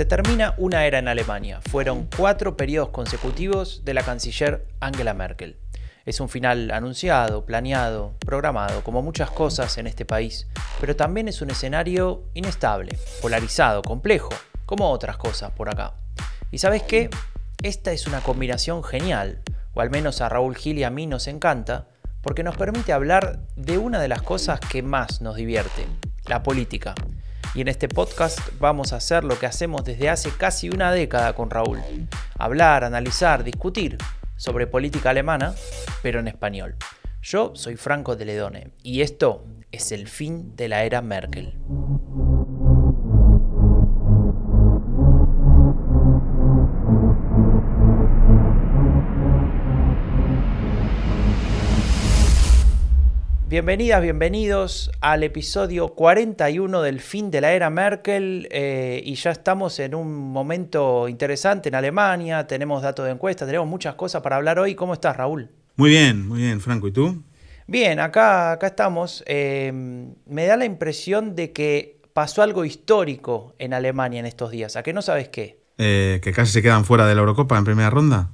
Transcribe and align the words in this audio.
Se 0.00 0.06
termina 0.06 0.54
una 0.56 0.86
era 0.86 0.98
en 0.98 1.08
Alemania. 1.08 1.60
Fueron 1.68 2.08
cuatro 2.16 2.56
periodos 2.56 2.88
consecutivos 2.88 3.84
de 3.84 3.92
la 3.92 4.02
canciller 4.02 4.66
Angela 4.80 5.12
Merkel. 5.12 5.58
Es 6.06 6.20
un 6.20 6.30
final 6.30 6.70
anunciado, 6.70 7.44
planeado, 7.44 8.14
programado, 8.20 8.82
como 8.82 9.02
muchas 9.02 9.30
cosas 9.30 9.76
en 9.76 9.86
este 9.86 10.06
país, 10.06 10.46
pero 10.80 10.96
también 10.96 11.28
es 11.28 11.42
un 11.42 11.50
escenario 11.50 12.24
inestable, 12.32 12.98
polarizado, 13.20 13.82
complejo, 13.82 14.30
como 14.64 14.90
otras 14.90 15.18
cosas 15.18 15.50
por 15.50 15.68
acá. 15.68 15.92
¿Y 16.50 16.56
sabes 16.56 16.82
qué? 16.84 17.10
Esta 17.62 17.92
es 17.92 18.06
una 18.06 18.22
combinación 18.22 18.82
genial, 18.82 19.42
o 19.74 19.82
al 19.82 19.90
menos 19.90 20.22
a 20.22 20.30
Raúl 20.30 20.56
Gil 20.56 20.78
y 20.78 20.84
a 20.84 20.88
mí 20.88 21.06
nos 21.06 21.28
encanta, 21.28 21.88
porque 22.22 22.42
nos 22.42 22.56
permite 22.56 22.94
hablar 22.94 23.40
de 23.54 23.76
una 23.76 24.00
de 24.00 24.08
las 24.08 24.22
cosas 24.22 24.60
que 24.60 24.82
más 24.82 25.20
nos 25.20 25.36
divierte, 25.36 25.86
la 26.24 26.42
política. 26.42 26.94
Y 27.54 27.62
en 27.62 27.68
este 27.68 27.88
podcast 27.88 28.38
vamos 28.60 28.92
a 28.92 28.96
hacer 28.96 29.24
lo 29.24 29.38
que 29.38 29.46
hacemos 29.46 29.84
desde 29.84 30.08
hace 30.08 30.30
casi 30.30 30.68
una 30.70 30.92
década 30.92 31.32
con 31.34 31.50
Raúl. 31.50 31.80
Hablar, 32.38 32.84
analizar, 32.84 33.42
discutir 33.42 33.98
sobre 34.36 34.68
política 34.68 35.10
alemana, 35.10 35.54
pero 36.02 36.20
en 36.20 36.28
español. 36.28 36.76
Yo 37.22 37.52
soy 37.54 37.74
Franco 37.76 38.14
de 38.14 38.24
Ledone 38.24 38.70
y 38.82 39.00
esto 39.00 39.44
es 39.72 39.90
el 39.90 40.06
fin 40.06 40.54
de 40.54 40.68
la 40.68 40.84
era 40.84 41.02
Merkel. 41.02 41.58
Bienvenidas, 53.50 54.00
bienvenidos 54.00 54.92
al 55.00 55.24
episodio 55.24 55.88
41 55.88 56.82
del 56.82 57.00
fin 57.00 57.32
de 57.32 57.40
la 57.40 57.52
era 57.52 57.68
Merkel 57.68 58.46
eh, 58.52 59.02
y 59.04 59.16
ya 59.16 59.32
estamos 59.32 59.80
en 59.80 59.96
un 59.96 60.30
momento 60.30 61.08
interesante 61.08 61.68
en 61.68 61.74
Alemania, 61.74 62.46
tenemos 62.46 62.80
datos 62.80 63.06
de 63.06 63.10
encuesta, 63.10 63.46
tenemos 63.46 63.66
muchas 63.66 63.96
cosas 63.96 64.22
para 64.22 64.36
hablar 64.36 64.60
hoy. 64.60 64.76
¿Cómo 64.76 64.92
estás, 64.92 65.16
Raúl? 65.16 65.50
Muy 65.74 65.90
bien, 65.90 66.28
muy 66.28 66.42
bien, 66.42 66.60
Franco. 66.60 66.86
¿Y 66.86 66.92
tú? 66.92 67.24
Bien, 67.66 67.98
acá, 67.98 68.52
acá 68.52 68.68
estamos. 68.68 69.24
Eh, 69.26 69.72
me 70.26 70.46
da 70.46 70.56
la 70.56 70.64
impresión 70.64 71.34
de 71.34 71.52
que 71.52 72.00
pasó 72.12 72.42
algo 72.42 72.64
histórico 72.64 73.56
en 73.58 73.74
Alemania 73.74 74.20
en 74.20 74.26
estos 74.26 74.52
días. 74.52 74.76
¿A 74.76 74.84
qué 74.84 74.92
no 74.92 75.02
sabes 75.02 75.28
qué? 75.28 75.60
Eh, 75.76 76.20
¿Que 76.22 76.32
casi 76.32 76.52
se 76.52 76.62
quedan 76.62 76.84
fuera 76.84 77.04
de 77.04 77.16
la 77.16 77.22
Eurocopa 77.22 77.58
en 77.58 77.64
primera 77.64 77.90
ronda? 77.90 78.30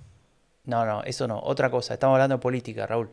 No, 0.66 0.84
no, 0.84 1.02
eso 1.04 1.26
no. 1.26 1.40
Otra 1.40 1.70
cosa. 1.70 1.94
Estamos 1.94 2.16
hablando 2.16 2.36
de 2.36 2.42
política, 2.42 2.86
Raúl. 2.86 3.08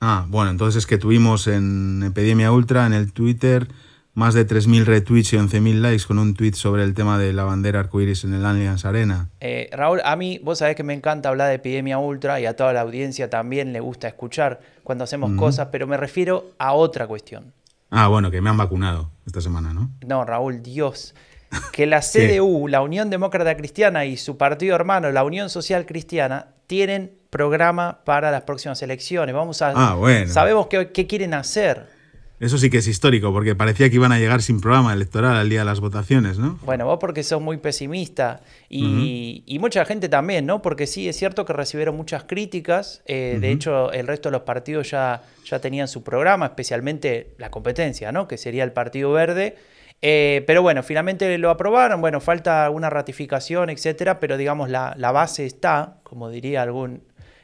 Ah, 0.00 0.24
bueno, 0.28 0.50
entonces 0.50 0.78
es 0.78 0.86
que 0.86 0.96
tuvimos 0.96 1.46
en 1.46 2.02
Epidemia 2.02 2.50
Ultra, 2.50 2.86
en 2.86 2.94
el 2.94 3.12
Twitter, 3.12 3.68
más 4.14 4.32
de 4.34 4.46
3.000 4.46 4.84
retweets 4.84 5.34
y 5.34 5.36
11.000 5.36 5.80
likes 5.80 6.04
con 6.06 6.18
un 6.18 6.34
tweet 6.34 6.54
sobre 6.54 6.84
el 6.84 6.94
tema 6.94 7.18
de 7.18 7.34
la 7.34 7.44
bandera 7.44 7.80
arcoíris 7.80 8.24
en 8.24 8.34
el 8.34 8.46
Allianz 8.46 8.86
Arena. 8.86 9.28
Eh, 9.40 9.68
Raúl, 9.72 10.00
a 10.02 10.16
mí, 10.16 10.40
vos 10.42 10.58
sabés 10.58 10.74
que 10.74 10.82
me 10.82 10.94
encanta 10.94 11.28
hablar 11.28 11.48
de 11.48 11.54
Epidemia 11.56 11.98
Ultra 11.98 12.40
y 12.40 12.46
a 12.46 12.56
toda 12.56 12.72
la 12.72 12.80
audiencia 12.80 13.28
también 13.28 13.74
le 13.74 13.80
gusta 13.80 14.08
escuchar 14.08 14.60
cuando 14.82 15.04
hacemos 15.04 15.32
cosas, 15.32 15.68
pero 15.70 15.86
me 15.86 15.98
refiero 15.98 16.50
a 16.58 16.72
otra 16.72 17.06
cuestión. 17.06 17.52
Ah, 17.90 18.08
bueno, 18.08 18.30
que 18.30 18.40
me 18.40 18.48
han 18.48 18.56
vacunado 18.56 19.10
esta 19.26 19.40
semana, 19.40 19.74
¿no? 19.74 19.90
No, 20.06 20.24
Raúl, 20.24 20.62
Dios. 20.62 21.14
Que 21.72 21.86
la 21.86 22.00
CDU, 22.00 22.68
la 22.68 22.80
Unión 22.80 23.10
Demócrata 23.10 23.54
Cristiana 23.56 24.06
y 24.06 24.16
su 24.16 24.38
partido 24.38 24.74
hermano, 24.76 25.10
la 25.10 25.24
Unión 25.24 25.50
Social 25.50 25.84
Cristiana, 25.84 26.48
tienen 26.66 27.19
programa 27.30 28.00
para 28.04 28.30
las 28.30 28.42
próximas 28.42 28.82
elecciones. 28.82 29.34
Vamos 29.34 29.62
a. 29.62 29.72
Ah, 29.74 29.94
bueno. 29.94 30.30
Sabemos 30.30 30.66
qué, 30.66 31.06
quieren 31.06 31.34
hacer. 31.34 31.86
Eso 32.40 32.56
sí 32.56 32.70
que 32.70 32.78
es 32.78 32.86
histórico, 32.86 33.34
porque 33.34 33.54
parecía 33.54 33.90
que 33.90 33.96
iban 33.96 34.12
a 34.12 34.18
llegar 34.18 34.40
sin 34.40 34.62
programa 34.62 34.94
electoral 34.94 35.36
al 35.36 35.50
día 35.50 35.58
de 35.58 35.66
las 35.66 35.78
votaciones, 35.80 36.38
¿no? 36.38 36.58
Bueno, 36.62 36.86
vos 36.86 36.96
porque 36.98 37.22
sos 37.22 37.42
muy 37.42 37.58
pesimista 37.58 38.40
y, 38.70 39.58
mucha 39.60 39.84
gente 39.84 40.08
también, 40.08 40.46
¿no? 40.46 40.62
Porque 40.62 40.86
sí, 40.86 41.06
es 41.06 41.16
cierto 41.16 41.44
que 41.44 41.52
recibieron 41.52 41.96
muchas 41.96 42.24
críticas. 42.24 43.02
Eh, 43.04 43.36
de 43.38 43.52
hecho, 43.52 43.92
el 43.92 44.06
resto 44.06 44.30
de 44.30 44.32
los 44.32 44.42
partidos 44.42 44.90
ya, 44.90 45.22
ya 45.44 45.58
tenían 45.58 45.86
su 45.86 46.02
programa, 46.02 46.46
especialmente 46.46 47.34
la 47.36 47.50
competencia, 47.50 48.10
¿no? 48.10 48.26
Que 48.26 48.38
sería 48.38 48.64
el 48.64 48.72
Partido 48.72 49.12
Verde. 49.12 49.56
Eh, 50.02 50.44
pero 50.46 50.62
bueno, 50.62 50.82
finalmente 50.82 51.36
lo 51.36 51.50
aprobaron. 51.50 52.00
Bueno, 52.00 52.20
falta 52.20 52.70
una 52.70 52.88
ratificación, 52.88 53.68
etcétera, 53.68 54.18
pero 54.18 54.36
digamos 54.36 54.70
la, 54.70 54.94
la 54.96 55.12
base 55.12 55.44
está, 55.44 55.98
como 56.04 56.30
diría 56.30 56.62
algún 56.62 57.02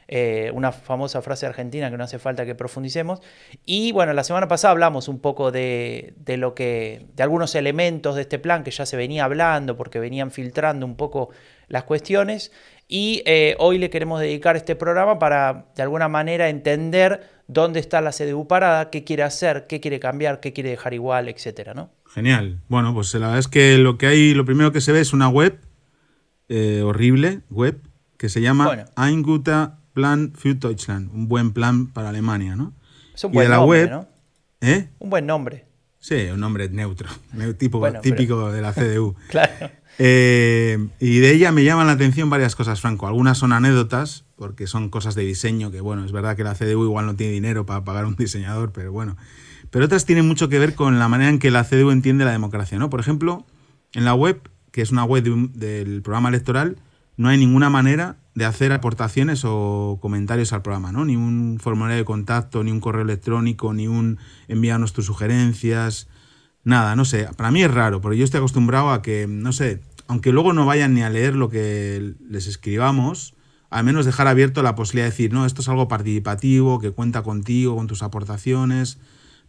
eh, 0.09 0.51
una 0.53 0.71
famosa 0.71 1.21
frase 1.21 1.45
argentina 1.45 1.91
que 1.91 1.97
no 1.97 2.03
hace 2.03 2.17
falta 2.17 2.45
que 2.45 2.55
profundicemos. 2.55 3.21
Y 3.65 3.91
bueno, 3.91 4.13
la 4.13 4.23
semana 4.23 4.47
pasada 4.47 4.71
hablamos 4.71 5.07
un 5.09 5.19
poco 5.19 5.51
de, 5.51 6.13
lo 6.25 6.55
que, 6.55 7.05
de 7.15 7.23
algunos 7.23 7.55
elementos 7.55 8.15
de 8.15 8.21
este 8.21 8.39
plan 8.39 8.63
que 8.63 8.71
ya 8.71 8.85
se 8.85 8.95
venía 8.95 9.25
hablando 9.25 9.75
porque 9.75 9.99
venían 9.99 10.31
filtrando 10.31 10.85
un 10.85 10.95
poco 10.95 11.29
las 11.67 11.83
cuestiones. 11.83 12.53
Y 12.87 13.21
eh, 13.25 13.55
hoy 13.59 13.79
le 13.79 13.89
queremos 13.89 14.21
dedicar 14.21 14.55
este 14.55 14.77
programa 14.77 15.19
para 15.19 15.65
de 15.75 15.83
alguna 15.83 16.07
manera 16.07 16.47
entender 16.47 17.29
dónde 17.47 17.81
está 17.81 17.99
la 17.99 18.11
CDU 18.11 18.47
parada, 18.47 18.89
qué 18.89 19.03
quiere 19.03 19.23
hacer, 19.23 19.67
qué 19.67 19.81
quiere 19.81 19.99
cambiar, 19.99 20.39
qué 20.39 20.53
quiere 20.53 20.69
dejar 20.69 20.93
igual, 20.93 21.27
etcétera, 21.27 21.73
¿no? 21.73 21.89
Genial. 22.05 22.61
Bueno, 22.69 22.93
pues 22.93 23.13
la 23.15 23.27
verdad 23.27 23.39
es 23.39 23.49
que 23.49 23.77
lo 23.77 23.97
que 23.97 24.07
hay, 24.07 24.33
lo 24.33 24.45
primero 24.45 24.71
que 24.71 24.79
se 24.79 24.93
ve 24.93 25.01
es 25.01 25.11
una 25.11 25.27
web 25.27 25.59
eh, 26.47 26.81
horrible, 26.81 27.41
web, 27.49 27.81
que 28.17 28.29
se 28.29 28.39
llama 28.39 28.67
bueno. 28.67 28.85
Plan 29.97 30.31
für 30.35 30.53
Deutschland, 30.53 31.09
un 31.11 31.27
buen 31.27 31.53
plan 31.53 31.87
para 31.87 32.09
Alemania, 32.09 32.55
¿no? 32.55 32.71
Es 33.15 33.23
un 33.23 33.31
buen 33.31 33.49
nombre, 33.49 33.89
¿no? 33.89 34.07
¿Eh? 34.61 34.89
Un 34.99 35.09
buen 35.09 35.25
nombre. 35.25 35.65
Sí, 35.99 36.27
un 36.31 36.39
nombre 36.39 36.69
neutro, 36.69 37.09
tipo, 37.57 37.83
típico 38.03 38.51
de 38.51 38.61
la 38.61 38.73
CDU. 38.73 39.15
claro. 39.29 39.71
Eh, 39.97 40.87
y 40.99 41.17
de 41.17 41.31
ella 41.31 41.51
me 41.51 41.63
llaman 41.63 41.87
la 41.87 41.93
atención 41.93 42.29
varias 42.29 42.55
cosas, 42.55 42.79
Franco. 42.79 43.07
Algunas 43.07 43.39
son 43.39 43.53
anécdotas, 43.53 44.23
porque 44.35 44.67
son 44.67 44.89
cosas 44.89 45.15
de 45.15 45.23
diseño, 45.23 45.71
que 45.71 45.81
bueno, 45.81 46.05
es 46.05 46.11
verdad 46.11 46.35
que 46.35 46.43
la 46.43 46.53
CDU 46.53 46.83
igual 46.83 47.07
no 47.07 47.15
tiene 47.15 47.33
dinero 47.33 47.65
para 47.65 47.83
pagar 47.83 48.05
un 48.05 48.15
diseñador, 48.15 48.73
pero 48.73 48.91
bueno. 48.91 49.17
Pero 49.71 49.85
otras 49.85 50.05
tienen 50.05 50.27
mucho 50.27 50.47
que 50.47 50.59
ver 50.59 50.75
con 50.75 50.99
la 50.99 51.07
manera 51.07 51.31
en 51.31 51.39
que 51.39 51.49
la 51.49 51.63
CDU 51.63 51.89
entiende 51.89 52.23
la 52.23 52.33
democracia, 52.33 52.77
¿no? 52.77 52.91
Por 52.91 52.99
ejemplo, 52.99 53.47
en 53.93 54.05
la 54.05 54.13
web, 54.13 54.47
que 54.69 54.83
es 54.83 54.91
una 54.91 55.05
web 55.05 55.23
del 55.23 56.03
programa 56.03 56.29
electoral, 56.29 56.77
no 57.15 57.29
hay 57.29 57.39
ninguna 57.39 57.71
manera 57.71 58.17
de 58.37 58.45
hacer 58.45 58.71
aportaciones 58.71 59.41
o 59.45 59.97
comentarios 59.99 60.53
al 60.53 60.61
programa, 60.61 60.91
¿no? 60.91 61.05
Ni 61.05 61.15
un 61.15 61.57
formulario 61.59 61.97
de 61.97 62.05
contacto, 62.05 62.63
ni 62.63 62.69
un 62.69 62.79
correo 62.79 63.01
electrónico, 63.01 63.73
ni 63.73 63.87
un 63.87 64.19
enviarnos 64.47 64.93
tus 64.93 65.07
sugerencias, 65.07 66.07
nada, 66.63 66.95
no 66.95 67.03
sé. 67.03 67.27
Para 67.35 67.49
mí 67.49 67.63
es 67.63 67.73
raro, 67.73 67.99
porque 67.99 68.19
yo 68.19 68.23
estoy 68.23 68.37
acostumbrado 68.37 68.91
a 68.91 69.01
que, 69.01 69.25
no 69.27 69.53
sé, 69.53 69.81
aunque 70.05 70.31
luego 70.31 70.53
no 70.53 70.67
vayan 70.67 70.93
ni 70.93 71.01
a 71.01 71.09
leer 71.09 71.33
lo 71.33 71.49
que 71.49 72.13
les 72.29 72.45
escribamos, 72.45 73.33
al 73.71 73.83
menos 73.83 74.05
dejar 74.05 74.27
abierto 74.27 74.61
la 74.61 74.75
posibilidad 74.75 75.05
de 75.05 75.11
decir, 75.13 75.33
no, 75.33 75.47
esto 75.47 75.63
es 75.63 75.69
algo 75.69 75.87
participativo, 75.87 76.77
que 76.77 76.91
cuenta 76.91 77.23
contigo, 77.23 77.75
con 77.75 77.87
tus 77.87 78.03
aportaciones. 78.03 78.99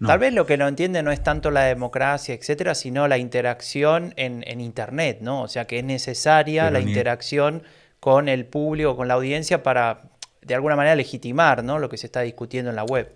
Tal 0.03 0.19
vez 0.19 0.33
lo 0.33 0.47
que 0.47 0.57
no 0.57 0.67
entiende 0.67 1.03
no 1.03 1.13
es 1.13 1.23
tanto 1.23 1.51
la 1.51 1.65
democracia, 1.65 2.35
etcétera, 2.35 2.75
sino 2.75 3.07
la 3.07 3.19
interacción 3.19 4.15
en, 4.17 4.61
Internet, 4.63 5.19
¿no? 5.21 5.43
O 5.43 5.49
sea, 5.49 5.67
que 5.67 5.81
es 5.81 5.85
necesaria 5.85 6.71
la 6.71 6.81
interacción 6.81 7.65
con 8.01 8.29
el 8.29 8.47
público, 8.47 8.97
con 8.97 9.09
la 9.09 9.15
audiencia, 9.15 9.63
para 9.63 10.11
de 10.43 10.55
alguna 10.55 10.77
manera 10.77 10.97
legitimar 10.97 11.63
¿no? 11.63 11.79
lo 11.79 11.89
que 11.89 11.99
se 11.99 12.07
está 12.07 12.23
discutiendo 12.23 12.71
en 12.71 12.77
la 12.77 12.85
web. 12.85 13.13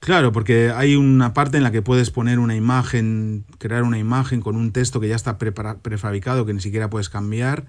Claro, 0.00 0.30
porque 0.32 0.70
hay 0.74 0.94
una 0.94 1.32
parte 1.32 1.56
en 1.56 1.62
la 1.62 1.72
que 1.72 1.82
puedes 1.82 2.10
poner 2.10 2.38
una 2.38 2.54
imagen, 2.54 3.44
crear 3.58 3.82
una 3.82 3.98
imagen 3.98 4.40
con 4.40 4.56
un 4.56 4.72
texto 4.72 5.00
que 5.00 5.08
ya 5.08 5.16
está 5.16 5.38
prefabricado, 5.38 6.44
que 6.44 6.52
ni 6.52 6.60
siquiera 6.60 6.90
puedes 6.90 7.08
cambiar, 7.08 7.66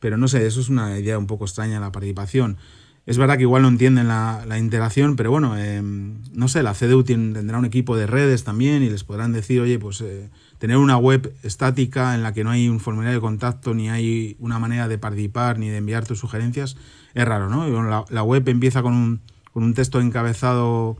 pero 0.00 0.16
no 0.16 0.28
sé, 0.28 0.46
eso 0.46 0.60
es 0.60 0.68
una 0.68 0.98
idea 0.98 1.18
un 1.18 1.26
poco 1.26 1.44
extraña 1.44 1.80
la 1.80 1.92
participación. 1.92 2.58
Es 3.06 3.16
verdad 3.16 3.36
que 3.36 3.44
igual 3.44 3.62
no 3.62 3.68
entienden 3.68 4.08
la, 4.08 4.58
interacción, 4.58 5.16
pero 5.16 5.30
bueno, 5.30 5.56
em, 5.56 6.20
no 6.32 6.48
sé, 6.48 6.62
la 6.62 6.74
CDU 6.74 7.04
tendrá 7.04 7.58
un 7.58 7.64
equipo 7.64 7.96
de 7.96 8.06
redes 8.06 8.44
también 8.44 8.82
y 8.82 8.90
les 8.90 9.02
podrán 9.04 9.32
decir, 9.32 9.60
oye, 9.62 9.78
pues 9.78 10.02
eh, 10.02 10.28
tener 10.58 10.76
una 10.76 10.96
web 10.96 11.34
estática 11.42 12.14
en 12.14 12.22
la 12.22 12.32
que 12.32 12.44
no 12.44 12.50
hay 12.50 12.68
un 12.68 12.80
formulario 12.80 13.18
de 13.18 13.20
contacto, 13.20 13.74
ni 13.74 13.88
hay 13.88 14.36
una 14.40 14.58
manera 14.58 14.88
de 14.88 14.98
participar, 14.98 15.58
ni 15.58 15.68
de 15.68 15.78
enviar 15.78 16.04
tus 16.04 16.18
sugerencias, 16.18 16.76
es 17.14 17.24
raro, 17.24 17.48
¿no? 17.48 18.04
la, 18.10 18.22
web 18.22 18.48
empieza 18.48 18.82
con 18.82 18.94
un, 18.94 19.20
con 19.52 19.62
un, 19.62 19.74
texto 19.74 20.00
encabezado 20.00 20.98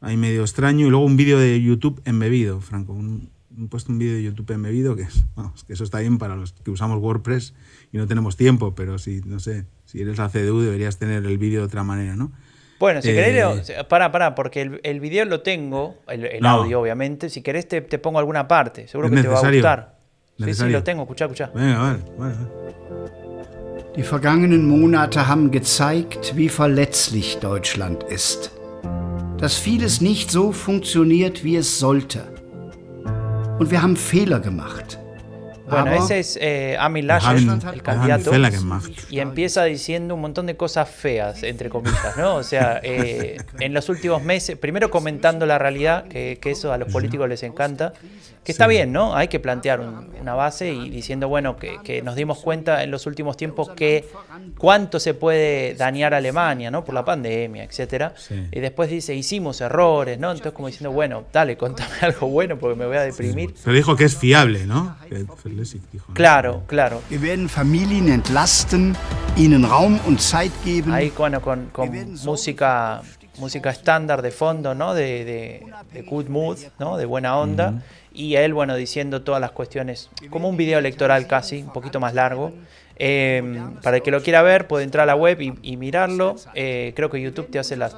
ahí 0.00 0.16
medio 0.16 0.42
extraño 0.42 0.86
y 0.86 0.90
luego 0.90 1.04
un 1.04 1.16
vídeo 1.16 1.38
de 1.38 1.60
YouTube 1.62 2.00
embebido, 2.04 2.60
Franco. 2.60 2.92
Un, 2.92 3.30
puesto 3.68 3.92
un 3.92 3.98
vídeo 3.98 4.14
de 4.14 4.22
YouTube 4.22 4.50
embebido 4.52 4.96
que 4.96 5.06
eso 5.68 5.84
está 5.84 6.00
bien 6.00 6.16
para 6.16 6.36
los 6.36 6.52
que 6.52 6.70
usamos 6.70 6.98
WordPress 6.98 7.52
y 7.92 7.98
no 7.98 8.06
tenemos 8.06 8.36
tiempo, 8.36 8.74
pero 8.74 8.98
si, 8.98 9.20
no 9.26 9.40
sé, 9.40 9.66
si 9.84 10.00
eres 10.00 10.16
la 10.16 10.30
CDU 10.30 10.60
deberías 10.60 10.98
tener 10.98 11.26
el 11.26 11.36
vídeo 11.36 11.60
de 11.60 11.66
otra 11.66 11.84
manera, 11.84 12.16
¿no? 12.16 12.32
Bueno, 12.82 13.00
si 13.00 13.12
querés, 13.12 13.70
eh, 13.70 13.84
para, 13.88 14.10
para, 14.10 14.34
porque 14.34 14.60
el, 14.60 14.80
el, 14.82 14.98
video 14.98 15.24
lo 15.24 15.40
tengo, 15.40 15.98
el, 16.08 16.44
audio 16.44 16.80
obviamente. 16.80 17.30
Si 17.30 17.40
querés 17.40 17.68
te, 17.68 17.80
te, 17.80 18.00
pongo 18.00 18.18
alguna 18.18 18.48
parte, 18.48 18.88
seguro 18.88 19.08
que 19.08 19.22
te 19.22 19.28
va 19.28 19.38
a 19.38 19.50
gustar. 19.52 19.94
Sí, 20.36 20.52
sí, 20.52 20.68
lo 20.68 20.82
tengo, 20.82 21.02
escucha, 21.02 21.26
escucha. 21.26 21.52
Venga, 21.54 21.78
vale, 21.78 21.98
vale. 22.18 22.34
Die 23.94 24.02
vergangenen 24.02 24.66
Monate 24.66 25.28
haben 25.28 25.52
gezeigt, 25.52 26.34
wie 26.34 26.48
verletzlich 26.48 27.38
Deutschland 27.38 28.02
ist. 28.02 28.50
Dass 29.38 29.54
vieles 29.54 30.00
nicht 30.00 30.32
so 30.32 30.50
funktioniert, 30.50 31.44
wie 31.44 31.54
es 31.54 31.78
sollte. 31.78 32.24
Und 33.60 33.70
wir 33.70 33.80
haben 33.80 33.94
Fehler 33.94 34.40
gemacht. 34.40 34.98
Bueno, 35.72 35.92
ese 35.92 36.18
es 36.18 36.38
eh, 36.40 36.76
Laschet, 37.02 37.72
el 37.72 37.82
candidato, 37.82 38.30
y 39.10 39.20
empieza 39.20 39.64
diciendo 39.64 40.14
un 40.14 40.20
montón 40.20 40.46
de 40.46 40.56
cosas 40.56 40.88
feas, 40.88 41.42
entre 41.42 41.68
comillas, 41.68 42.16
¿no? 42.16 42.36
O 42.36 42.42
sea, 42.42 42.80
eh, 42.82 43.38
en 43.58 43.74
los 43.74 43.88
últimos 43.88 44.22
meses, 44.22 44.56
primero 44.58 44.90
comentando 44.90 45.46
la 45.46 45.58
realidad, 45.58 46.04
que, 46.08 46.38
eso 46.44 46.72
a 46.72 46.76
los 46.76 46.92
políticos 46.92 47.28
les 47.28 47.42
encanta, 47.42 47.94
que 48.44 48.52
está 48.52 48.66
bien, 48.66 48.92
¿no? 48.92 49.14
Hay 49.14 49.28
que 49.28 49.38
plantear 49.38 49.80
una 49.80 50.34
base 50.34 50.72
y 50.72 50.90
diciendo, 50.90 51.28
bueno, 51.28 51.56
que, 51.56 52.02
nos 52.02 52.16
dimos 52.16 52.38
cuenta 52.38 52.82
en 52.82 52.90
los 52.90 53.06
últimos 53.06 53.36
tiempos 53.36 53.70
que 53.70 54.08
cuánto 54.58 54.98
se 54.98 55.14
puede 55.14 55.74
dañar 55.74 56.14
a 56.14 56.16
Alemania, 56.18 56.70
¿no? 56.70 56.84
Por 56.84 56.94
la 56.94 57.04
pandemia, 57.04 57.64
etcétera. 57.64 58.14
Y 58.50 58.60
después 58.60 58.90
dice, 58.90 59.14
hicimos 59.14 59.60
errores, 59.60 60.18
¿no? 60.18 60.30
Entonces 60.30 60.52
como 60.52 60.68
diciendo, 60.68 60.90
bueno, 60.90 61.24
dale, 61.32 61.56
contame 61.56 61.94
algo 62.02 62.28
bueno 62.28 62.58
porque 62.58 62.76
me 62.76 62.86
voy 62.86 62.96
a 62.96 63.02
deprimir. 63.02 63.54
Pero 63.62 63.76
dijo 63.76 63.96
que 63.96 64.04
es 64.04 64.16
fiable, 64.16 64.66
¿no? 64.66 64.96
Claro, 66.14 66.62
claro. 66.66 67.02
Wir 67.08 67.20
werden 67.22 67.48
Familien 67.48 68.08
entlasten, 68.08 68.96
ihnen 69.36 69.64
Raum 69.64 69.98
und 70.06 70.20
Zeit 70.20 70.52
geben. 70.64 70.92
Ahí, 70.92 71.12
bueno, 71.16 71.40
con, 71.40 71.70
con 71.72 71.90
música 72.24 73.02
música 73.38 73.70
estándar 73.70 74.20
de 74.20 74.30
fondo, 74.30 74.74
¿no? 74.74 74.94
De, 74.94 75.24
de, 75.24 76.02
good 76.02 76.28
mood, 76.28 76.58
¿no? 76.78 76.96
De 76.96 77.06
buena 77.06 77.36
onda 77.38 77.82
y 78.14 78.36
él, 78.36 78.52
bueno, 78.54 78.76
diciendo 78.76 79.22
todas 79.22 79.40
las 79.40 79.52
cuestiones, 79.52 80.10
como 80.30 80.48
un 80.48 80.56
video 80.56 80.78
electoral 80.78 81.26
casi, 81.26 81.62
un 81.62 81.72
poquito 81.72 82.00
más 82.00 82.14
largo. 82.14 82.52
Em, 82.96 83.74
para 83.82 83.96
el 83.96 84.02
que 84.02 84.10
lo 84.10 84.22
quiera 84.22 84.42
ver, 84.42 84.66
puede 84.68 84.84
entrar 84.84 85.04
a 85.04 85.06
la 85.06 85.16
web 85.16 85.40
y, 85.40 85.76
mirarlo. 85.76 86.36
Eh, 86.54 86.92
creo 86.94 87.10
que 87.10 87.20
YouTube 87.20 87.50
te 87.50 87.58
hace 87.58 87.76
los 87.76 87.94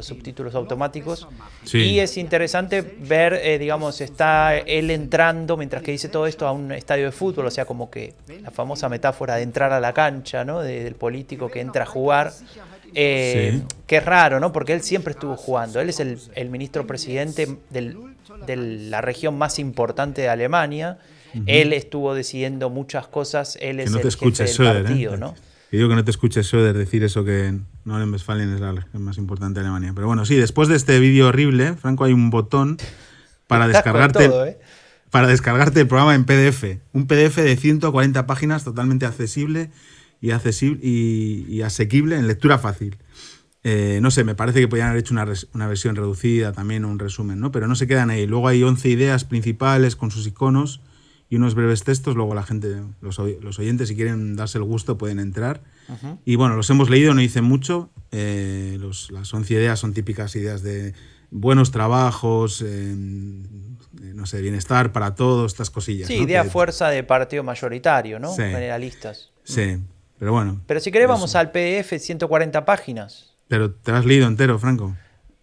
subtítulos 0.00 0.54
automáticos. 0.54 1.28
Y 1.72 1.98
es 1.98 2.16
interesante 2.16 2.82
ver, 2.82 3.34
eh, 3.34 3.58
digamos, 3.58 4.00
está 4.00 4.56
él 4.56 4.90
entrando, 4.90 5.56
mientras 5.56 5.82
que 5.82 5.92
dice 5.92 6.08
todo 6.08 6.26
esto, 6.26 6.46
a 6.46 6.52
un 6.52 6.72
estadio 6.72 7.06
de 7.06 7.12
fútbol, 7.12 7.46
o 7.46 7.50
sea, 7.50 7.64
como 7.64 7.90
que 7.90 8.14
la 8.42 8.50
famosa 8.50 8.88
metáfora 8.88 9.36
de 9.36 9.42
entrar 9.42 9.72
a 9.72 9.80
la 9.80 9.92
cancha, 9.92 10.44
¿no? 10.44 10.60
del 10.60 10.94
político 10.94 11.50
que 11.50 11.60
entra 11.60 11.84
a 11.84 11.86
jugar. 11.86 12.32
Eh, 12.96 13.62
que 13.88 13.96
es 13.96 14.04
raro, 14.04 14.38
¿no? 14.38 14.52
Porque 14.52 14.72
él 14.72 14.80
siempre 14.80 15.14
estuvo 15.14 15.36
jugando. 15.36 15.80
Él 15.80 15.88
es 15.88 15.98
el, 15.98 16.16
el 16.36 16.48
ministro 16.48 16.86
presidente 16.86 17.48
del 17.70 18.14
de 18.46 18.56
la 18.56 19.00
región 19.00 19.36
más 19.36 19.58
importante 19.58 20.22
de 20.22 20.28
Alemania. 20.28 20.98
Él 21.46 21.72
estuvo 21.72 22.14
decidiendo 22.14 22.70
muchas 22.70 23.08
cosas, 23.08 23.58
él 23.60 23.80
es 23.80 23.90
no 23.90 23.98
el 23.98 24.12
jefe 24.12 24.62
del 24.62 24.84
partido, 24.84 25.14
¿eh? 25.14 25.18
¿no? 25.18 25.34
Que 25.70 25.76
digo 25.78 25.88
que 25.88 25.96
no 25.96 26.04
te 26.04 26.10
escuches 26.10 26.46
Söder 26.46 26.76
decir 26.76 27.02
eso 27.02 27.24
que 27.24 27.58
Norden-Westfalen 27.84 28.54
es 28.54 28.60
la 28.60 28.72
región 28.72 29.02
más 29.02 29.18
importante 29.18 29.60
de 29.60 29.66
Alemania. 29.66 29.92
Pero 29.94 30.06
bueno, 30.06 30.24
sí, 30.24 30.36
después 30.36 30.68
de 30.68 30.76
este 30.76 31.00
vídeo 31.00 31.28
horrible, 31.28 31.74
Franco, 31.74 32.04
hay 32.04 32.12
un 32.12 32.30
botón 32.30 32.76
para 33.48 33.66
descargarte 33.68 34.26
¿eh? 34.26 34.58
para 35.10 35.26
descargarte 35.26 35.80
el 35.80 35.86
programa 35.86 36.14
en 36.14 36.24
PDF. 36.24 36.80
Un 36.92 37.06
PDF 37.06 37.36
de 37.36 37.56
140 37.56 38.26
páginas 38.26 38.64
totalmente 38.64 39.06
accesible 39.06 39.70
y, 40.20 40.30
accesible 40.30 40.80
y 40.82 41.62
asequible 41.62 42.16
en 42.16 42.26
lectura 42.26 42.58
fácil. 42.58 42.98
Eh, 43.66 43.98
no 44.02 44.10
sé, 44.10 44.24
me 44.24 44.34
parece 44.34 44.60
que 44.60 44.68
podrían 44.68 44.88
haber 44.88 45.00
hecho 45.00 45.14
una, 45.14 45.66
versión 45.66 45.96
reducida 45.96 46.52
también, 46.52 46.84
un 46.84 46.98
resumen, 46.98 47.40
¿no? 47.40 47.50
Pero 47.50 47.66
no 47.66 47.74
se 47.74 47.86
quedan 47.86 48.10
ahí. 48.10 48.26
Luego 48.26 48.46
hay 48.48 48.62
11 48.62 48.90
ideas 48.90 49.24
principales 49.24 49.96
con 49.96 50.10
sus 50.10 50.26
iconos 50.26 50.82
y 51.28 51.36
unos 51.36 51.54
breves 51.54 51.84
textos. 51.84 52.14
Luego 52.16 52.34
la 52.34 52.42
gente, 52.42 52.82
los, 53.00 53.18
oyentes, 53.18 53.88
si 53.88 53.96
quieren 53.96 54.36
darse 54.36 54.58
el 54.58 54.64
gusto, 54.64 54.98
pueden 54.98 55.18
entrar. 55.18 55.62
Y 56.24 56.36
bueno, 56.36 56.56
los 56.56 56.70
hemos 56.70 56.90
leído, 56.90 57.14
no 57.14 57.20
dicen 57.20 57.44
mucho. 57.44 57.90
Eh, 58.12 58.78
las 59.10 59.34
11 59.34 59.54
ideas 59.54 59.78
son 59.78 59.92
típicas 59.92 60.34
ideas 60.36 60.62
de 60.62 60.94
buenos 61.30 61.72
trabajos, 61.72 62.62
eh, 62.64 62.94
no 62.96 64.24
sé, 64.24 64.40
bienestar 64.40 64.92
para 64.92 65.14
todos, 65.14 65.52
estas 65.52 65.70
cosillas. 65.70 66.06
Sí, 66.06 66.14
idea 66.14 66.44
fuerza 66.44 66.88
de 66.88 67.02
partido 67.02 67.42
mayoritario, 67.42 68.18
¿no? 68.20 68.34
Generalistas. 68.34 69.32
Sí, 69.42 69.78
pero 70.18 70.32
bueno. 70.32 70.62
Pero 70.66 70.80
si 70.80 70.92
querés, 70.92 71.08
vamos 71.08 71.34
al 71.34 71.50
PDF, 71.50 71.98
140 71.98 72.64
páginas. 72.64 73.34
Pero 73.48 73.72
te 73.72 73.90
lo 73.90 73.98
has 73.98 74.06
leído 74.06 74.26
entero, 74.26 74.58
Franco. 74.58 74.96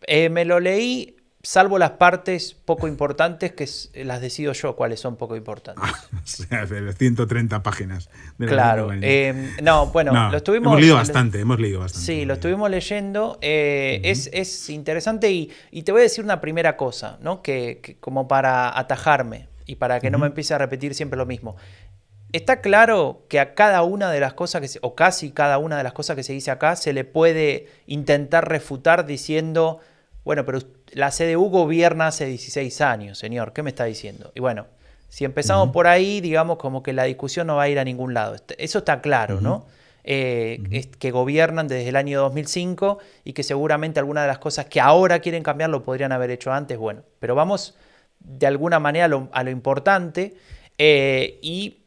Eh, 0.07 0.29
me 0.29 0.45
lo 0.45 0.59
leí, 0.59 1.17
salvo 1.43 1.79
las 1.79 1.91
partes 1.91 2.53
poco 2.53 2.87
importantes 2.87 3.53
que 3.53 3.67
las 4.03 4.21
decido 4.21 4.53
yo 4.53 4.75
cuáles 4.75 4.99
son 4.99 5.15
poco 5.15 5.35
importantes. 5.35 5.83
o 6.13 6.27
sea, 6.27 6.65
de 6.65 6.93
130 6.93 7.63
páginas. 7.63 8.09
claro. 8.37 8.91
Eh, 8.93 9.55
no, 9.61 9.87
bueno, 9.87 10.29
lo 10.29 10.37
estuvimos... 10.37 10.71
Hemos 10.71 10.81
leído 10.81 10.95
bastante, 10.95 11.39
hemos 11.39 11.59
leído 11.59 11.79
bastante. 11.79 12.05
Sí, 12.05 12.25
lo 12.25 12.35
estuvimos 12.35 12.69
leyendo. 12.69 13.37
Eh, 13.41 14.01
es, 14.03 14.69
interesante 14.69 15.31
y, 15.31 15.81
te 15.83 15.91
voy 15.91 16.01
a 16.01 16.03
decir 16.03 16.23
una 16.23 16.41
primera 16.41 16.77
cosa, 16.77 17.17
¿no? 17.21 17.41
Que, 17.41 17.97
como 17.99 18.27
para 18.27 18.77
atajarme 18.77 19.47
y 19.65 19.75
para 19.75 19.99
que 19.99 20.11
no 20.11 20.19
me 20.19 20.27
empiece 20.27 20.53
a 20.53 20.57
repetir 20.57 20.93
siempre 20.93 21.17
lo 21.17 21.25
mismo. 21.25 21.55
Está 22.33 22.61
claro 22.61 23.25
que 23.27 23.39
a 23.39 23.55
cada 23.55 23.83
una 23.83 24.09
de 24.09 24.21
las 24.21 24.33
cosas 24.33 24.61
que 24.61 24.67
se, 24.67 24.79
o 24.81 24.95
casi 24.95 25.31
cada 25.31 25.57
una 25.57 25.77
de 25.77 25.83
las 25.83 25.91
cosas 25.91 26.15
que 26.15 26.23
se 26.23 26.31
dice 26.31 26.49
acá 26.49 26.77
se 26.77 26.93
le 26.93 27.03
puede 27.03 27.67
intentar 27.87 28.47
refutar 28.47 29.05
diciendo, 29.05 29.79
bueno, 30.23 30.45
pero 30.45 30.59
la 30.93 31.11
CDU 31.11 31.49
gobierna 31.49 32.07
hace 32.07 32.25
16 32.25 32.81
años, 32.81 33.17
señor, 33.17 33.53
¿qué 33.53 33.63
me 33.63 33.69
está 33.69 33.85
diciendo? 33.85 34.31
Y 34.35 34.39
bueno, 34.39 34.67
si 35.09 35.25
empezamos 35.25 35.71
por 35.71 35.87
ahí, 35.87 36.21
digamos 36.21 36.57
como 36.57 36.83
que 36.83 36.93
la 36.93 37.03
discusión 37.03 37.47
no 37.47 37.57
va 37.57 37.63
a 37.63 37.69
ir 37.69 37.79
a 37.79 37.83
ningún 37.83 38.13
lado. 38.13 38.35
Este, 38.35 38.63
eso 38.63 38.79
está 38.79 39.01
claro, 39.01 39.41
¿no? 39.41 39.65
Eh, 40.03 40.89
que 40.97 41.11
gobiernan 41.11 41.67
desde 41.67 41.89
el 41.89 41.95
año 41.95 42.21
2005 42.21 42.97
y 43.23 43.33
que 43.33 43.43
seguramente 43.43 43.99
algunas 43.99 44.23
de 44.23 44.29
las 44.29 44.39
cosas 44.39 44.65
que 44.65 44.81
ahora 44.81 45.19
quieren 45.19 45.43
cambiar 45.43 45.69
lo 45.69 45.83
podrían 45.83 46.11
haber 46.11 46.31
hecho 46.31 46.51
antes, 46.51 46.77
bueno, 46.77 47.03
pero 47.19 47.35
vamos 47.35 47.75
de 48.19 48.47
alguna 48.47 48.79
manera 48.79 49.05
a 49.05 49.43
lo, 49.43 49.51
importante 49.51 50.35
eh, 50.77 51.39
y 51.41 51.81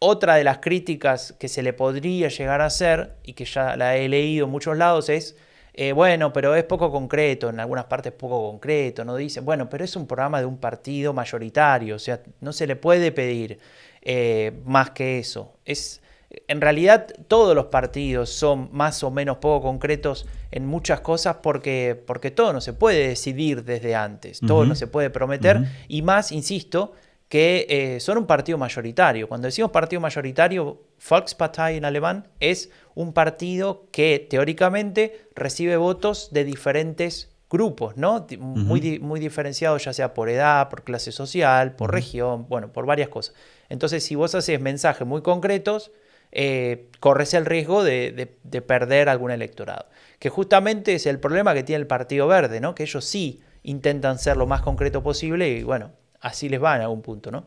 otra 0.00 0.34
de 0.34 0.44
las 0.44 0.58
críticas 0.58 1.34
que 1.38 1.48
se 1.48 1.62
le 1.62 1.72
podría 1.72 2.28
llegar 2.28 2.60
a 2.62 2.66
hacer, 2.66 3.16
y 3.22 3.34
que 3.34 3.44
ya 3.44 3.76
la 3.76 3.96
he 3.96 4.08
leído 4.08 4.46
en 4.46 4.50
muchos 4.50 4.76
lados, 4.76 5.08
es, 5.08 5.36
eh, 5.74 5.92
bueno, 5.92 6.32
pero 6.32 6.54
es 6.54 6.64
poco 6.64 6.90
concreto, 6.90 7.48
en 7.48 7.60
algunas 7.60 7.84
partes 7.84 8.12
poco 8.12 8.50
concreto, 8.50 9.04
no 9.04 9.16
dicen, 9.16 9.44
bueno, 9.44 9.68
pero 9.68 9.84
es 9.84 9.96
un 9.96 10.06
programa 10.06 10.40
de 10.40 10.46
un 10.46 10.58
partido 10.58 11.12
mayoritario, 11.12 11.96
o 11.96 11.98
sea, 11.98 12.20
no 12.40 12.52
se 12.52 12.66
le 12.66 12.76
puede 12.76 13.12
pedir 13.12 13.58
eh, 14.02 14.52
más 14.64 14.90
que 14.90 15.18
eso. 15.18 15.54
Es, 15.64 16.00
en 16.48 16.60
realidad 16.60 17.08
todos 17.28 17.54
los 17.54 17.66
partidos 17.66 18.30
son 18.30 18.68
más 18.72 19.02
o 19.02 19.10
menos 19.10 19.38
poco 19.38 19.62
concretos 19.62 20.26
en 20.50 20.66
muchas 20.66 21.00
cosas 21.00 21.36
porque, 21.42 22.00
porque 22.06 22.30
todo 22.30 22.52
no 22.52 22.60
se 22.60 22.72
puede 22.72 23.08
decidir 23.08 23.64
desde 23.64 23.94
antes, 23.94 24.40
todo 24.40 24.64
no 24.64 24.74
se 24.74 24.86
puede 24.86 25.10
prometer, 25.10 25.64
y 25.88 26.02
más, 26.02 26.32
insisto, 26.32 26.92
que 27.30 27.66
eh, 27.70 28.00
son 28.00 28.18
un 28.18 28.26
partido 28.26 28.58
mayoritario. 28.58 29.28
Cuando 29.28 29.46
decimos 29.46 29.70
partido 29.70 30.00
mayoritario, 30.00 30.82
Volkspartei 31.08 31.76
en 31.76 31.84
alemán 31.84 32.26
es 32.40 32.70
un 32.96 33.12
partido 33.12 33.86
que 33.92 34.26
teóricamente 34.28 35.28
recibe 35.36 35.76
votos 35.76 36.30
de 36.32 36.42
diferentes 36.42 37.30
grupos, 37.48 37.96
¿no? 37.96 38.26
muy, 38.38 38.98
muy 38.98 39.20
diferenciados 39.20 39.84
ya 39.84 39.92
sea 39.92 40.12
por 40.12 40.28
edad, 40.28 40.68
por 40.70 40.82
clase 40.82 41.12
social, 41.12 41.76
por 41.76 41.92
región, 41.92 42.48
bueno, 42.48 42.72
por 42.72 42.84
varias 42.84 43.08
cosas. 43.08 43.36
Entonces, 43.68 44.04
si 44.04 44.16
vos 44.16 44.34
haces 44.34 44.60
mensajes 44.60 45.06
muy 45.06 45.22
concretos, 45.22 45.92
eh, 46.32 46.88
corres 46.98 47.32
el 47.34 47.46
riesgo 47.46 47.84
de, 47.84 48.36
de, 48.42 48.60
perder 48.62 49.08
algún 49.08 49.30
electorado. 49.30 49.86
Que 50.18 50.30
justamente 50.30 50.96
es 50.96 51.06
el 51.06 51.20
problema 51.20 51.54
que 51.54 51.62
tiene 51.62 51.80
el 51.80 51.86
Partido 51.86 52.26
Verde, 52.26 52.60
¿no? 52.60 52.74
Que 52.74 52.82
ellos 52.82 53.04
sí 53.04 53.40
intentan 53.62 54.18
ser 54.18 54.36
lo 54.36 54.46
más 54.46 54.62
concreto 54.62 55.02
posible 55.02 55.48
y 55.48 55.62
bueno, 55.62 55.92
así 56.20 56.48
les 56.48 56.62
va 56.62 56.76
en 56.76 56.82
algún 56.82 57.02
punto, 57.02 57.30
¿no? 57.30 57.46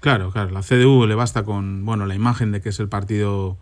Claro, 0.00 0.30
claro. 0.30 0.50
La 0.50 0.60
CDU 0.60 1.06
le 1.06 1.14
basta 1.14 1.44
con 1.44 1.84
bueno 1.84 2.06
la 2.06 2.14
imagen 2.14 2.52
de 2.52 2.60
que 2.60 2.68
es 2.68 2.78
el 2.78 2.88
partido 2.88 3.56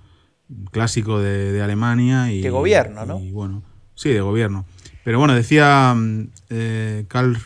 clásico 0.70 1.20
de, 1.20 1.60
Alemania 1.62 2.32
y. 2.32 2.42
De 2.42 2.50
gobierno, 2.50 3.06
¿no? 3.06 3.20
Y, 3.20 3.30
bueno, 3.30 3.62
sí, 3.94 4.10
de 4.10 4.20
gobierno. 4.20 4.64
Pero 5.04 5.18
bueno, 5.18 5.34
decía 5.34 5.94
mm, 5.94 6.28
eh, 6.50 7.04
Karl 7.08 7.36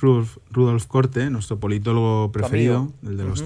Rudolf, 0.50 0.86
Korte, 0.86 1.30
nuestro 1.30 1.58
politólogo 1.58 2.32
preferido, 2.32 2.92
el 3.02 3.16
de, 3.16 3.24
los 3.24 3.44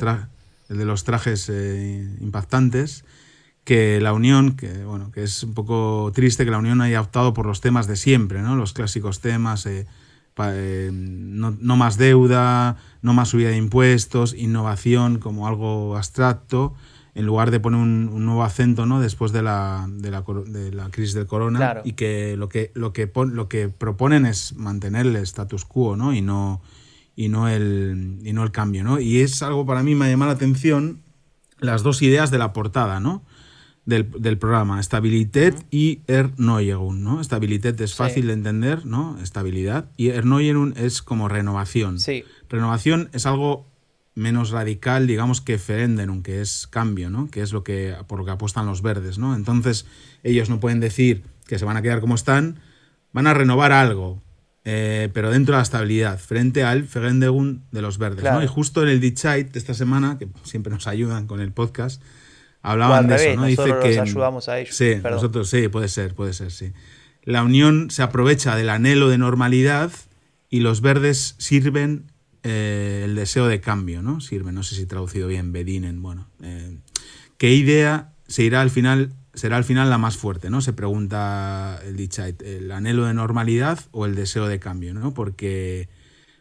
el 0.69 0.79
de 0.79 0.85
los 0.85 1.05
trajes 1.05 1.49
eh, 1.49 2.09
impactantes, 2.21 3.05
que 3.65 4.01
la 4.01 4.13
Unión, 4.13 4.57
que 4.57 4.85
bueno, 4.85 5.13
que 5.13 5.23
es 5.23 5.43
un 5.43 5.55
poco 5.55 6.11
triste 6.15 6.45
que 6.45 6.51
la 6.51 6.59
Unión 6.59 6.81
haya 6.81 7.01
optado 7.01 7.35
por 7.35 7.47
los 7.47 7.61
temas 7.61 7.87
de 7.87 7.97
siempre, 7.97 8.43
¿no? 8.43 8.57
Los 8.57 8.73
clásicos 8.73 9.21
temas, 9.21 9.67
eh, 9.67 9.87
eh, 10.53 10.91
no, 10.93 11.77
más 11.77 11.97
deuda, 11.97 12.77
no 13.03 13.15
más 13.15 13.29
subida 13.29 13.51
de 13.51 13.57
impuestos, 13.57 14.35
innovación 14.35 15.19
como 15.19 15.47
algo 15.47 15.97
abstracto, 15.97 16.75
en 17.15 17.27
lugar 17.27 17.51
de 17.51 17.61
poner 17.61 17.81
un, 17.81 18.25
nuevo 18.25 18.45
acento 18.45 18.87
¿no? 18.87 19.01
después 19.01 19.33
de 19.33 19.43
la, 19.43 19.87
de 19.89 20.11
la, 20.11 20.25
de 20.47 20.73
la 20.73 20.91
crisis 20.91 21.15
del 21.15 21.27
corona 21.27 21.81
y 21.85 21.95
que 21.95 22.37
lo 22.37 22.49
que, 22.49 22.71
lo, 22.75 22.93
que 22.93 23.11
lo 23.15 23.49
que 23.49 23.69
proponen 23.69 24.27
es 24.27 24.55
mantener 24.55 25.07
el 25.07 25.17
status 25.17 25.65
quo 25.65 25.97
¿no? 25.97 26.15
Y, 26.15 26.21
no, 26.21 26.63
y, 27.17 27.29
no 27.29 27.49
el, 27.49 28.21
y 28.25 28.33
no 28.33 28.45
el 28.45 28.53
cambio. 28.53 28.85
¿no? 28.85 29.01
Y 29.01 29.21
es 29.21 29.43
algo 29.43 29.67
para 29.67 29.83
mí 29.83 29.95
me 29.95 30.07
ha 30.07 30.09
llamado 30.09 30.31
la 30.31 30.37
atención 30.37 31.03
las 31.59 31.83
dos 31.83 32.03
ideas 32.03 32.31
de 32.31 32.39
la 32.39 32.53
portada, 32.53 33.01
¿no? 33.01 33.23
Del, 33.87 34.39
programa, 34.39 34.79
estabilidad 34.79 35.55
y 35.71 36.01
Erneuerung, 36.07 37.03
¿no? 37.03 37.21
Estabilidad 37.21 37.81
es 37.81 37.95
fácil 37.95 38.29
de 38.29 38.35
entender, 38.35 38.87
¿no? 38.87 39.19
Estabilidad. 39.21 39.91
Y 39.97 40.09
Erneuerung 40.09 40.75
es 40.77 41.03
como 41.03 41.29
renovación. 41.29 41.99
Sí. 41.99 42.25
Renovación 42.49 43.11
es 43.13 43.27
algo 43.27 43.67
menos 44.15 44.51
radical, 44.51 45.07
digamos, 45.07 45.41
que 45.41 45.57
Veränderung, 45.57 46.23
que 46.23 46.41
es 46.41 46.67
cambio, 46.67 47.11
¿no? 47.11 47.31
Que 47.31 47.43
es 47.43 47.53
lo 47.53 47.65
que, 47.65 47.97
por 48.07 48.19
lo 48.19 48.25
que 48.25 48.33
apuestan 48.33 48.67
los 48.67 48.83
verdes, 48.83 49.19
¿no? 49.19 49.35
Entonces, 49.35 49.87
ellos 50.23 50.51
no 50.51 50.61
pueden 50.61 50.81
decir 50.81 51.23
que 51.47 51.59
se 51.59 51.65
van 51.65 51.77
a 51.77 51.83
quedar 51.83 52.01
como 52.01 52.15
están, 52.15 52.61
van 53.13 53.27
a 53.27 53.35
renovar 53.35 53.73
algo, 53.73 54.23
eh, 54.65 55.09
pero 55.15 55.31
dentro 55.31 55.55
de 55.55 55.59
la 55.59 55.63
estabilidad, 55.63 56.19
frente 56.19 56.63
al 56.63 56.83
Veränderung 56.83 57.61
de 57.73 57.83
los 57.83 57.99
verdes, 57.99 58.25
¿no? 58.25 58.43
Y 58.43 58.47
justo 58.47 58.83
en 58.83 58.89
el 58.89 59.01
Dichait 59.01 59.51
de 59.51 59.59
esta 59.59 59.75
semana, 59.75 60.19
que 60.19 60.29
siempre 60.45 60.73
nos 60.73 60.87
ayudan 60.87 61.27
con 61.27 61.41
el 61.41 61.53
podcast, 61.53 62.03
hablaban 62.63 63.09
de 63.09 63.17
eso, 63.17 63.41
¿no? 63.41 63.47
Dice 63.47 63.75
que 63.83 64.01
ayudamos 64.01 64.49
a 64.49 64.59
ellos. 64.59 64.75
Sí, 64.75 64.97
nosotros 65.03 65.49
sí, 65.49 65.69
puede 65.69 65.89
ser, 65.89 66.15
puede 66.15 66.33
ser, 66.33 66.51
sí. 66.51 66.73
La 67.23 67.43
Unión 67.43 67.91
se 67.91 68.03
aprovecha 68.03 68.57
del 68.57 68.71
anhelo 68.71 69.09
de 69.09 69.19
normalidad 69.19 69.93
y 70.49 70.61
los 70.61 70.81
verdes 70.81 71.35
sirven 71.39 72.11
eh, 72.43 73.03
el 73.05 73.15
deseo 73.15 73.47
de 73.47 73.61
cambio, 73.61 74.03
¿no? 74.03 74.21
Sirve, 74.21 74.53
no 74.53 74.63
sé 74.63 74.75
si 74.75 74.87
traducido 74.87 75.29
bien, 75.29 75.53
Bedinen, 75.53 76.03
bueno. 76.03 76.29
Eh, 76.43 76.79
¿Qué 77.37 77.53
idea 77.53 78.13
se 78.27 78.43
irá 78.43 78.61
al 78.61 78.71
final, 78.71 79.13
será 79.35 79.57
al 79.57 79.65
final 79.65 79.91
la 79.91 79.99
más 79.99 80.17
fuerte, 80.17 80.51
¿no? 80.51 80.61
Se 80.61 80.73
pregunta 80.73 81.81
el 81.85 81.97
Dichait, 81.97 82.41
¿el 82.43 82.71
anhelo 82.73 83.05
de 83.05 83.15
normalidad 83.15 83.79
o 83.93 84.07
el 84.07 84.15
deseo 84.15 84.47
de 84.49 84.59
cambio, 84.59 84.95
¿no? 84.95 85.13
Porque, 85.13 85.89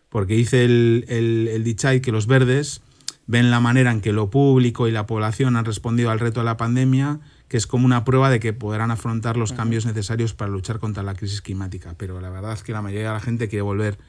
porque 0.09 0.35
dice 0.35 0.63
el, 0.63 1.05
el, 1.07 1.49
el 1.51 1.63
Dichait 1.63 2.03
que 2.03 2.11
los 2.11 2.27
verdes 2.27 2.81
ven 3.29 3.51
la 3.51 3.59
manera 3.59 3.91
en 3.91 4.01
que 4.01 4.11
lo 4.11 4.31
público 4.31 4.87
y 4.87 4.91
la 4.91 5.05
población 5.05 5.55
han 5.55 5.63
respondido 5.63 6.09
al 6.09 6.19
reto 6.19 6.39
de 6.39 6.45
la 6.45 6.57
pandemia, 6.57 7.19
que 7.47 7.57
es 7.57 7.67
como 7.67 7.85
una 7.85 8.03
prueba 8.03 8.31
de 8.31 8.39
que 8.39 8.53
podrán 8.53 8.89
afrontar 8.89 9.37
los 9.37 9.53
cambios 9.53 9.85
necesarios 9.85 10.33
para 10.33 10.49
luchar 10.49 10.79
contra 10.79 11.03
la 11.03 11.13
crisis 11.13 11.43
climática. 11.43 11.93
Pero 11.95 12.19
la 12.21 12.31
verdad 12.31 12.53
es 12.53 12.63
que 12.63 12.71
la 12.71 12.81
mayoría 12.81 13.09
de 13.09 13.13
la 13.13 13.19
gente 13.19 13.47
quiere 13.47 13.61
volver 13.61 13.99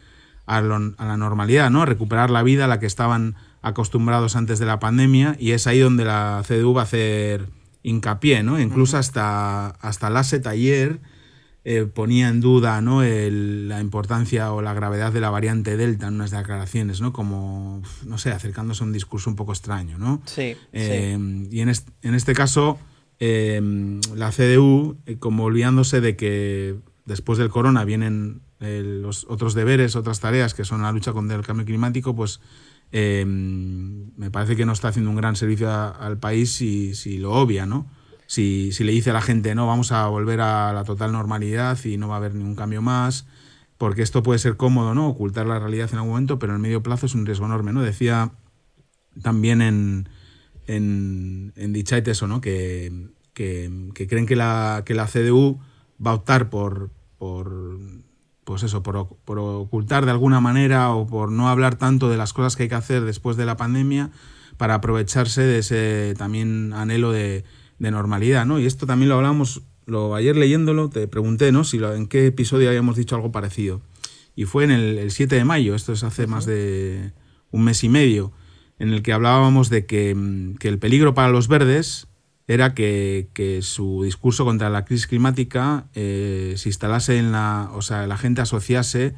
a, 0.46 0.62
la 0.62 1.16
normalidad, 1.18 1.70
¿no? 1.70 1.84
Recuperar 1.84 2.30
la 2.30 2.42
vida 2.42 2.64
a 2.64 2.68
la 2.68 2.80
que 2.80 2.86
estaban 2.86 3.34
acostumbrados 3.60 4.36
antes 4.36 4.58
de 4.58 4.64
la 4.64 4.80
pandemia 4.80 5.36
y 5.38 5.50
es 5.50 5.66
ahí 5.66 5.80
donde 5.80 6.06
la 6.06 6.42
CDU 6.48 6.72
va 6.72 6.80
a 6.80 6.84
hacer 6.84 7.46
hincapié, 7.82 8.42
¿no? 8.42 8.58
Incluso 8.58 8.96
hasta, 8.96 9.66
hasta 9.66 10.08
LASET 10.08 10.46
ayer 10.46 10.98
eh, 11.62 11.84
ponía 11.84 12.28
en 12.30 12.40
duda 12.40 12.80
¿no? 12.80 13.02
la 13.02 13.80
importancia 13.80 14.52
o 14.52 14.62
la 14.62 14.72
gravedad 14.72 15.12
de 15.12 15.20
la 15.20 15.28
variante 15.28 15.76
Delta 15.76 16.08
en 16.08 16.14
unas 16.14 16.30
declaraciones, 16.30 17.02
¿no? 17.02 17.12
Como, 17.12 17.82
no 18.06 18.16
sé, 18.16 18.30
acercándose 18.30 18.82
a 18.82 18.86
un 18.86 18.94
discurso 18.94 19.28
un 19.28 19.36
poco 19.36 19.52
extraño, 19.52 19.98
¿no? 19.98 20.22
Sí. 20.24 20.56
Eh, 20.72 21.46
y 21.50 21.60
en 21.60 21.68
este, 21.68 21.92
en 22.00 22.14
este 22.14 22.32
caso, 22.32 22.78
eh, 23.18 23.60
la 24.14 24.30
CDU, 24.30 24.96
como 25.18 25.44
olvidándose 25.44 26.00
de 26.00 26.16
que 26.16 26.76
después 27.04 27.38
del 27.38 27.50
corona 27.50 27.84
vienen 27.84 28.40
los 28.58 29.24
otros 29.28 29.54
deberes, 29.54 29.96
otras 29.96 30.20
tareas 30.20 30.54
que 30.54 30.64
son 30.64 30.82
la 30.82 30.92
lucha 30.92 31.12
contra 31.12 31.36
el 31.36 31.44
cambio 31.44 31.66
climático, 31.66 32.14
pues 32.14 32.40
me 32.92 34.30
parece 34.30 34.56
que 34.56 34.64
no 34.64 34.72
está 34.72 34.88
haciendo 34.88 35.10
un 35.10 35.16
gran 35.16 35.36
servicio 35.36 35.70
al 35.70 36.18
país 36.18 36.52
si, 36.52 36.94
si, 36.94 37.18
lo 37.18 37.32
obvia, 37.32 37.66
¿no? 37.66 37.86
Si, 38.30 38.70
si, 38.70 38.84
le 38.84 38.92
dice 38.92 39.10
a 39.10 39.12
la 39.12 39.22
gente, 39.22 39.56
no, 39.56 39.66
vamos 39.66 39.90
a 39.90 40.06
volver 40.06 40.40
a 40.40 40.72
la 40.72 40.84
total 40.84 41.10
normalidad 41.10 41.76
y 41.84 41.96
no 41.96 42.06
va 42.06 42.14
a 42.14 42.18
haber 42.18 42.36
ningún 42.36 42.54
cambio 42.54 42.80
más, 42.80 43.26
porque 43.76 44.02
esto 44.02 44.22
puede 44.22 44.38
ser 44.38 44.56
cómodo, 44.56 44.94
¿no? 44.94 45.08
Ocultar 45.08 45.48
la 45.48 45.58
realidad 45.58 45.88
en 45.90 45.96
algún 45.96 46.12
momento, 46.12 46.38
pero 46.38 46.52
en 46.52 46.58
el 46.58 46.62
medio 46.62 46.80
plazo 46.80 47.06
es 47.06 47.16
un 47.16 47.26
riesgo 47.26 47.46
enorme, 47.46 47.72
¿no? 47.72 47.82
Decía 47.82 48.30
también 49.20 49.60
en, 49.60 50.08
en, 50.68 51.52
en 51.56 51.72
Dichait 51.72 52.06
eso, 52.06 52.28
¿no? 52.28 52.40
Que, 52.40 53.08
que, 53.34 53.90
que, 53.96 54.06
creen 54.06 54.26
que 54.26 54.36
la, 54.36 54.84
que 54.86 54.94
la 54.94 55.08
CDU 55.08 55.58
va 56.06 56.12
a 56.12 56.14
optar 56.14 56.50
por, 56.50 56.92
por 57.18 57.80
pues 58.44 58.62
eso, 58.62 58.84
por, 58.84 58.96
ocultar 59.40 60.04
de 60.04 60.12
alguna 60.12 60.40
manera 60.40 60.90
o 60.90 61.04
por 61.04 61.32
no 61.32 61.48
hablar 61.48 61.74
tanto 61.74 62.08
de 62.08 62.16
las 62.16 62.32
cosas 62.32 62.54
que 62.54 62.62
hay 62.62 62.68
que 62.68 62.76
hacer 62.76 63.04
después 63.04 63.36
de 63.36 63.44
la 63.44 63.56
pandemia 63.56 64.12
para 64.56 64.74
aprovecharse 64.74 65.42
de 65.42 65.58
ese 65.58 66.14
también 66.16 66.72
anhelo 66.74 67.10
de, 67.10 67.42
normalidad, 67.80 68.44
¿no? 68.44 68.60
Y 68.60 68.66
esto 68.66 68.86
también 68.86 69.08
lo 69.08 69.16
hablamos, 69.16 69.62
lo, 69.86 70.14
ayer 70.14 70.36
leyéndolo 70.36 70.90
te 70.90 71.08
pregunté, 71.08 71.52
¿no? 71.52 71.64
Si 71.64 71.78
en 71.78 72.06
qué 72.06 72.26
episodio 72.26 72.68
habíamos 72.68 72.96
dicho 72.96 73.16
algo 73.16 73.32
parecido. 73.32 73.80
Y 74.36 74.44
fue 74.44 74.64
en 74.64 74.70
el, 74.70 75.10
7 75.10 75.34
de 75.34 75.44
mayo, 75.44 75.74
esto 75.74 75.92
es 75.92 76.04
hace 76.04 76.26
más 76.26 76.46
de 76.46 77.12
un 77.50 77.64
mes 77.64 77.82
y 77.82 77.88
medio, 77.88 78.32
en 78.78 78.92
el 78.92 79.02
que 79.02 79.12
hablábamos 79.12 79.70
de 79.70 79.86
que, 79.86 80.16
que 80.58 80.68
el 80.68 80.78
peligro 80.78 81.14
para 81.14 81.30
los 81.30 81.48
verdes 81.48 82.08
era 82.52 82.74
que, 82.74 83.60
su 83.62 84.02
discurso 84.02 84.44
contra 84.44 84.70
la 84.70 84.84
crisis 84.84 85.06
climática 85.06 85.86
eh, 85.94 86.54
se 86.56 86.68
instalase 86.68 87.16
en 87.16 87.30
la, 87.30 87.70
o 87.74 87.82
sea, 87.82 88.06
la 88.08 88.18
gente 88.18 88.40
asociase 88.40 89.14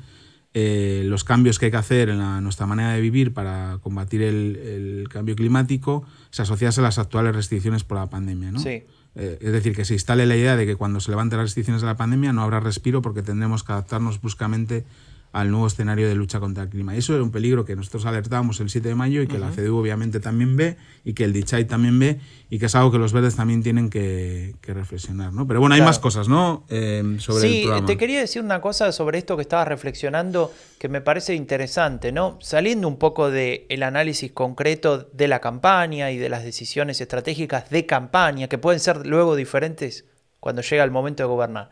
eh, 0.55 1.03
los 1.07 1.25
cambios 1.25 1.59
que 1.59 1.67
hay 1.67 1.71
que 1.71 1.79
hacer 1.79 2.11
en 2.11 2.43
nuestra 2.43 2.67
manera 2.67 2.93
de 2.93 3.01
vivir 3.01 3.33
para 3.33 3.79
combatir 3.83 4.23
el, 4.23 5.09
cambio 5.11 5.35
climático, 5.35 6.05
se 6.31 6.43
asociase 6.43 6.81
a 6.81 6.85
las 6.85 6.99
actuales 6.99 7.35
restricciones 7.35 7.85
por 7.85 7.99
la 7.99 8.11
pandemia. 8.11 8.53
¿no? 8.53 8.59
Sí. 8.59 8.85
Eh, 9.15 9.39
es 9.41 9.53
decir, 9.53 9.75
que 9.75 9.85
se 9.85 9.95
instale 9.95 10.27
la 10.27 10.37
idea 10.37 10.57
de 10.57 10.67
que 10.67 10.77
cuando 10.77 11.01
se 11.01 11.11
levanten 11.11 11.39
las 11.39 11.47
restricciones 11.47 11.83
de 11.83 11.87
la 11.87 11.97
pandemia 11.97 12.33
no 12.33 12.43
habrá 12.43 12.61
respiro 12.61 13.03
porque 13.03 13.23
tendremos 13.23 13.65
que 13.65 13.73
adaptarnos 13.73 14.21
bruscamente 14.21 14.85
al 15.33 15.51
nuevo 15.51 15.67
escenario 15.67 16.09
de 16.09 16.15
lucha 16.15 16.41
contra 16.41 16.65
el 16.65 16.69
clima. 16.69 16.95
Y 16.95 16.99
eso 16.99 17.15
era 17.15 17.23
un 17.23 17.31
peligro 17.31 17.65
que 17.65 17.75
nosotros 17.75 18.05
alertábamos 18.05 18.61
el 18.61 18.69
7 18.69 18.89
de 18.89 18.95
mayo 18.95 19.23
y 19.23 19.27
que 19.27 19.39
la 19.39 19.51
CDU 19.51 19.79
obviamente 19.79 20.21
también 20.21 20.57
ve 20.57 20.77
y 21.05 21.15
que 21.15 21.25
el 21.25 21.33
DICHAI 21.33 21.65
también 21.65 21.99
ve 21.99 22.21
y 22.51 22.59
que 22.59 22.67
es 22.67 22.75
algo 22.75 22.93
que 22.93 22.99
los 22.99 23.15
verdes 23.15 23.35
también 23.35 23.63
tienen 23.63 23.89
que, 23.89 24.55
reflexionar. 24.63 25.33
¿no? 25.33 25.47
Pero 25.47 25.61
bueno, 25.61 25.75
hay 25.75 25.81
más 25.81 25.99
cosas 25.99 26.29
¿no? 26.29 26.65
Eh, 26.69 27.17
sobre 27.19 27.49
el 27.49 27.63
programa. 27.63 27.87
te 27.87 27.97
quería 27.97 28.21
decir 28.21 28.43
una 28.43 28.61
cosa 28.61 28.93
sobre 28.93 29.19
esto 29.19 29.37
que 29.37 29.43
estabas 29.43 29.69
reflexionando 29.69 30.53
que 30.79 30.89
me 30.89 31.01
parece 31.01 31.35
interesante, 31.35 32.13
¿no? 32.13 32.39
Saliendo 32.41 32.89
un 32.89 32.99
poco 32.99 33.31
del 33.31 33.63
el 33.69 33.83
análisis 33.85 34.33
concreto 34.33 35.09
de 35.13 35.29
la 35.29 35.41
campaña 35.41 36.11
y 36.11 36.19
de 36.19 36.29
las 36.29 36.45
decisiones 36.45 37.01
estratégicas 37.01 37.71
de 37.71 37.87
campaña, 37.87 38.49
que 38.49 38.59
pueden 38.59 38.81
ser 38.81 39.07
luego 39.07 39.37
diferentes 39.37 40.05
cuando 40.41 40.61
llega 40.61 40.83
el 40.83 40.91
momento 40.91 41.23
de 41.23 41.29
gobernar. 41.29 41.71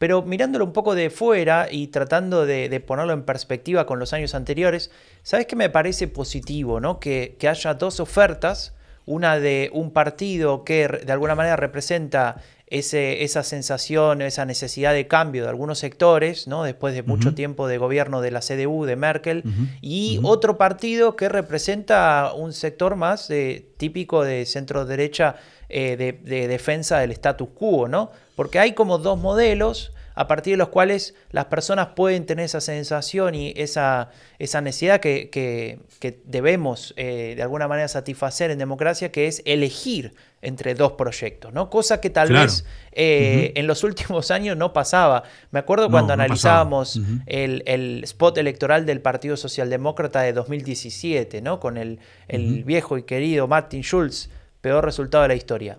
Pero 0.00 0.22
mirándolo 0.22 0.64
un 0.64 0.72
poco 0.72 0.94
de 0.94 1.10
fuera 1.10 1.68
y 1.70 1.88
tratando 1.88 2.46
de, 2.46 2.80
ponerlo 2.80 3.12
en 3.12 3.22
perspectiva 3.22 3.84
con 3.84 3.98
los 3.98 4.14
años 4.14 4.34
anteriores, 4.34 4.90
¿sabes 5.22 5.44
qué 5.44 5.56
me 5.56 5.68
parece 5.68 6.08
positivo? 6.08 6.80
¿no? 6.80 6.98
Que, 6.98 7.36
haya 7.46 7.74
dos 7.74 8.00
ofertas, 8.00 8.74
una 9.04 9.38
de 9.38 9.68
un 9.74 9.92
partido 9.92 10.64
que 10.64 10.88
de 10.88 11.12
alguna 11.12 11.34
manera 11.34 11.56
representa 11.56 12.40
ese, 12.70 13.24
esa 13.24 13.42
sensación, 13.42 14.22
esa 14.22 14.44
necesidad 14.44 14.94
de 14.94 15.08
cambio 15.08 15.42
de 15.42 15.48
algunos 15.48 15.80
sectores, 15.80 16.46
¿no? 16.46 16.62
después 16.62 16.94
de 16.94 17.02
mucho 17.02 17.34
tiempo 17.34 17.66
de 17.66 17.78
gobierno 17.78 18.20
de 18.20 18.30
la 18.30 18.40
CDU, 18.40 18.84
de 18.84 18.94
Merkel, 18.94 19.42
y 19.80 20.20
otro 20.22 20.56
partido 20.56 21.16
que 21.16 21.28
representa 21.28 22.32
un 22.34 22.52
sector 22.52 22.94
más 22.94 23.28
típico 23.76 24.24
de 24.24 24.46
centro 24.46 24.86
derecha 24.86 25.36
eh, 25.68 25.96
de, 25.96 26.48
defensa 26.48 26.98
del 27.00 27.10
status 27.10 27.48
quo, 27.54 27.88
¿no? 27.88 28.10
Porque 28.36 28.58
hay 28.58 28.72
como 28.72 28.98
dos 28.98 29.18
modelos 29.18 29.92
a 30.14 30.26
partir 30.26 30.54
de 30.54 30.56
los 30.58 30.68
cuales 30.68 31.14
las 31.30 31.46
personas 31.46 31.88
pueden 31.94 32.26
tener 32.26 32.44
esa 32.44 32.60
sensación 32.60 33.34
y 33.34 33.52
esa, 33.56 34.10
esa 34.38 34.60
necesidad 34.60 35.00
que, 35.00 35.80
debemos 36.24 36.92
eh, 36.96 37.34
de 37.36 37.42
alguna 37.42 37.68
manera 37.68 37.88
satisfacer 37.88 38.50
en 38.50 38.58
democracia, 38.58 39.12
que 39.12 39.28
es 39.28 39.42
elegir 39.44 40.14
entre 40.42 40.74
dos 40.74 40.92
proyectos, 40.92 41.52
¿no? 41.52 41.68
Cosa 41.68 42.00
que 42.00 42.10
tal 42.10 42.32
vez 42.32 42.64
eh, 42.92 43.52
en 43.56 43.66
los 43.66 43.84
últimos 43.84 44.30
años 44.30 44.56
no 44.56 44.72
pasaba. 44.72 45.22
Me 45.50 45.58
acuerdo 45.58 45.90
cuando 45.90 46.12
analizábamos 46.12 47.00
el, 47.26 48.02
spot 48.04 48.38
electoral 48.38 48.86
del 48.86 49.00
Partido 49.00 49.36
Socialdemócrata 49.36 50.22
de 50.22 50.32
2017, 50.32 51.42
¿no? 51.42 51.60
Con 51.60 51.76
el, 51.76 51.98
el 52.28 52.64
viejo 52.64 52.96
y 52.96 53.02
querido 53.02 53.46
Martin 53.48 53.82
Schulz 53.82 54.30
peor 54.60 54.84
resultado 54.84 55.22
de 55.22 55.28
la 55.28 55.34
historia, 55.34 55.78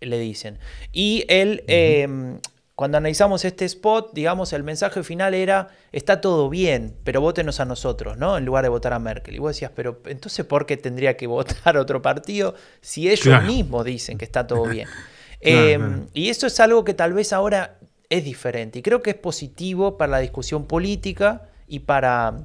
le 0.00 0.18
dicen. 0.18 0.58
Y 0.92 1.24
él, 1.28 1.64
em, 1.66 2.38
cuando 2.82 2.98
analizamos 2.98 3.44
este 3.44 3.64
spot, 3.64 4.10
digamos, 4.12 4.52
el 4.52 4.64
mensaje 4.64 5.04
final 5.04 5.34
era, 5.34 5.68
está 5.92 6.20
todo 6.20 6.50
bien, 6.50 6.96
pero 7.04 7.20
votenos 7.20 7.60
a 7.60 7.64
nosotros, 7.64 8.18
¿no? 8.18 8.36
En 8.36 8.44
lugar 8.44 8.64
de 8.64 8.70
votar 8.70 8.92
a 8.92 8.98
Merkel. 8.98 9.36
Y 9.36 9.38
vos 9.38 9.54
decías, 9.54 9.70
pero 9.72 10.00
entonces, 10.06 10.44
¿por 10.44 10.66
qué 10.66 10.76
tendría 10.76 11.16
que 11.16 11.26
votar 11.28 11.76
otro 11.76 12.02
partido 12.02 12.56
si 12.80 13.08
ellos 13.08 13.40
mismos 13.44 13.84
dicen 13.84 14.18
que 14.18 14.24
está 14.24 14.48
todo 14.48 14.64
bien? 14.64 14.88
Em, 15.40 16.08
y 16.12 16.28
eso 16.28 16.48
es 16.48 16.58
algo 16.58 16.84
que 16.84 16.92
tal 16.92 17.12
vez 17.12 17.32
ahora 17.32 17.78
es 18.10 18.24
diferente. 18.24 18.80
Y 18.80 18.82
creo 18.82 19.00
que 19.00 19.10
es 19.10 19.16
positivo 19.16 19.96
para 19.96 20.10
la 20.10 20.18
discusión 20.18 20.66
política 20.66 21.42
y 21.68 21.78
para, 21.78 22.38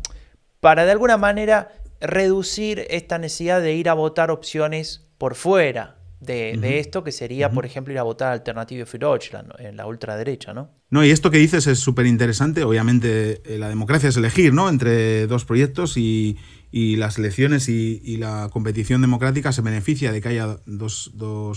para 0.59 0.85
de 0.85 0.91
alguna 0.91 1.17
manera 1.17 1.71
reducir 1.99 2.85
esta 2.91 3.17
necesidad 3.17 3.59
de 3.59 3.73
ir 3.73 3.89
a 3.89 3.95
votar 3.95 4.29
opciones 4.29 5.03
por 5.17 5.33
fuera 5.33 5.96
de, 6.19 6.79
esto, 6.79 7.03
que 7.03 7.11
sería, 7.11 7.51
por 7.51 7.65
ejemplo, 7.65 7.93
ir 7.93 7.99
a 7.99 8.03
votar 8.03 8.33
Alternative 8.33 8.85
für 8.85 8.97
Deutschland, 8.97 9.51
en 9.59 9.77
la 9.77 9.85
ultraderecha, 9.85 10.53
¿no? 10.53 10.69
No, 10.89 11.05
y 11.05 11.11
esto 11.11 11.29
que 11.29 11.37
dices 11.37 11.67
es 11.67 11.79
súper 11.79 12.05
interesante. 12.05 12.63
Obviamente, 12.63 13.41
eh, 13.45 13.57
la 13.59 13.69
democracia 13.69 14.09
es 14.09 14.17
elegir, 14.17 14.53
¿no? 14.53 14.69
Entre 14.69 15.27
dos 15.27 15.45
proyectos 15.45 15.97
y, 15.97 16.37
las 16.71 17.17
elecciones 17.17 17.69
y, 17.69 18.17
la 18.17 18.49
competición 18.51 19.01
democrática 19.01 19.51
se 19.51 19.61
beneficia 19.61 20.11
de 20.11 20.21
que 20.21 20.29
haya 20.29 20.57
dos, 20.65 21.11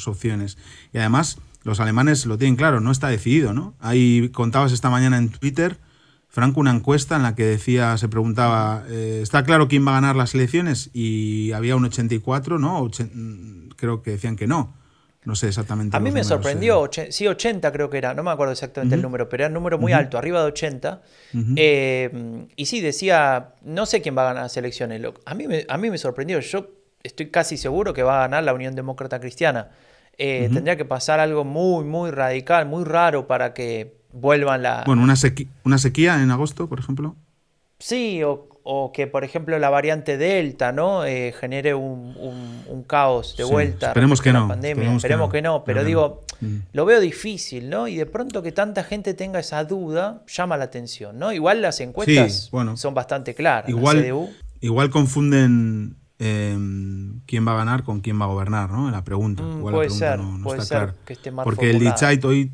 opciones. 0.06 0.58
Y 0.92 0.98
además, 0.98 1.38
los 1.62 1.80
alemanes 1.80 2.26
lo 2.26 2.38
tienen 2.38 2.56
claro, 2.56 2.80
no 2.80 2.90
está 2.90 3.08
decidido, 3.08 3.52
¿no? 3.52 3.74
Ahí 3.80 4.30
contabas 4.30 4.72
esta 4.72 4.90
mañana 4.90 5.18
en 5.18 5.30
Twitter 5.30 5.78
Franco 6.30 6.60
una 6.60 6.70
encuesta 6.70 7.16
en 7.16 7.24
la 7.24 7.34
que 7.34 7.44
decía, 7.44 7.98
se 7.98 8.08
preguntaba, 8.08 8.84
eh, 8.88 9.18
¿está 9.20 9.42
claro 9.42 9.66
quién 9.66 9.84
va 9.84 9.90
a 9.90 9.94
ganar 9.94 10.14
las 10.14 10.32
elecciones? 10.32 10.88
Y 10.92 11.50
había 11.50 11.74
un 11.74 11.84
84, 11.84 12.60
¿no? 12.60 12.88
Creo 13.80 14.02
que 14.02 14.12
decían 14.12 14.36
que 14.36 14.46
no. 14.46 14.74
No 15.24 15.34
sé 15.34 15.48
exactamente. 15.48 15.94
A 15.96 16.00
mí 16.00 16.10
me 16.10 16.24
sorprendió, 16.24 16.88
sí, 17.10 17.26
80 17.26 17.70
creo 17.72 17.90
que 17.90 17.98
era, 17.98 18.14
no 18.14 18.22
me 18.22 18.30
acuerdo 18.30 18.52
exactamente 18.52 18.94
el 18.94 19.02
número, 19.02 19.28
pero 19.28 19.42
era 19.42 19.48
un 19.48 19.54
número 19.54 19.78
muy 19.78 19.92
alto, 19.92 20.16
arriba 20.16 20.40
de 20.40 20.46
80. 20.46 21.02
Eh, 21.56 22.46
y 22.56 22.66
sí, 22.66 22.80
decía, 22.80 23.54
no 23.62 23.84
sé 23.84 24.00
quién 24.00 24.16
va 24.16 24.22
a 24.22 24.24
ganar 24.26 24.44
las 24.44 24.56
elecciones. 24.56 25.02
A 25.26 25.34
mí, 25.34 25.46
me, 25.46 25.66
a 25.68 25.76
mí 25.76 25.90
me 25.90 25.98
sorprendió, 25.98 26.40
yo 26.40 26.70
estoy 27.02 27.28
casi 27.28 27.58
seguro 27.58 27.92
que 27.92 28.02
va 28.02 28.18
a 28.18 28.20
ganar 28.20 28.44
la 28.44 28.54
Unión 28.54 28.74
Demócrata 28.74 29.20
Cristiana. 29.20 29.68
Eh, 30.16 30.48
tendría 30.52 30.76
que 30.76 30.84
pasar 30.86 31.20
algo 31.20 31.44
muy, 31.44 31.84
muy 31.84 32.10
radical, 32.10 32.66
muy 32.66 32.84
raro 32.84 33.26
para 33.26 33.52
que 33.52 34.00
vuelvan 34.12 34.62
la... 34.62 34.84
Bueno, 34.86 35.02
una, 35.02 35.14
una 35.64 35.78
sequía 35.78 36.22
en 36.22 36.30
agosto, 36.30 36.66
por 36.68 36.78
ejemplo. 36.78 37.16
Sí, 37.78 38.22
o, 38.22 38.48
que, 38.92 39.06
por 39.06 39.24
ejemplo, 39.24 39.58
la 39.58 39.70
variante 39.70 40.16
Delta, 40.16 40.72
¿no? 40.72 41.04
Eh, 41.04 41.34
genere 41.38 41.74
un, 41.74 42.14
un, 42.68 42.84
caos 42.84 43.36
de 43.36 43.44
vuelta. 43.44 43.88
Esperemos 43.88 44.20
que 44.20 44.32
no. 44.32 44.48
Pandemia. 44.48 44.94
Esperemos, 44.94 45.30
que 45.30 45.42
no, 45.42 45.64
pero 45.64 45.84
digo, 45.84 46.22
mm. 46.40 46.56
lo 46.72 46.84
veo 46.84 47.00
difícil, 47.00 47.68
¿no? 47.68 47.88
Y 47.88 47.96
de 47.96 48.06
pronto 48.06 48.42
que 48.42 48.52
tanta 48.52 48.82
gente 48.82 49.14
tenga 49.14 49.40
esa 49.40 49.64
duda 49.64 50.22
llama 50.26 50.56
la 50.56 50.64
atención, 50.64 51.18
¿no? 51.18 51.32
Igual 51.32 51.62
las 51.62 51.80
encuestas 51.80 52.50
son 52.74 52.94
bastante 52.94 53.34
claras. 53.34 53.68
Igual, 53.68 54.30
igual 54.60 54.90
confunden 54.90 55.96
em, 56.18 57.20
quién 57.26 57.46
va 57.46 57.52
a 57.52 57.56
ganar 57.56 57.82
con 57.82 58.00
quién 58.00 58.20
va 58.20 58.24
a 58.24 58.28
gobernar, 58.28 58.70
¿no? 58.70 58.86
En 58.86 58.92
la 58.92 59.04
pregunta. 59.04 59.42
Mm, 59.42 59.60
puede 59.62 59.90
ser, 59.90 60.20
puede 60.42 60.62
ser 60.62 60.94
que 61.04 61.14
esté 61.14 61.30
más 61.30 61.44
Porque 61.44 61.70
el 61.70 61.78
Dichait 61.78 62.24
hoy 62.24 62.52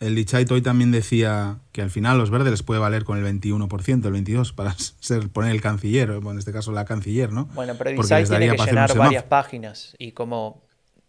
el 0.00 0.14
Lichait 0.14 0.50
hoy 0.50 0.62
también 0.62 0.90
decía 0.90 1.58
que 1.72 1.82
al 1.82 1.90
final 1.90 2.18
los 2.18 2.30
verdes 2.30 2.50
les 2.50 2.62
puede 2.62 2.80
valer 2.80 3.04
con 3.04 3.18
el 3.18 3.24
21%, 3.24 4.06
el 4.06 4.24
22% 4.24 4.54
para 4.54 4.74
ser, 5.00 5.28
poner 5.28 5.52
el 5.52 5.60
canciller, 5.60 6.10
en 6.10 6.38
este 6.38 6.52
caso 6.52 6.72
la 6.72 6.84
canciller, 6.84 7.32
¿no? 7.32 7.46
Bueno, 7.54 7.74
pero 7.78 7.90
Lichait 7.90 8.28
tiene 8.28 8.50
que 8.50 8.62
llenar 8.64 8.96
varias 8.96 9.24
páginas 9.24 9.94
y 9.98 10.12
como 10.12 10.62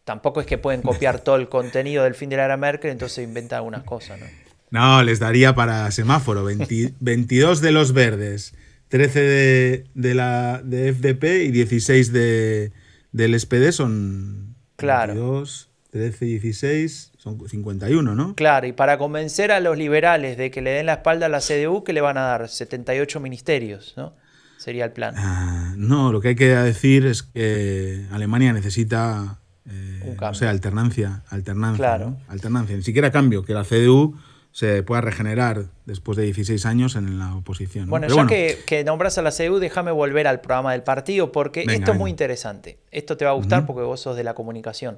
tampoco 0.04 0.42
es 0.42 0.48
que 0.48 0.58
pueden 0.58 0.82
copiar 0.82 1.20
todo 1.20 1.38
el 1.38 1.50
contenido 1.50 2.04
del 2.04 2.16
fin 2.16 2.30
de 2.30 2.38
la 2.38 2.46
era 2.46 2.58
Merkel, 2.58 2.92
entonces 2.92 3.24
inventan 3.24 3.58
algunas 3.58 3.84
cosas, 3.84 4.20
¿no? 4.20 4.26
No, 4.74 5.04
les 5.04 5.20
daría 5.20 5.54
para 5.54 5.92
semáforo 5.92 6.44
22 6.44 7.62
de 7.62 7.72
los 7.72 7.94
verdes, 7.94 8.56
13 8.88 9.86
de, 9.94 10.14
la, 10.16 10.62
de 10.64 10.94
FDP 10.94 11.46
y 11.46 11.52
16 11.52 12.12
de, 12.12 12.72
del 13.12 13.40
SPD 13.40 13.72
son 13.72 14.56
claro. 14.76 15.14
22, 15.14 15.70
13, 15.94 16.26
16, 16.26 17.12
son 17.18 17.48
51, 17.48 18.16
¿no? 18.16 18.34
Claro, 18.34 18.66
y 18.66 18.74
para 18.74 18.98
convencer 18.98 19.52
a 19.52 19.60
los 19.60 19.78
liberales 19.78 20.38
de 20.38 20.50
que 20.50 20.60
le 20.64 20.72
den 20.72 20.88
la 20.88 20.94
espalda 20.94 21.28
a 21.28 21.30
la 21.30 21.40
CDU, 21.40 21.84
que 21.84 21.94
le 21.94 22.02
van 22.02 22.18
a 22.18 22.22
dar 22.22 22.50
78 22.50 23.20
ministerios, 23.20 23.94
¿no? 23.96 24.16
Sería 24.58 24.86
el 24.86 24.92
plan. 24.92 25.14
Ah, 25.16 25.76
no, 25.78 26.12
lo 26.12 26.20
que 26.20 26.30
hay 26.30 26.36
que 26.36 26.48
decir 26.48 27.06
es 27.06 27.22
que 27.22 28.08
Alemania 28.12 28.54
necesita 28.54 29.38
eh, 29.70 30.18
o 30.20 30.34
sea, 30.34 30.50
alternancia, 30.50 31.22
alternancia, 31.30 31.78
claro. 31.78 32.18
alternancia, 32.28 32.76
ni 32.76 32.82
siquiera 32.82 33.12
cambio, 33.12 33.46
que 33.46 33.54
la 33.54 33.64
CDU 33.64 34.18
se 34.52 34.82
pueda 34.82 35.02
regenerar 35.02 35.66
después 35.86 36.18
de 36.18 36.24
16 36.24 36.66
años 36.66 36.96
en 36.96 37.20
la 37.20 37.36
oposición. 37.36 37.88
Bueno, 37.88 38.08
ya 38.08 38.26
Que, 38.26 38.84
nombras 38.84 39.20
a 39.20 39.22
la 39.22 39.30
CDU, 39.30 39.60
déjame 39.60 39.92
volver 39.92 40.26
al 40.28 40.42
programa 40.42 40.72
del 40.72 40.82
partido, 40.82 41.32
porque 41.32 41.66
esto 41.68 41.92
es 41.92 41.98
muy 42.00 42.10
interesante. 42.10 42.80
Esto 42.90 43.16
te 43.16 43.26
va 43.26 43.32
a 43.32 43.36
gustar 43.36 43.68
porque 43.68 43.84
vos 43.84 44.00
sos 44.00 44.18
de 44.18 44.24
la 44.24 44.34
comunicación. 44.34 44.98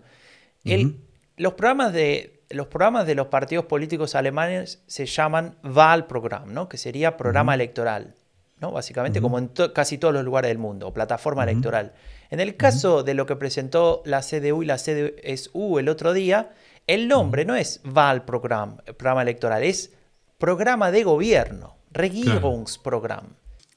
El, 0.65 0.97
los 1.37 1.53
programas 1.53 1.93
de 1.93 2.35
los 2.49 2.67
programas 2.67 3.07
de 3.07 3.15
los 3.15 3.27
partidos 3.27 3.65
políticos 3.65 4.15
alemanes 4.15 4.83
se 4.87 5.05
llaman 5.05 5.55
Wahlprogramm, 5.63 6.53
¿no? 6.53 6.69
que 6.69 6.77
sería 6.77 7.17
programa 7.17 7.53
electoral, 7.53 8.15
¿no? 8.61 8.71
básicamente 8.71 9.21
como 9.21 9.39
en 9.39 9.49
casi 9.73 9.97
todos 9.97 10.13
los 10.13 10.23
lugares 10.23 10.49
del 10.49 10.57
mundo, 10.57 10.93
plataforma 10.93 11.43
electoral. 11.43 11.93
En 12.29 12.39
el 12.39 12.55
caso 12.55 13.03
de 13.03 13.13
lo 13.13 13.25
que 13.25 13.35
presentó 13.35 14.01
la 14.05 14.21
CDU 14.21 14.63
y 14.63 14.65
la 14.65 14.77
CDU 14.77 15.79
el 15.79 15.89
otro 15.89 16.13
día, 16.13 16.51
el 16.87 17.07
nombre 17.07 17.45
no 17.45 17.55
es 17.55 17.81
Wahlprogramm, 17.83 18.77
programa 18.97 19.23
electoral, 19.23 19.63
es 19.63 19.91
programa 20.37 20.91
de 20.91 21.03
gobierno, 21.03 21.75
Regierungsprogramm. 21.91 23.25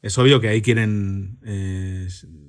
Es 0.02 0.16
obvio 0.18 0.40
que 0.40 0.48
ahí 0.48 0.62
quieren 0.62 1.38
eh, 1.44 2.08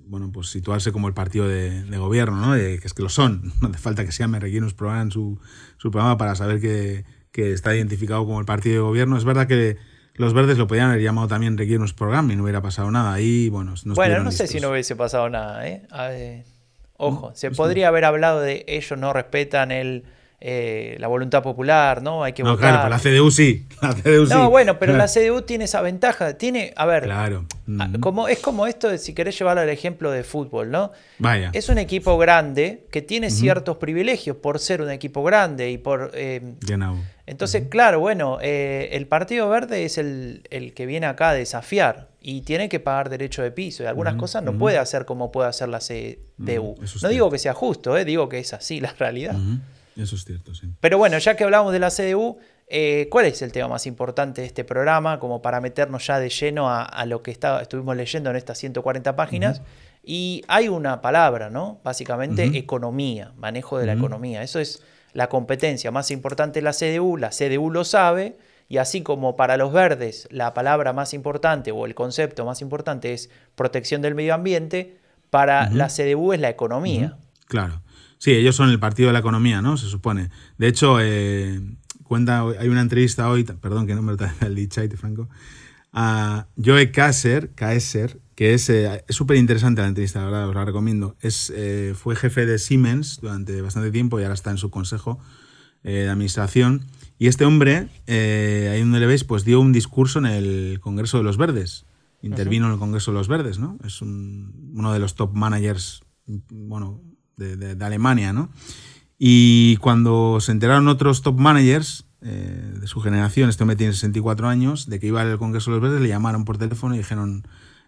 bueno, 0.10 0.32
pues 0.32 0.48
situarse 0.48 0.92
como 0.92 1.08
el 1.08 1.14
partido 1.14 1.48
de, 1.48 1.84
gobierno, 1.98 2.38
¿no? 2.38 2.54
que 2.54 2.82
es 2.84 2.94
que 2.94 3.04
lo 3.04 3.10
son. 3.10 3.54
No 3.62 3.70
hace 3.70 3.78
falta 3.78 4.04
que 4.04 4.12
se 4.12 4.24
llame 4.24 4.40
Reguinos 4.40 4.74
Programa 4.74 5.10
su, 5.12 5.40
su 5.78 5.92
programa 5.92 6.18
para 6.18 6.36
saber 6.36 6.60
que, 6.60 7.06
está 7.32 7.74
identificado 7.74 8.26
como 8.26 8.38
el 8.42 8.46
partido 8.46 8.76
de 8.76 8.82
gobierno. 8.82 9.18
Es 9.18 9.24
verdad 9.24 9.48
que 9.48 9.78
los 10.16 10.34
verdes 10.34 10.58
lo 10.58 10.68
podían 10.68 10.90
haber 10.90 11.02
llamado 11.02 11.30
también 11.30 11.58
Reguinos 11.58 11.94
Programa 11.94 12.34
y 12.34 12.36
no 12.36 12.44
hubiera 12.44 12.62
pasado 12.62 12.92
nada. 12.92 13.14
Ahí, 13.14 13.48
bueno, 13.48 13.76
no 13.86 13.94
Bueno, 13.94 14.22
no 14.22 14.32
sé 14.32 14.48
si 14.48 14.60
no 14.60 14.72
hubiese 14.72 14.98
pasado 14.98 15.30
nada, 15.30 15.66
¿eh? 15.66 16.44
ojo, 16.98 17.32
se 17.36 17.52
podría 17.52 17.88
haber 17.88 18.04
hablado 18.04 18.42
de 18.42 18.66
ellos 18.68 19.00
no 19.00 19.14
respetan 19.14 19.72
el 19.72 20.04
eh, 20.42 20.96
la 21.00 21.08
voluntad 21.08 21.44
popular, 21.44 22.02
¿no? 22.02 22.24
Hay 22.24 22.32
que 22.32 22.44
no, 22.44 22.58
Claro, 22.58 22.78
pero 22.84 22.90
la 22.90 23.00
CDU 23.00 23.30
sí. 23.30 23.68
La 23.82 23.94
CDU 23.94 24.26
no, 24.28 24.50
bueno, 24.50 24.80
pero 24.80 24.96
la 24.96 25.08
CDU 25.14 25.42
tiene 25.42 25.66
esa 25.66 25.82
ventaja. 25.82 26.34
Tiene, 26.34 26.74
a 26.78 26.86
ver, 26.86 27.04
claro. 27.04 27.46
como, 28.00 28.30
es 28.30 28.40
como 28.40 28.66
esto, 28.66 28.90
de, 28.90 28.98
si 29.00 29.14
querés 29.14 29.38
llevarlo 29.38 29.62
al 29.62 29.70
ejemplo 29.70 30.12
de 30.12 30.24
fútbol, 30.24 30.72
¿no? 30.72 30.92
Vaya. 31.18 31.50
Es 31.54 31.68
un 31.68 31.78
equipo 31.78 32.18
grande 32.18 32.86
que 32.90 33.02
tiene 33.02 33.32
ciertos 33.32 33.78
privilegios 33.78 34.38
por 34.38 34.60
ser 34.60 34.82
un 34.82 34.92
equipo 34.92 35.24
grande 35.24 35.72
y 35.72 35.78
por... 35.78 36.12
Eh, 36.14 36.42
entonces, 37.26 37.66
claro, 37.70 38.00
bueno, 38.00 38.40
eh, 38.42 38.90
el 38.94 39.06
Partido 39.06 39.50
Verde 39.50 39.86
es 39.86 39.98
el, 39.98 40.42
que 40.74 40.86
viene 40.86 41.06
acá 41.06 41.30
a 41.30 41.34
desafiar 41.34 42.08
y 42.22 42.42
tiene 42.42 42.70
que 42.70 42.80
pagar 42.80 43.10
derecho 43.10 43.44
de 43.44 43.52
piso. 43.52 43.84
Y 43.84 43.86
algunas 43.86 44.16
cosas 44.16 44.42
no 44.42 44.58
puede 44.58 44.78
hacer 44.78 45.06
como 45.06 45.32
puede 45.32 45.50
hacer 45.50 45.70
la 45.70 45.80
CDU. 45.80 46.76
no 47.04 47.10
digo 47.10 47.30
que 47.30 47.38
sea 47.38 47.54
justo, 47.54 47.94
digo 48.04 48.30
que 48.30 48.40
es 48.40 48.54
así 48.54 48.80
la 48.80 48.94
realidad. 48.98 49.36
Eso 50.00 50.16
es 50.16 50.24
cierto, 50.24 50.56
sí. 50.56 50.68
Pero 50.80 50.98
bueno, 50.98 51.18
ya 51.18 51.36
que 51.36 51.44
hablamos 51.44 51.74
de 51.74 51.80
la 51.80 51.90
CDU, 51.90 52.38
eh, 52.68 53.08
¿cuál 53.10 53.26
es 53.26 53.42
el 53.42 53.52
tema 53.52 53.68
más 53.68 53.86
importante 53.88 54.42
de 54.42 54.48
este 54.48 54.64
programa? 54.64 55.20
Como 55.20 55.42
para 55.42 55.60
meternos 55.60 56.06
ya 56.08 56.20
de 56.20 56.30
lleno 56.30 56.70
a, 56.70 57.06
lo 57.06 57.22
que 57.24 57.32
estuvimos 57.32 57.96
leyendo 57.96 58.30
en 58.30 58.36
estas 58.36 58.58
140 58.60 59.16
páginas. 59.16 59.62
Y 60.04 60.44
hay 60.48 60.70
una 60.70 61.02
palabra, 61.02 61.50
¿no? 61.50 61.82
Básicamente 61.84 62.46
economía, 62.58 63.34
manejo 63.38 63.78
de 63.78 63.86
la 63.88 63.94
economía. 63.94 64.44
Eso 64.44 64.60
es 64.60 64.82
la 65.14 65.28
competencia 65.28 65.92
más 65.92 66.12
importante 66.12 66.60
de 66.60 66.64
la 66.64 66.74
CDU. 66.74 67.18
La 67.18 67.30
CDU 67.30 67.70
lo 67.72 67.84
sabe. 67.84 68.38
Y 68.70 68.78
así 68.78 69.02
como 69.02 69.36
para 69.36 69.58
los 69.58 69.74
verdes 69.74 70.28
la 70.30 70.54
palabra 70.54 70.94
más 70.94 71.16
importante 71.16 71.72
o 71.72 71.88
el 71.88 71.96
concepto 71.96 72.46
más 72.46 72.62
importante 72.62 73.14
es 73.14 73.32
protección 73.56 74.04
del 74.04 74.14
medio 74.14 74.36
ambiente, 74.36 75.00
para 75.32 75.70
la 75.72 75.88
CDU 75.88 76.34
es 76.34 76.40
la 76.40 76.50
economía. 76.50 77.18
Claro. 77.48 77.82
Sí, 78.20 78.32
ellos 78.32 78.58
son 78.58 78.70
el 78.70 78.80
partido 78.80 79.08
de 79.08 79.14
la 79.14 79.20
economía, 79.20 79.62
¿no? 79.62 79.78
Se 79.78 79.88
supone. 79.88 80.30
De 80.58 80.68
hecho, 80.68 80.98
eh, 81.00 81.62
cuenta, 82.04 82.42
hay 82.60 82.68
una 82.68 82.82
entrevista 82.82 83.30
hoy, 83.30 83.46
perdón 83.46 83.88
que 83.88 83.96
no 83.96 84.02
me 84.02 84.12
lo 84.12 84.18
el 84.42 84.56
dichaite, 84.56 84.98
Franco, 84.98 85.30
a 85.94 86.48
Joe 86.64 86.92
Kasser, 86.92 87.52
Kaeser, 87.56 88.20
que 88.36 88.54
es 88.54 88.70
eh, 88.70 89.06
súper 89.08 89.38
interesante 89.38 89.82
la 89.82 89.88
entrevista, 89.88 90.20
la 90.20 90.26
verdad, 90.26 90.50
os 90.50 90.56
la 90.56 90.66
recomiendo. 90.66 91.16
Es, 91.22 91.52
eh, 91.56 91.94
fue 91.96 92.18
jefe 92.18 92.46
de 92.46 92.60
Siemens 92.60 93.22
durante 93.22 93.62
bastante 93.62 93.90
tiempo 93.90 94.20
y 94.20 94.24
ahora 94.24 94.36
está 94.36 94.52
en 94.52 94.58
su 94.58 94.70
consejo 94.70 95.18
de 95.82 96.10
administración. 96.10 96.86
Y 97.20 97.28
este 97.28 97.46
hombre, 97.46 97.88
ahí 98.06 98.80
donde 98.82 99.00
le 99.00 99.08
veis, 99.08 99.24
pues 99.24 99.46
dio 99.46 99.62
un 99.62 99.72
discurso 99.72 100.20
en 100.20 100.26
el 100.26 100.80
Congreso 100.82 101.20
de 101.20 101.24
los 101.24 101.38
Verdes. 101.38 101.86
Intervino 102.22 102.66
en 102.66 102.74
el 102.74 102.80
Congreso 102.80 103.12
de 103.12 103.18
los 103.18 103.30
Verdes, 103.30 103.60
¿no? 103.60 103.78
Es 103.86 104.02
uno 104.02 104.92
de 104.92 105.00
los 105.00 105.16
top 105.16 105.34
managers, 105.34 106.02
bueno, 106.50 107.02
de, 107.40 107.86
Alemania, 107.86 108.34
¿no? 108.34 108.50
Y 109.18 109.78
cuando 109.78 110.40
se 110.40 110.52
enteraron 110.52 110.88
otros 110.88 111.22
top 111.22 111.40
managers 111.40 112.06
eh, 112.22 112.74
de 112.80 112.88
su 112.88 113.02
generación, 113.02 113.50
este 113.50 113.64
hombre 113.64 113.76
tiene 113.76 113.94
64 113.94 114.48
años, 114.48 114.88
de 114.90 115.00
que 115.00 115.08
iba 115.08 115.22
al 115.22 115.38
Congreso 115.38 115.72
de 115.72 115.78
los 115.78 115.84
Verdes, 115.84 116.02
le 116.02 116.08
llamaron 116.08 116.46
por 116.46 116.58
teléfono 116.58 116.96
y 116.96 117.00
dijeron, 117.00 117.44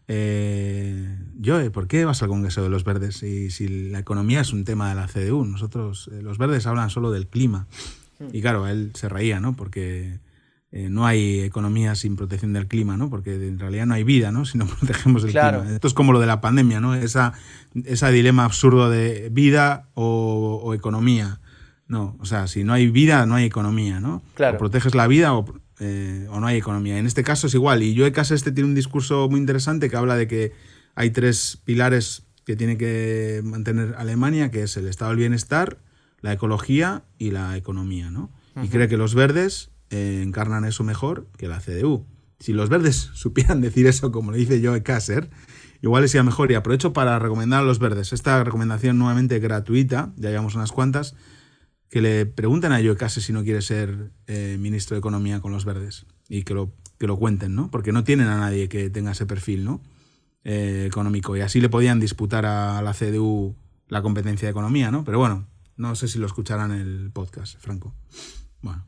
eh, 0.08 1.18
Joe, 1.44 1.70
¿por 1.70 1.88
qué 1.88 2.04
vas 2.06 2.22
al 2.22 2.30
Congreso 2.30 2.64
de 2.64 2.70
los 2.70 2.84
Verdes? 2.84 3.24
Y 3.24 3.52
si 3.52 3.90
la 3.90 4.00
economía 4.00 4.42
es 4.42 4.52
un 4.52 4.66
tema 4.66 4.90
de 4.90 4.96
la 4.96 5.08
CDU, 5.08 5.46
nosotros, 5.46 6.10
eh, 6.12 6.22
los 6.22 6.38
verdes 6.38 6.68
hablan 6.68 6.90
solo 6.90 7.12
del 7.12 7.28
clima. 7.28 7.68
Hmm. 8.20 8.28
Y 8.34 8.42
claro, 8.42 8.68
él 8.68 8.92
se 8.94 9.08
reía, 9.08 9.40
¿no? 9.40 9.56
Porque 9.56 10.20
eh, 10.74 10.90
no 10.90 11.06
hay 11.06 11.42
economía 11.42 11.96
sin 11.96 12.16
protección 12.16 12.54
del 12.54 12.68
clima, 12.68 12.96
¿no? 12.96 13.10
Porque 13.10 13.34
en 13.34 13.60
realidad 13.60 13.86
no 13.86 13.94
hay 13.94 14.06
vida, 14.06 14.32
¿no? 14.32 14.46
Si 14.52 14.58
no 14.58 14.66
protegemos 14.66 15.24
el 15.26 15.32
clima. 15.32 15.66
Esto 15.70 15.88
es 15.88 15.94
como 15.94 16.14
lo 16.14 16.20
de 16.20 16.28
la 16.28 16.40
pandemia, 16.40 16.80
¿no? 16.80 16.96
Esa, 16.96 17.34
ese 17.84 18.12
dilema 18.12 18.46
absurdo 18.46 18.90
de 18.90 19.30
vida 19.32 19.90
o, 19.96 20.74
economía. 20.74 21.40
No, 21.88 22.16
o 22.20 22.26
sea, 22.26 22.48
si 22.48 22.64
no 22.64 22.72
hay 22.72 22.90
vida, 22.90 23.26
no 23.26 23.36
hay 23.36 23.46
economía, 23.46 24.00
¿no? 24.00 24.22
Claro. 24.36 24.56
O 24.56 24.60
proteges 24.60 24.96
la 24.96 25.08
vida 25.08 25.34
eh, 25.80 26.28
o, 26.30 26.40
no 26.40 26.48
hay 26.48 26.58
economía. 26.58 26.98
En 26.98 27.06
este 27.06 27.24
caso 27.24 27.48
es 27.48 27.54
igual. 27.54 27.84
Y 27.84 27.98
Joe 27.98 28.14
este 28.16 28.54
tiene 28.54 28.70
un 28.70 28.76
discurso 28.76 29.28
muy 29.30 29.42
interesante 29.42 29.90
que 29.90 29.98
habla 29.98 30.16
de 30.16 30.28
que 30.28 30.54
hay 30.96 31.10
tres 31.10 31.60
pilares 31.66 32.24
que 32.46 32.56
tiene 32.56 32.78
que 32.78 33.42
mantener 33.44 33.96
Alemania, 33.98 34.52
que 34.52 34.64
es 34.64 34.78
el 34.78 34.88
estado 34.88 35.12
del 35.12 35.20
bienestar, 35.20 35.80
la 36.22 36.32
ecología 36.32 37.04
y 37.18 37.32
la 37.32 37.58
economía, 37.58 38.10
¿no? 38.10 38.32
Y 38.62 38.70
cree 38.70 38.88
que 38.88 38.98
los 38.98 39.16
verdes 39.16 39.71
encarnan 39.92 40.66
eso 40.66 40.84
mejor 40.84 41.28
que 41.38 41.48
la 41.48 41.60
CDU. 41.60 42.06
si 42.40 42.54
los 42.54 42.70
verdes 42.70 42.96
supieran 43.14 43.62
decir 43.62 43.88
eso 43.88 44.12
como 44.12 44.32
le 44.32 44.40
dice 44.40 44.62
Joe 44.64 44.84
Kasser, 44.84 45.30
igual 45.82 46.08
sería 46.08 46.24
mejor. 46.24 46.52
Y 46.52 46.56
aprovecho 46.56 46.94
para 46.94 47.20
recomendar 47.20 47.62
a 47.62 47.66
los 47.66 47.80
verdes 47.80 48.14
esta 48.14 48.44
recomendación 48.44 48.98
nuevamente 48.98 49.40
gratuita, 49.40 50.14
ya 50.16 50.30
llevamos 50.30 50.56
unas 50.56 50.72
cuantas, 50.72 51.16
que 51.90 52.02
le 52.02 52.26
pregunten 52.26 52.72
a 52.72 52.78
Joe 52.78 52.96
Kasser 52.96 53.22
si 53.22 53.34
no 53.34 53.44
quiere 53.44 53.62
ser 53.62 54.12
eh, 54.28 54.58
ministro 54.60 54.96
de 54.96 55.00
Economía 55.00 55.42
con 55.42 55.52
los 55.52 55.66
verdes 55.66 56.06
y 56.30 56.44
que 56.44 56.54
lo, 56.54 56.74
que 56.98 57.06
lo 57.06 57.18
cuenten, 57.18 57.54
¿no? 57.54 57.70
Porque 57.70 57.92
no 57.92 58.06
tienen 58.06 58.28
a 58.28 58.38
nadie 58.38 58.70
que 58.70 58.90
tenga 58.90 59.12
ese 59.12 59.26
perfil, 59.26 59.66
¿no? 59.66 59.82
Eh, 60.44 60.86
económico. 60.88 61.36
Y 61.36 61.42
así 61.42 61.60
le 61.60 61.70
podían 61.70 62.00
disputar 62.00 62.46
a 62.46 62.82
la 62.82 62.94
CDU 62.94 63.56
la 63.90 64.02
competencia 64.02 64.48
de 64.48 64.52
economía, 64.52 64.90
¿no? 64.90 65.04
Pero 65.04 65.20
bueno, 65.20 65.46
no 65.76 65.96
sé 65.96 66.08
si 66.08 66.18
lo 66.18 66.26
escucharán 66.26 66.72
el 66.72 67.12
podcast, 67.12 67.60
Franco. 67.60 67.94
Bueno. 68.62 68.86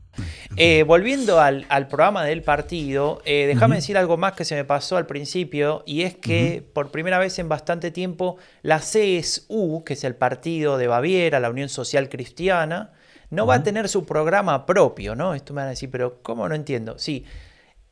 Eh, 0.56 0.84
volviendo 0.84 1.40
al, 1.40 1.66
programa 1.88 2.24
del 2.24 2.42
partido, 2.42 3.20
eh, 3.24 3.46
déjame 3.46 3.76
decir 3.76 3.98
algo 3.98 4.16
más 4.16 4.34
que 4.34 4.44
se 4.44 4.54
me 4.54 4.64
pasó 4.64 4.96
al 4.96 5.06
principio, 5.06 5.82
y 5.86 6.02
es 6.02 6.14
que 6.14 6.64
por 6.72 6.90
primera 6.90 7.18
vez 7.18 7.38
en 7.38 7.48
bastante 7.48 7.90
tiempo 7.90 8.36
la 8.62 8.78
CSU, 8.78 9.82
que 9.84 9.94
es 9.94 10.04
el 10.04 10.14
partido 10.14 10.78
de 10.78 10.86
Baviera, 10.86 11.40
la 11.40 11.50
Unión 11.50 11.68
Social 11.68 12.08
Cristiana, 12.08 12.92
no 13.30 13.46
va 13.46 13.56
a 13.56 13.62
tener 13.64 13.88
su 13.88 14.06
programa 14.06 14.64
propio, 14.66 15.16
¿no? 15.16 15.34
Esto 15.34 15.54
me 15.54 15.62
van 15.62 15.66
a 15.68 15.70
decir, 15.70 15.90
pero 15.90 16.22
¿cómo 16.22 16.48
no 16.48 16.54
entiendo? 16.54 16.98
Sí, 16.98 17.24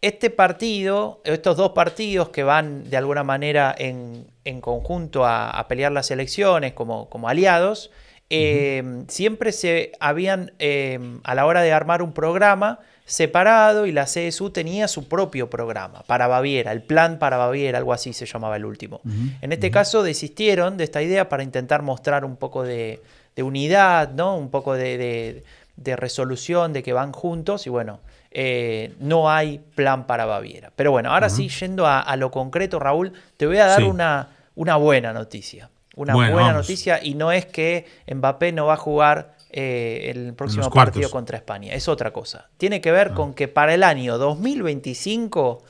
este 0.00 0.30
partido, 0.30 1.20
estos 1.24 1.56
dos 1.56 1.72
partidos 1.72 2.28
que 2.28 2.42
van 2.42 2.88
de 2.90 2.96
alguna 2.96 3.24
manera 3.24 3.74
en, 3.76 4.26
conjunto 4.60 5.24
a, 5.26 5.64
pelear 5.68 5.90
las 5.92 6.10
elecciones 6.10 6.72
como, 6.74 7.08
como 7.08 7.28
aliados, 7.28 7.90
Em, 8.34 9.06
siempre 9.08 9.52
se 9.52 9.92
habían, 10.00 10.52
em, 10.58 11.20
a 11.22 11.34
la 11.34 11.44
hora 11.44 11.60
de 11.60 11.70
armar 11.70 12.00
un 12.00 12.14
programa, 12.14 12.78
separado 13.04 13.84
y 13.84 13.92
la 13.92 14.06
CSU 14.06 14.50
tenía 14.50 14.88
su 14.88 15.06
propio 15.06 15.50
programa 15.50 16.02
para 16.06 16.28
Baviera, 16.28 16.72
el 16.72 16.82
plan 16.82 17.18
para 17.18 17.36
Baviera, 17.36 17.76
algo 17.76 17.92
así 17.92 18.14
se 18.14 18.24
llamaba 18.24 18.56
el 18.56 18.64
último. 18.64 19.02
En 19.42 19.52
este 19.52 19.70
caso 19.70 20.02
desistieron 20.02 20.78
de 20.78 20.84
esta 20.84 21.02
idea 21.02 21.28
para 21.28 21.42
intentar 21.42 21.82
mostrar 21.82 22.24
un 22.24 22.36
poco 22.36 22.62
de, 22.62 23.00
unidad, 23.36 24.12
¿no? 24.12 24.38
un 24.38 24.48
poco 24.48 24.72
de, 24.72 25.42
resolución, 25.84 26.72
de 26.72 26.82
que 26.82 26.94
van 26.94 27.12
juntos 27.12 27.66
y 27.66 27.70
bueno, 27.70 28.00
eh, 28.30 28.94
no 28.98 29.30
hay 29.30 29.60
plan 29.74 30.06
para 30.06 30.24
Baviera. 30.24 30.72
Pero 30.74 30.90
bueno, 30.90 31.12
ahora 31.12 31.28
sí, 31.28 31.50
yendo 31.50 31.86
a, 31.86 32.16
lo 32.16 32.30
concreto, 32.30 32.78
Raúl, 32.78 33.12
te 33.36 33.46
voy 33.46 33.58
a 33.58 33.66
dar 33.66 33.84
una, 33.84 34.28
una 34.54 34.76
buena 34.76 35.12
noticia. 35.12 35.68
Una 35.94 36.14
buena 36.14 36.52
noticia 36.52 37.04
y 37.04 37.14
no 37.14 37.32
es 37.32 37.46
que 37.46 37.86
Mbappé 38.12 38.52
no 38.52 38.66
va 38.66 38.74
a 38.74 38.78
jugar 38.78 39.36
eh, 39.50 40.10
el 40.14 40.32
próximo 40.32 40.70
partido 40.70 41.10
contra 41.10 41.36
España, 41.36 41.74
es 41.74 41.86
otra 41.86 42.12
cosa. 42.12 42.48
Tiene 42.56 42.80
que 42.80 42.90
ver 42.90 43.08
ah. 43.12 43.14
con 43.14 43.34
que 43.34 43.48
para 43.48 43.74
el 43.74 43.82
año 43.82 44.16
2025, 44.16 45.62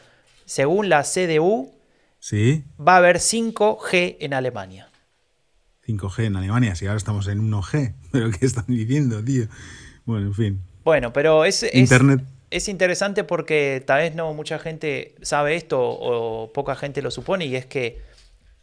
según 0.44 0.88
la 0.88 1.02
CDU, 1.02 1.72
¿Sí? 2.20 2.64
va 2.78 2.94
a 2.94 2.96
haber 2.98 3.16
5G 3.16 4.18
en 4.20 4.34
Alemania. 4.34 4.88
5G 5.84 6.26
en 6.26 6.36
Alemania, 6.36 6.76
si 6.76 6.86
ahora 6.86 6.98
estamos 6.98 7.26
en 7.26 7.50
1G, 7.50 7.94
pero 8.12 8.30
¿qué 8.30 8.46
están 8.46 8.66
diciendo, 8.68 9.24
tío? 9.24 9.46
Bueno, 10.04 10.26
en 10.26 10.34
fin. 10.34 10.62
Bueno, 10.84 11.12
pero 11.12 11.44
es, 11.44 11.66
Internet. 11.74 12.22
es 12.50 12.68
interesante 12.68 13.24
porque 13.24 13.82
tal 13.84 14.02
vez 14.02 14.14
no 14.14 14.32
mucha 14.34 14.60
gente 14.60 15.16
sabe 15.22 15.56
esto 15.56 15.80
o 15.80 16.52
poca 16.52 16.76
gente 16.76 17.02
lo 17.02 17.10
supone 17.10 17.46
y 17.46 17.56
es 17.56 17.66
que 17.66 18.11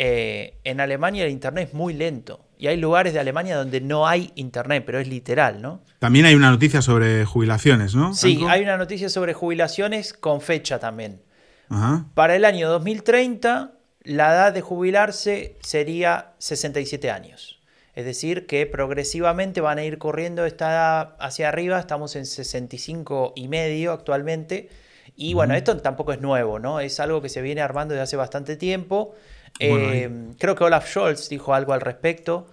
eh, 0.02 0.58
en 0.64 0.80
Alemania 0.80 1.26
el 1.26 1.32
Internet 1.32 1.68
es 1.68 1.74
muy 1.74 1.94
lento. 1.94 2.40
Y 2.58 2.68
hay 2.68 2.78
lugares 2.78 3.14
de 3.14 3.20
Alemania 3.20 3.58
donde 3.58 3.82
no 3.82 4.08
hay 4.08 4.32
Internet, 4.36 4.84
pero 4.86 4.98
es 4.98 5.08
literal, 5.10 5.62
¿no? 5.62 5.82
También 6.00 6.26
hay 6.26 6.36
una 6.36 6.50
noticia 6.50 6.82
sobre 6.82 7.26
jubilaciones, 7.26 7.96
¿no? 7.96 8.14
Sí, 8.14 8.40
hay 8.48 8.64
una 8.64 8.78
noticia 8.78 9.10
sobre 9.10 9.34
jubilaciones 9.34 10.14
con 10.14 10.40
fecha 10.42 10.80
también. 10.80 11.22
Para 12.16 12.36
el 12.36 12.46
año 12.46 12.68
2030, 12.70 13.74
la 14.04 14.34
edad 14.34 14.54
de 14.54 14.62
jubilarse 14.62 15.58
sería 15.62 16.32
67 16.40 17.12
años. 17.12 17.60
Es 17.94 18.06
decir, 18.06 18.48
que 18.48 18.66
progresivamente 18.66 19.62
van 19.62 19.78
a 19.78 19.84
ir 19.84 19.98
corriendo 19.98 20.46
esta 20.46 20.72
edad 20.72 21.16
hacia 21.20 21.50
arriba. 21.50 21.80
Estamos 21.80 22.16
en 22.16 22.26
65 22.26 23.34
y 23.36 23.50
medio 23.50 23.92
actualmente. 23.92 24.70
Y 25.16 25.34
bueno, 25.34 25.54
esto 25.54 25.76
tampoco 25.78 26.14
es 26.14 26.22
nuevo, 26.22 26.60
¿no? 26.60 26.80
Es 26.80 27.00
algo 27.00 27.22
que 27.22 27.30
se 27.30 27.42
viene 27.42 27.62
armando 27.62 27.94
desde 27.94 28.04
hace 28.04 28.16
bastante 28.16 28.56
tiempo. 28.56 29.14
Em, 29.58 30.34
creo 30.34 30.56
que 30.56 30.64
Olaf 30.64 30.88
Scholz 30.88 31.30
dijo 31.30 31.54
algo 31.54 31.74
al 31.74 31.82
respecto. 31.82 32.48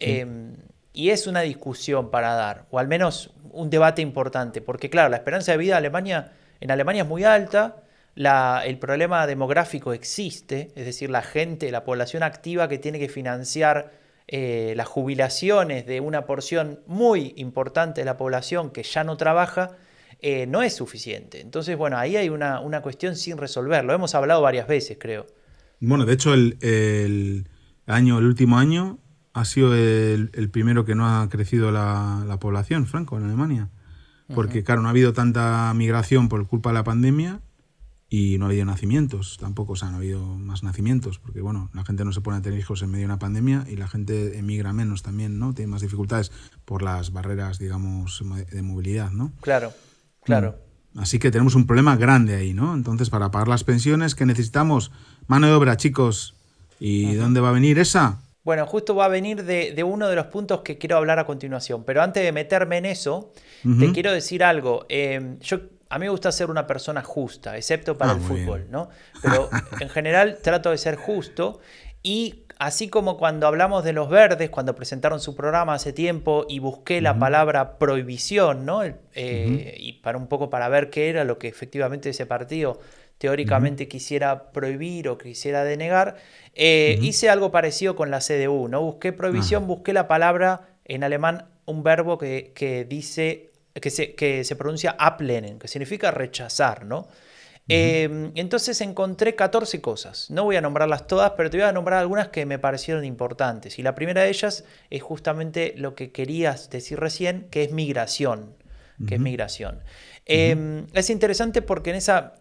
Em, 0.00 0.54
y 0.92 1.10
es 1.10 1.26
una 1.26 1.42
discusión 1.42 2.10
para 2.10 2.34
dar, 2.34 2.66
o 2.70 2.78
al 2.78 2.88
menos 2.88 3.30
un 3.52 3.70
debate 3.70 4.02
importante, 4.02 4.60
porque 4.60 4.90
claro, 4.90 5.08
la 5.08 5.16
esperanza 5.16 5.52
de 5.52 5.58
vida 5.58 5.76
Alemania, 5.76 6.32
en 6.60 6.70
Alemania 6.70 7.02
es 7.02 7.08
muy 7.08 7.24
alta, 7.24 7.76
el 8.16 8.78
problema 8.78 9.26
demográfico 9.26 9.92
existe, 9.92 10.72
es 10.74 10.84
decir, 10.84 11.08
la 11.08 11.22
gente, 11.22 11.70
la 11.70 11.84
población 11.84 12.24
activa 12.24 12.68
que 12.68 12.78
tiene 12.78 12.98
que 12.98 13.08
financiar 13.08 13.92
eh, 14.26 14.74
las 14.76 14.88
jubilaciones 14.88 15.86
de 15.86 16.00
una 16.00 16.26
porción 16.26 16.80
muy 16.86 17.32
importante 17.36 18.00
de 18.00 18.04
la 18.04 18.16
población 18.16 18.70
que 18.70 18.82
ya 18.82 19.04
no 19.04 19.16
trabaja, 19.16 19.76
eh, 20.20 20.46
no 20.46 20.62
es 20.62 20.74
suficiente. 20.74 21.40
Entonces, 21.40 21.76
bueno, 21.76 21.96
ahí 21.96 22.16
hay 22.16 22.28
una, 22.28 22.58
una 22.60 22.82
cuestión 22.82 23.14
sin 23.14 23.38
resolver. 23.38 23.84
Lo 23.84 23.94
hemos 23.94 24.16
hablado 24.16 24.42
varias 24.42 24.66
veces, 24.66 24.98
creo. 25.00 25.26
Bueno, 25.80 26.04
de 26.04 26.12
hecho, 26.12 26.34
el, 26.34 27.48
año, 27.86 28.18
el 28.18 28.24
último 28.24 28.58
año 28.58 28.98
ha 29.32 29.44
sido 29.44 29.74
el, 29.74 30.50
primero 30.50 30.84
que 30.84 30.94
no 30.94 31.06
ha 31.06 31.28
crecido 31.28 31.70
la, 31.70 32.36
población, 32.40 32.86
Franco, 32.86 33.16
en 33.16 33.24
Alemania. 33.24 33.70
Porque, 34.34 34.62
claro, 34.62 34.82
no 34.82 34.88
ha 34.88 34.90
habido 34.90 35.14
tanta 35.14 35.72
migración 35.74 36.28
por 36.28 36.46
culpa 36.46 36.70
de 36.70 36.74
la 36.74 36.84
pandemia 36.84 37.40
y 38.10 38.38
no 38.38 38.46
ha 38.46 38.48
habido 38.48 38.64
nacimientos 38.64 39.36
tampoco, 39.38 39.72
o 39.72 39.76
sea, 39.76 39.88
no 39.88 39.94
ha 39.94 39.98
habido 39.98 40.22
más 40.22 40.62
nacimientos, 40.62 41.18
porque, 41.18 41.40
bueno, 41.40 41.70
la 41.74 41.84
gente 41.84 42.04
no 42.04 42.12
se 42.12 42.20
pone 42.20 42.38
a 42.38 42.42
tener 42.42 42.58
hijos 42.58 42.82
en 42.82 42.90
medio 42.90 43.02
de 43.02 43.06
una 43.06 43.18
pandemia 43.18 43.64
y 43.68 43.76
la 43.76 43.88
gente 43.88 44.38
emigra 44.38 44.72
menos 44.72 45.02
también, 45.02 45.38
¿no? 45.38 45.54
Tiene 45.54 45.70
más 45.70 45.82
dificultades 45.82 46.32
por 46.64 46.82
las 46.82 47.12
barreras, 47.12 47.58
digamos, 47.58 48.22
de 48.50 48.62
movilidad, 48.62 49.10
¿no? 49.12 49.32
Claro, 49.40 49.72
claro. 50.24 50.52
Mm. 50.52 50.67
Así 50.98 51.18
que 51.18 51.30
tenemos 51.30 51.54
un 51.54 51.66
problema 51.66 51.96
grande 51.96 52.34
ahí, 52.34 52.54
¿no? 52.54 52.74
Entonces, 52.74 53.08
para 53.08 53.30
pagar 53.30 53.48
las 53.48 53.62
pensiones, 53.62 54.14
¿qué 54.14 54.26
necesitamos? 54.26 54.90
Mano 55.26 55.46
de 55.46 55.52
obra, 55.52 55.76
chicos. 55.76 56.34
¿Y 56.80 57.14
dónde 57.14 57.40
va 57.40 57.50
a 57.50 57.52
venir 57.52 57.78
esa? 57.78 58.20
Bueno, 58.44 58.66
justo 58.66 58.94
va 58.94 59.04
a 59.04 59.08
venir 59.08 59.44
de, 59.44 59.84
uno 59.84 60.08
de 60.08 60.16
los 60.16 60.26
puntos 60.26 60.62
que 60.62 60.78
quiero 60.78 60.96
hablar 60.96 61.18
a 61.18 61.26
continuación. 61.26 61.84
Pero 61.84 62.02
antes 62.02 62.22
de 62.22 62.32
meterme 62.32 62.78
en 62.78 62.86
eso, 62.86 63.32
te 63.78 63.92
quiero 63.92 64.12
decir 64.12 64.42
algo. 64.42 64.86
Em, 64.88 65.38
yo, 65.40 65.60
a 65.88 65.98
mí 65.98 66.06
me 66.06 66.10
gusta 66.10 66.32
ser 66.32 66.50
una 66.50 66.66
persona 66.66 67.02
justa, 67.02 67.56
excepto 67.56 67.96
para 67.96 68.12
ah, 68.12 68.14
el 68.14 68.20
fútbol, 68.20 68.66
¿no? 68.70 68.88
Pero 69.22 69.50
en 69.80 69.88
general 69.90 70.38
trato 70.42 70.70
de 70.70 70.78
ser 70.78 70.96
justo. 70.96 71.60
Y 72.02 72.44
así 72.58 72.88
como 72.88 73.16
cuando 73.16 73.46
hablamos 73.46 73.84
de 73.84 73.92
los 73.92 74.08
verdes, 74.08 74.50
cuando 74.50 74.74
presentaron 74.74 75.20
su 75.20 75.34
programa 75.34 75.74
hace 75.74 75.92
tiempo 75.92 76.44
y 76.48 76.58
busqué 76.58 77.00
la 77.00 77.18
palabra 77.18 77.78
prohibición, 77.78 78.66
¿no? 78.66 78.82
Eh, 78.84 79.76
y 79.78 79.92
para 79.94 80.18
un 80.18 80.26
poco 80.26 80.50
para 80.50 80.68
ver 80.68 80.90
qué 80.90 81.08
era 81.08 81.24
lo 81.24 81.38
que 81.38 81.48
efectivamente 81.48 82.10
ese 82.10 82.26
partido 82.26 82.80
teóricamente 83.18 83.88
quisiera 83.88 84.52
prohibir 84.52 85.08
o 85.08 85.18
quisiera 85.18 85.64
denegar, 85.64 86.16
eh, 86.54 86.98
hice 87.02 87.28
algo 87.28 87.50
parecido 87.50 87.96
con 87.96 88.10
la 88.10 88.20
CDU, 88.20 88.68
¿no? 88.68 88.80
Busqué 88.80 89.12
prohibición, 89.12 89.66
busqué 89.66 89.92
la 89.92 90.06
palabra 90.06 90.68
en 90.84 91.04
alemán, 91.04 91.46
un 91.66 91.82
verbo 91.82 92.16
que, 92.16 92.86
dice, 92.88 93.50
que 93.74 93.90
se, 93.90 94.14
que 94.14 94.44
se 94.44 94.56
pronuncia 94.56 94.94
ablehnen, 94.98 95.58
que 95.58 95.68
significa 95.68 96.10
rechazar, 96.10 96.84
¿no? 96.84 97.08
Em, 97.68 98.32
entonces 98.34 98.80
encontré 98.80 99.34
14 99.34 99.80
cosas. 99.80 100.30
No 100.30 100.44
voy 100.44 100.56
a 100.56 100.60
nombrarlas 100.60 101.06
todas, 101.06 101.32
pero 101.36 101.50
te 101.50 101.58
voy 101.58 101.66
a 101.66 101.72
nombrar 101.72 102.00
algunas 102.00 102.28
que 102.28 102.46
me 102.46 102.58
parecieron 102.58 103.04
importantes. 103.04 103.78
Y 103.78 103.82
la 103.82 103.94
primera 103.94 104.22
de 104.22 104.30
ellas 104.30 104.64
es 104.90 105.02
justamente 105.02 105.74
lo 105.76 105.94
que 105.94 106.10
querías 106.10 106.70
decir 106.70 106.98
recién, 106.98 107.46
que 107.50 107.64
es 107.64 107.72
migración. 107.72 108.56
Que 109.06 109.14
es 109.14 109.20
migración. 109.20 109.80
Em, 110.26 110.86
es 110.92 111.08
interesante 111.08 111.62
porque 111.62 111.90
en 111.90 111.96
esa 111.96 112.34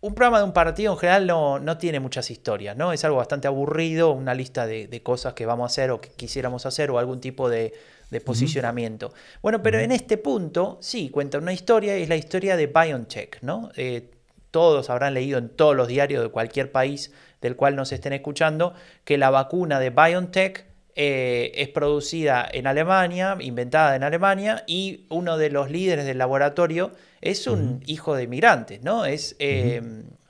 un 0.00 0.14
programa 0.14 0.38
de 0.38 0.44
un 0.44 0.52
partido 0.52 0.92
en 0.92 0.98
general 0.98 1.26
no, 1.26 1.78
tiene 1.78 2.00
muchas 2.00 2.30
historias, 2.30 2.76
¿no? 2.76 2.92
Es 2.92 3.04
algo 3.04 3.18
bastante 3.18 3.48
aburrido, 3.48 4.12
una 4.12 4.34
lista 4.34 4.66
de, 4.66 5.02
cosas 5.02 5.34
que 5.34 5.44
vamos 5.44 5.64
a 5.64 5.66
hacer 5.66 5.90
o 5.90 6.00
que 6.00 6.08
quisiéramos 6.10 6.64
hacer 6.66 6.90
o 6.90 6.98
algún 6.98 7.20
tipo 7.20 7.48
de, 7.48 7.74
posicionamiento. 8.24 9.12
Bueno, 9.42 9.62
pero 9.62 9.78
en 9.78 9.92
este 9.92 10.16
punto 10.16 10.78
sí 10.80 11.10
cuenta 11.10 11.38
una 11.38 11.52
historia, 11.52 11.94
es 11.96 12.08
la 12.08 12.16
historia 12.16 12.56
de 12.56 12.66
BioNTech, 12.66 13.42
¿no? 13.42 13.70
Eh, 13.76 14.10
todos 14.50 14.90
habrán 14.90 15.14
leído 15.14 15.38
en 15.38 15.48
todos 15.48 15.76
los 15.76 15.88
diarios 15.88 16.22
de 16.22 16.28
cualquier 16.30 16.72
país 16.72 17.12
del 17.40 17.56
cual 17.56 17.76
nos 17.76 17.92
estén 17.92 18.12
escuchando 18.12 18.74
que 19.04 19.18
la 19.18 19.30
vacuna 19.30 19.80
de 19.80 19.90
BioNTech 19.90 20.66
eh, 20.96 21.52
es 21.54 21.68
producida 21.68 22.46
en 22.52 22.66
Alemania, 22.66 23.36
inventada 23.40 23.96
en 23.96 24.02
Alemania, 24.02 24.64
y 24.66 25.06
uno 25.08 25.38
de 25.38 25.50
los 25.50 25.70
líderes 25.70 26.04
del 26.04 26.18
laboratorio 26.18 26.92
es 27.20 27.46
un 27.46 27.82
hijo 27.86 28.14
de 28.14 28.24
inmigrantes, 28.24 28.82
¿no? 28.82 29.04
Es, 29.04 29.36
eh, 29.38 29.80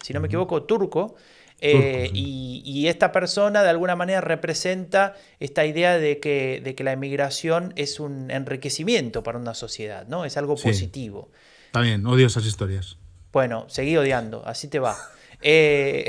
si 0.03 0.13
no 0.13 0.21
me 0.21 0.27
equivoco, 0.27 0.63
turco. 0.65 1.17
Eh, 1.63 2.11
y, 2.15 2.87
esta 2.87 3.13
persona 3.13 3.63
de 3.63 3.69
alguna 3.69 3.95
manera 3.95 4.21
representa 4.23 5.15
esta 5.41 5.67
idea 5.67 5.99
de 5.99 6.19
que, 6.19 6.63
de 6.65 6.75
que, 6.75 6.85
la 6.85 6.95
inmigración 6.95 7.75
es 7.77 8.01
un 8.01 8.31
enriquecimiento 8.31 9.23
para 9.23 9.39
una 9.39 9.55
sociedad, 9.55 10.07
¿no? 10.09 10.25
Es 10.25 10.37
algo 10.37 10.57
positivo. 10.57 11.31
Está 11.67 11.81
bien, 11.81 12.07
odio 12.07 12.27
esas 12.27 12.47
historias. 12.47 12.97
Bueno, 13.33 13.67
seguí 13.69 13.97
odiando, 13.97 14.47
así 14.47 14.69
te 14.69 14.79
va. 14.79 14.97
Eh, 15.43 16.05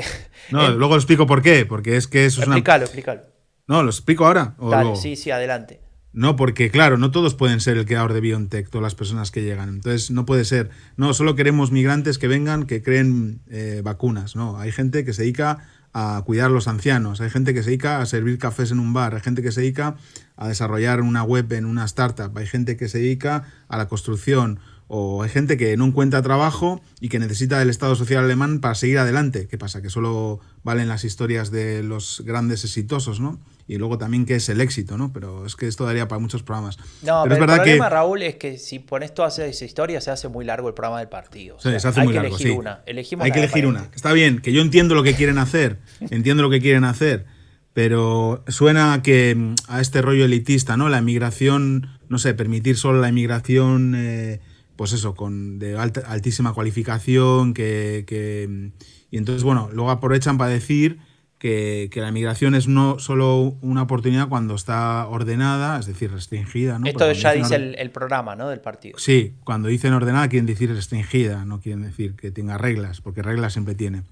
no, 0.50 0.68
luego 0.72 0.94
explico 0.94 1.26
por 1.26 1.40
qué, 1.40 1.64
porque 1.64 1.96
es 1.96 2.06
que 2.06 2.26
eso 2.26 2.42
es 2.42 2.48
Explícalo, 2.48 2.84
explícalo. 2.84 3.22
No, 3.66 3.82
lo 3.82 3.88
explico 3.88 4.26
ahora. 4.26 4.54
Dale, 4.60 4.94
sí, 4.96 5.16
sí, 5.16 5.30
adelante. 5.30 5.80
No, 6.12 6.36
porque 6.36 6.70
claro, 6.70 6.98
no 6.98 7.10
todos 7.10 7.34
pueden 7.34 7.60
ser 7.60 7.78
el 7.78 7.86
creador 7.86 8.12
de 8.12 8.20
BioNTech, 8.20 8.68
todas 8.68 8.82
las 8.82 8.94
personas 8.94 9.30
que 9.30 9.42
llegan. 9.42 9.70
Entonces, 9.70 10.10
no 10.10 10.26
puede 10.26 10.44
ser. 10.44 10.68
No, 10.98 11.14
solo 11.14 11.34
queremos 11.34 11.72
migrantes 11.72 12.18
que 12.18 12.28
vengan, 12.28 12.66
que 12.66 12.82
creen 12.82 13.40
eh, 13.48 13.80
vacunas. 13.82 14.36
No, 14.36 14.58
hay 14.58 14.70
gente 14.70 15.06
que 15.06 15.14
se 15.14 15.22
dedica 15.22 15.66
a 15.94 16.22
cuidar 16.24 16.46
a 16.46 16.50
los 16.50 16.68
ancianos, 16.68 17.20
hay 17.20 17.30
gente 17.30 17.52
que 17.52 17.62
se 17.62 17.70
dedica 17.70 18.00
a 18.00 18.06
servir 18.06 18.38
cafés 18.38 18.70
en 18.70 18.78
un 18.78 18.94
bar, 18.94 19.14
hay 19.14 19.20
gente 19.20 19.42
que 19.42 19.52
se 19.52 19.60
dedica 19.60 19.96
a 20.36 20.48
desarrollar 20.48 21.02
una 21.02 21.22
web 21.22 21.52
en 21.52 21.66
una 21.66 21.84
startup, 21.84 22.36
hay 22.36 22.46
gente 22.46 22.78
que 22.78 22.88
se 22.88 22.98
dedica 22.98 23.44
a 23.68 23.76
la 23.76 23.88
construcción 23.88 24.58
o 24.94 25.22
hay 25.22 25.30
gente 25.30 25.56
que 25.56 25.74
no 25.78 25.86
encuentra 25.86 26.20
trabajo 26.20 26.82
y 27.00 27.08
que 27.08 27.18
necesita 27.18 27.62
el 27.62 27.70
Estado 27.70 27.96
social 27.96 28.24
alemán 28.24 28.60
para 28.60 28.74
seguir 28.74 28.98
adelante. 28.98 29.48
¿Qué 29.48 29.56
pasa? 29.56 29.80
Que 29.80 29.88
solo 29.88 30.40
valen 30.64 30.86
las 30.86 31.04
historias 31.04 31.50
de 31.50 31.82
los 31.82 32.22
grandes 32.26 32.62
exitosos, 32.62 33.18
¿no? 33.18 33.40
Y 33.66 33.78
luego 33.78 33.96
también 33.96 34.26
qué 34.26 34.34
es 34.34 34.50
el 34.50 34.60
éxito, 34.60 34.98
¿no? 34.98 35.10
Pero 35.10 35.46
es 35.46 35.56
que 35.56 35.66
esto 35.66 35.86
daría 35.86 36.08
para 36.08 36.18
muchos 36.18 36.42
programas. 36.42 36.76
No, 37.00 37.22
pero, 37.22 37.36
es 37.36 37.40
verdad 37.40 37.56
el 37.56 37.62
problema, 37.62 37.88
Raúl, 37.88 38.20
es 38.20 38.34
que 38.34 38.58
si 38.58 38.80
pones 38.80 39.14
todas 39.14 39.38
esas 39.38 39.62
historias 39.62 40.04
se 40.04 40.10
hace 40.10 40.28
muy 40.28 40.44
largo 40.44 40.68
el 40.68 40.74
programa 40.74 40.98
del 40.98 41.08
partido. 41.08 41.56
sí, 41.58 41.70
se 41.70 41.88
hace 41.88 42.00
hay 42.00 42.06
muy 42.06 42.12
que 42.12 42.20
largo, 42.20 42.36
elegir 42.36 42.58
una. 42.58 42.82
hay 43.24 43.32
que 43.32 43.38
elegir 43.38 43.66
una. 43.66 43.88
Está 43.94 44.12
bien, 44.12 44.40
que 44.40 44.52
yo 44.52 44.60
entiendo 44.60 44.94
lo 44.94 45.02
que 45.02 45.14
quieren 45.14 45.38
hacer, 45.38 45.78
entiendo 46.00 46.42
lo 46.42 46.50
que 46.50 46.60
quieren 46.60 46.84
hacer, 46.84 47.24
pero 47.72 48.44
suena 48.46 48.92
a 48.92 49.02
que 49.02 49.54
a 49.68 49.80
este 49.80 50.02
rollo 50.02 50.26
elitista, 50.26 50.76
¿no? 50.76 50.90
La 50.90 50.98
inmigración, 50.98 51.88
no 52.10 52.18
sé, 52.18 52.34
permitir 52.34 52.76
solo 52.76 53.00
la 53.00 53.08
inmigración... 53.08 53.94
Eh, 53.96 54.40
pues 54.82 54.94
eso, 54.94 55.14
con 55.14 55.60
de 55.60 55.78
altísima 55.78 56.52
cualificación, 56.54 57.54
que, 57.54 58.72
y 59.12 59.16
entonces, 59.16 59.44
bueno, 59.44 59.70
luego 59.72 59.92
aprovechan 59.92 60.38
para 60.38 60.50
decir 60.50 60.98
que, 61.38 61.88
la 61.94 62.10
migración 62.10 62.56
es 62.56 62.66
no 62.66 62.98
solo 62.98 63.56
una 63.60 63.82
oportunidad 63.82 64.28
cuando 64.28 64.56
está 64.56 65.06
ordenada, 65.06 65.78
es 65.78 65.86
decir, 65.86 66.10
restringida. 66.10 66.80
¿no? 66.80 66.88
Esto 66.88 67.12
ya 67.12 67.30
dice 67.30 67.54
el, 67.54 67.90
programa 67.92 68.34
¿no? 68.34 68.48
del 68.48 68.60
partido. 68.60 68.98
Sí, 68.98 69.36
cuando 69.44 69.68
dicen 69.68 69.92
ordenada 69.92 70.26
quieren 70.28 70.46
decir 70.46 70.68
restringida, 70.74 71.44
no 71.44 71.60
quieren 71.60 71.84
decir 71.84 72.16
que 72.16 72.32
tenga 72.32 72.58
reglas, 72.58 73.00
porque 73.00 73.22
reglas 73.22 73.52
siempre 73.52 73.76
tiene. 73.76 74.02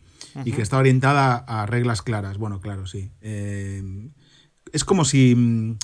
Y 0.44 0.52
que 0.52 0.62
está 0.62 0.78
orientada 0.78 1.34
a 1.34 1.66
reglas 1.66 2.00
claras. 2.00 2.38
Bueno, 2.38 2.60
claro, 2.60 2.86
sí. 2.86 3.10
Eh, 3.22 3.82
es 4.72 4.84
como 4.84 5.04
si 5.04 5.34
mm, 5.34 5.78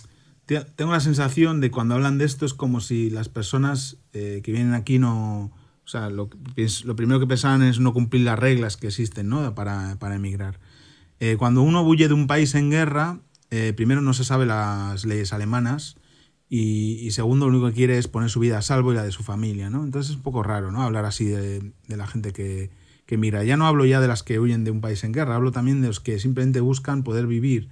tengo 0.46 0.92
la 0.92 1.00
sensación 1.00 1.60
de 1.60 1.72
cuando 1.72 1.96
hablan 1.96 2.18
de 2.18 2.24
esto 2.24 2.46
es 2.46 2.54
como 2.54 2.80
si 2.80 3.10
las 3.10 3.28
personas 3.28 3.96
eh, 4.16 4.40
que 4.42 4.52
vienen 4.52 4.72
aquí 4.72 4.98
no... 4.98 5.52
O 5.84 5.88
sea, 5.88 6.10
lo, 6.10 6.28
primero 6.96 7.20
que 7.20 7.26
pensaban 7.26 7.62
es 7.62 7.78
no 7.78 7.92
cumplir 7.92 8.22
las 8.22 8.38
reglas 8.38 8.76
que 8.76 8.88
existen 8.88 9.28
¿no? 9.28 9.54
para, 9.54 9.96
para 10.00 10.16
emigrar. 10.16 10.58
Eh, 11.20 11.36
cuando 11.38 11.62
uno 11.62 11.82
huye 11.82 12.08
de 12.08 12.14
un 12.14 12.26
país 12.26 12.54
en 12.54 12.70
guerra, 12.70 13.20
eh, 13.50 13.72
primero 13.76 14.00
no 14.00 14.12
se 14.14 14.24
sabe 14.24 14.46
las 14.46 15.04
leyes 15.04 15.32
alemanas 15.32 15.96
y, 16.48 17.08
segundo 17.12 17.46
lo 17.46 17.52
único 17.52 17.68
que 17.68 17.74
quiere 17.74 17.98
es 17.98 18.08
poner 18.08 18.30
su 18.30 18.40
vida 18.40 18.58
a 18.58 18.62
salvo 18.62 18.92
y 18.92 18.96
la 18.96 19.04
de 19.04 19.12
su 19.12 19.22
familia. 19.22 19.70
¿no? 19.70 19.84
Entonces 19.84 20.10
es 20.10 20.16
un 20.16 20.22
poco 20.22 20.42
raro 20.42 20.72
¿no? 20.72 20.82
hablar 20.82 21.04
así 21.04 21.26
de, 21.26 21.72
la 21.86 22.06
gente 22.08 22.32
que, 22.32 22.70
que 23.04 23.16
mira. 23.16 23.44
Ya 23.44 23.56
no 23.56 23.66
hablo 23.66 23.84
ya 23.84 24.00
de 24.00 24.08
las 24.08 24.24
que 24.24 24.40
huyen 24.40 24.64
de 24.64 24.72
un 24.72 24.80
país 24.80 25.04
en 25.04 25.12
guerra, 25.12 25.36
hablo 25.36 25.52
también 25.52 25.82
de 25.82 25.88
los 25.88 26.00
que 26.00 26.18
simplemente 26.18 26.60
buscan 26.60 27.04
poder 27.04 27.26
vivir 27.26 27.68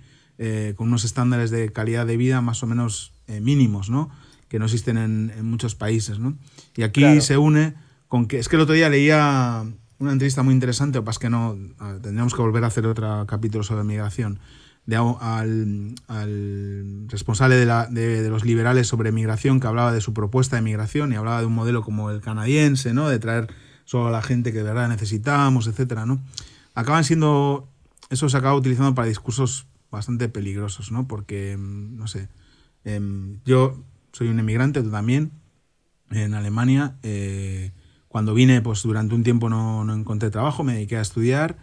con 0.77 0.89
unos 0.89 1.05
estándares 1.05 1.51
de 1.51 1.73
calidad 1.73 2.07
de 2.07 2.17
vida 2.17 2.41
más 2.43 2.63
o 2.63 2.67
menos 2.67 3.13
mínimos, 3.41 3.89
¿no? 3.89 4.11
Que 4.55 4.61
no 4.61 4.67
existen 4.67 4.99
en, 4.99 5.45
muchos 5.45 5.75
países. 5.75 6.21
¿no? 6.21 6.39
Y 6.77 6.85
aquí 6.85 7.21
se 7.21 7.37
une 7.37 7.75
con 8.07 8.29
que, 8.29 8.39
es 8.39 8.49
que 8.49 8.55
el 8.55 8.63
otro 8.63 8.77
día 8.77 8.89
leía 8.89 9.65
una 9.99 10.13
entrevista 10.13 10.45
muy 10.45 10.55
interesante, 10.55 10.97
o 10.99 11.05
pasa 11.05 11.19
que 11.19 11.29
no, 11.29 11.59
tendríamos 12.01 12.35
que 12.35 12.41
volver 12.41 12.63
a 12.63 12.69
hacer 12.69 12.87
otro 12.87 13.27
capítulo 13.27 13.65
sobre 13.65 13.83
migración, 13.83 14.39
de, 14.87 14.95
al, 14.95 15.97
al, 16.07 17.07
responsable 17.09 17.57
de, 17.57 17.67
la, 17.67 17.87
de, 17.87 18.31
los 18.31 18.45
liberales 18.45 18.87
sobre 18.87 19.11
migración, 19.11 19.59
que 19.59 19.67
hablaba 19.67 19.93
de 19.93 20.01
su 20.01 20.15
propuesta 20.15 20.55
de 20.55 20.63
migración 20.63 21.13
y 21.13 21.17
hablaba 21.17 21.41
de 21.41 21.47
un 21.47 21.55
modelo 21.57 21.83
como 21.83 22.13
el 22.13 22.21
canadiense, 22.21 22.95
¿no? 22.95 23.09
de 23.09 23.19
traer 23.19 23.53
solo 23.85 24.07
a 24.07 24.13
la 24.13 24.23
gente 24.23 24.53
que 24.53 24.59
de 24.59 24.65
verdad 24.73 24.89
necesitamos, 24.89 25.67
etc. 25.67 26.03
¿no? 26.07 26.23
Acaban 26.77 27.03
siendo, 27.03 27.69
eso 28.09 28.29
se 28.29 28.37
acaba 28.37 28.55
utilizando 28.55 28.95
para 28.95 29.09
discursos 29.09 29.67
bastante 29.91 30.29
peligrosos, 30.29 30.93
¿no? 30.93 31.09
Porque, 31.09 31.57
mm, 31.57 31.97
no 31.97 32.07
sé, 32.07 32.29
em, 32.85 33.41
yo 33.45 33.83
soy 34.15 34.29
un 34.29 34.39
emigrante, 34.39 34.83
tú 34.83 34.91
también, 34.91 35.33
en 36.11 36.35
Alemania. 36.35 36.97
Eh, 37.03 37.73
cuando 38.09 38.33
vine, 38.33 38.63
pues 38.63 38.83
durante 38.85 39.15
un 39.15 39.25
tiempo 39.25 39.49
no, 39.49 39.85
no, 39.85 39.93
encontré 39.93 40.31
trabajo, 40.31 40.63
me 40.63 40.75
dediqué 40.75 40.97
a 40.97 41.01
estudiar 41.01 41.59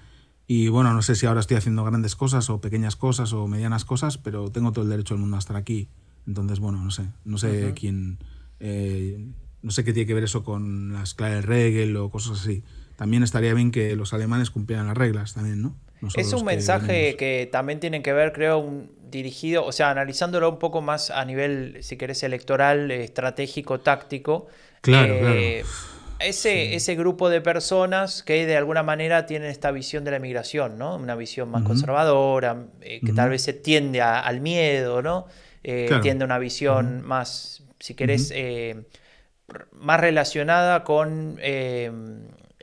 y 0.47 0.67
bueno, 0.67 0.93
no 0.93 1.01
sé 1.01 1.15
si 1.15 1.25
ahora 1.25 1.39
estoy 1.39 1.55
haciendo 1.55 1.85
grandes 1.85 2.17
cosas 2.17 2.49
o 2.49 2.59
pequeñas 2.59 2.97
cosas 2.97 3.31
o 3.31 3.47
medianas 3.47 3.85
cosas, 3.85 4.17
pero 4.17 4.51
tengo 4.51 4.73
todo 4.73 4.83
el 4.83 4.91
derecho 4.91 5.13
del 5.13 5.21
mundo 5.21 5.37
a 5.37 5.39
estar 5.39 5.55
aquí. 5.55 5.87
Entonces, 6.27 6.59
bueno, 6.59 6.83
no 6.83 6.91
sé, 6.91 7.03
no 7.23 7.37
sé 7.37 7.73
quién, 7.73 8.19
eh, 8.59 9.25
no 9.61 9.71
sé 9.71 9.85
qué 9.85 9.93
tiene 9.93 10.07
que 10.07 10.13
ver 10.13 10.25
eso 10.25 10.43
con 10.43 10.91
las 10.91 11.13
claves 11.13 11.45
regel 11.45 11.95
o 11.95 12.09
cosas 12.09 12.41
así. 12.41 12.65
También 12.97 13.23
estaría 13.23 13.53
bien 13.53 13.71
que 13.71 13.95
los 13.95 14.13
alemanes 14.13 14.51
cumplieran 14.51 14.87
las 14.87 14.97
reglas 14.97 15.33
también, 15.33 15.61
¿no? 15.61 15.77
es 16.15 16.33
un 16.33 16.43
mensaje 16.43 17.15
que, 17.15 17.47
también 17.49 17.79
tiene 17.79 18.01
que 18.01 18.11
ver, 18.11 18.33
creo, 18.33 18.57
un, 18.57 18.89
dirigido, 19.12 19.65
o 19.65 19.71
sea, 19.71 19.91
analizándolo 19.91 20.50
un 20.50 20.58
poco 20.58 20.82
más 20.82 21.12
a 21.12 21.24
nivel, 21.26 21.78
si 21.82 21.97
querés, 21.97 22.24
electoral, 22.24 22.89
estratégico, 22.89 23.82
táctico. 23.82 24.47
Claro, 24.82 25.13
eh, 25.13 25.63
Ese, 26.19 26.76
ese 26.76 26.95
grupo 26.95 27.30
de 27.30 27.41
personas 27.41 28.24
que 28.24 28.45
de 28.45 28.56
alguna 28.56 28.84
manera 28.84 29.26
tienen 29.26 29.50
esta 29.50 29.71
visión 29.71 30.04
de 30.04 30.12
la 30.12 30.19
migración, 30.19 30.78
¿no? 30.78 30.95
Una 30.95 31.15
visión 31.15 31.50
más 31.50 31.63
conservadora, 31.63 32.65
eh, 32.82 33.02
que 33.06 33.12
tal 33.12 33.30
vez 33.30 33.41
se 33.41 33.54
tiende 33.54 34.02
al 34.02 34.39
miedo, 34.41 35.02
¿no? 35.02 35.28
Eh, 35.63 35.89
tiende 36.02 36.24
a 36.24 36.26
una 36.26 36.39
visión 36.39 37.02
más, 37.04 37.63
si 37.80 37.93
querés, 37.95 38.34
más 39.74 40.00
relacionada 40.00 40.84
con 40.84 41.38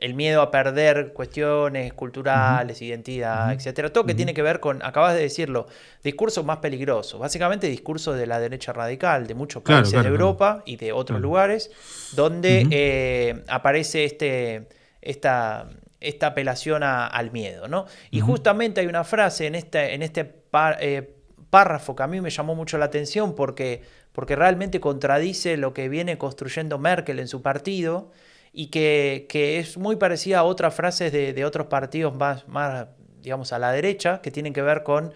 el 0.01 0.13
miedo 0.13 0.41
a 0.41 0.49
perder 0.49 1.13
cuestiones 1.13 1.93
culturales, 1.93 2.81
identidad, 2.81 3.51
etcétera. 3.53 3.91
Todo 3.91 4.05
que 4.05 4.15
tiene 4.15 4.33
que 4.33 4.41
ver 4.41 4.59
con, 4.59 4.83
acabas 4.83 5.13
de 5.13 5.21
decirlo, 5.21 5.67
discursos 6.03 6.45
más 6.45 6.57
peligrosos. 6.57 7.19
Básicamente 7.19 7.67
discursos 7.67 8.17
de 8.17 8.25
la 8.25 8.39
derecha 8.39 8.71
radical 8.73 9.27
de 9.27 9.35
muchos 9.35 9.61
países 9.63 10.01
de 10.01 10.07
Europa 10.07 10.63
y 10.65 10.77
de 10.77 10.93
otros 10.93 11.19
lugares, 11.19 11.69
donde 12.13 12.67
eh, 12.71 13.43
aparece 13.47 14.05
este, 14.05 14.69
esta, 15.01 15.69
esta 15.99 16.27
apelación 16.27 16.83
al 16.83 17.31
miedo. 17.31 17.67
¿no? 17.67 17.85
Y 18.09 18.21
justamente 18.21 18.81
hay 18.81 18.87
una 18.87 19.03
frase 19.03 19.47
en 19.47 19.55
este, 19.55 19.93
en 19.93 20.01
este 20.01 20.33
eh, 20.79 21.15
párrafo 21.49 21.95
que 21.95 22.03
a 22.03 22.07
mí 22.07 22.21
me 22.21 22.29
llamó 22.29 22.55
mucho 22.55 22.77
la 22.77 22.85
atención 22.85 23.35
porque, 23.35 23.81
porque 24.13 24.37
realmente 24.37 24.79
contradice 24.79 25.57
lo 25.57 25.73
que 25.73 25.89
viene 25.89 26.17
construyendo 26.17 26.79
Merkel 26.79 27.19
en 27.19 27.27
su 27.27 27.41
partido 27.41 28.11
y 28.51 28.67
que, 28.67 29.27
es 29.59 29.77
muy 29.77 29.95
parecida 29.95 30.39
a 30.39 30.43
otras 30.43 30.73
frases 30.73 31.11
de, 31.11 31.45
otros 31.45 31.67
partidos 31.67 32.15
más, 32.15 32.47
más, 32.47 32.87
digamos, 33.21 33.53
a 33.53 33.59
la 33.59 33.71
derecha, 33.71 34.21
que 34.21 34.31
tienen 34.31 34.53
que 34.53 34.61
ver 34.61 34.83
con 34.83 35.13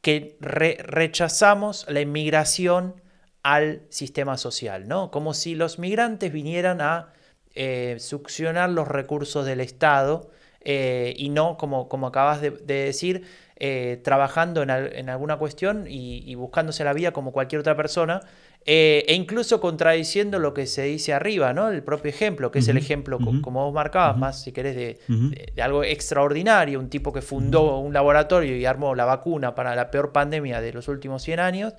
que 0.00 0.36
rechazamos 0.40 1.86
la 1.88 2.00
inmigración 2.00 3.00
al 3.42 3.82
sistema 3.88 4.36
social, 4.36 4.88
¿no? 4.88 5.10
Como 5.10 5.34
si 5.34 5.54
los 5.54 5.78
migrantes 5.78 6.32
vinieran 6.32 6.80
a 6.80 7.12
eh, 7.54 7.96
succionar 7.98 8.70
los 8.70 8.88
recursos 8.88 9.46
del 9.46 9.60
Estado 9.60 10.30
eh, 10.60 11.14
y 11.16 11.28
no, 11.28 11.56
como, 11.56 11.88
como 11.88 12.06
acabas 12.06 12.40
de, 12.40 12.50
decir, 12.50 13.26
eh, 13.56 14.00
trabajando 14.02 14.62
en, 14.62 14.70
alguna 15.10 15.36
cuestión 15.36 15.86
y, 15.88 16.34
buscándose 16.34 16.84
la 16.84 16.92
vida 16.92 17.12
como 17.12 17.32
cualquier 17.32 17.60
otra 17.60 17.76
persona, 17.76 18.20
eh, 18.64 19.04
e 19.08 19.14
incluso 19.14 19.60
contradiciendo 19.60 20.38
lo 20.38 20.54
que 20.54 20.66
se 20.66 20.84
dice 20.84 21.12
arriba, 21.12 21.52
¿no? 21.52 21.68
El 21.70 21.82
propio 21.82 22.10
ejemplo, 22.10 22.50
que 22.50 22.60
es 22.60 22.68
el 22.68 22.76
ejemplo, 22.76 23.18
como 23.42 23.64
vos 23.64 23.74
marcabas, 23.74 24.16
más 24.16 24.42
si 24.42 24.52
querés, 24.52 24.76
de, 24.76 25.62
algo 25.62 25.82
extraordinario, 25.82 26.78
un 26.78 26.88
tipo 26.88 27.12
que 27.12 27.22
fundó 27.22 27.78
un 27.78 27.92
laboratorio 27.92 28.56
y 28.56 28.64
armó 28.64 28.94
la 28.94 29.04
vacuna 29.04 29.54
para 29.54 29.74
la 29.74 29.90
peor 29.90 30.12
pandemia 30.12 30.60
de 30.60 30.72
los 30.72 30.86
últimos 30.88 31.22
100 31.22 31.40
años, 31.40 31.74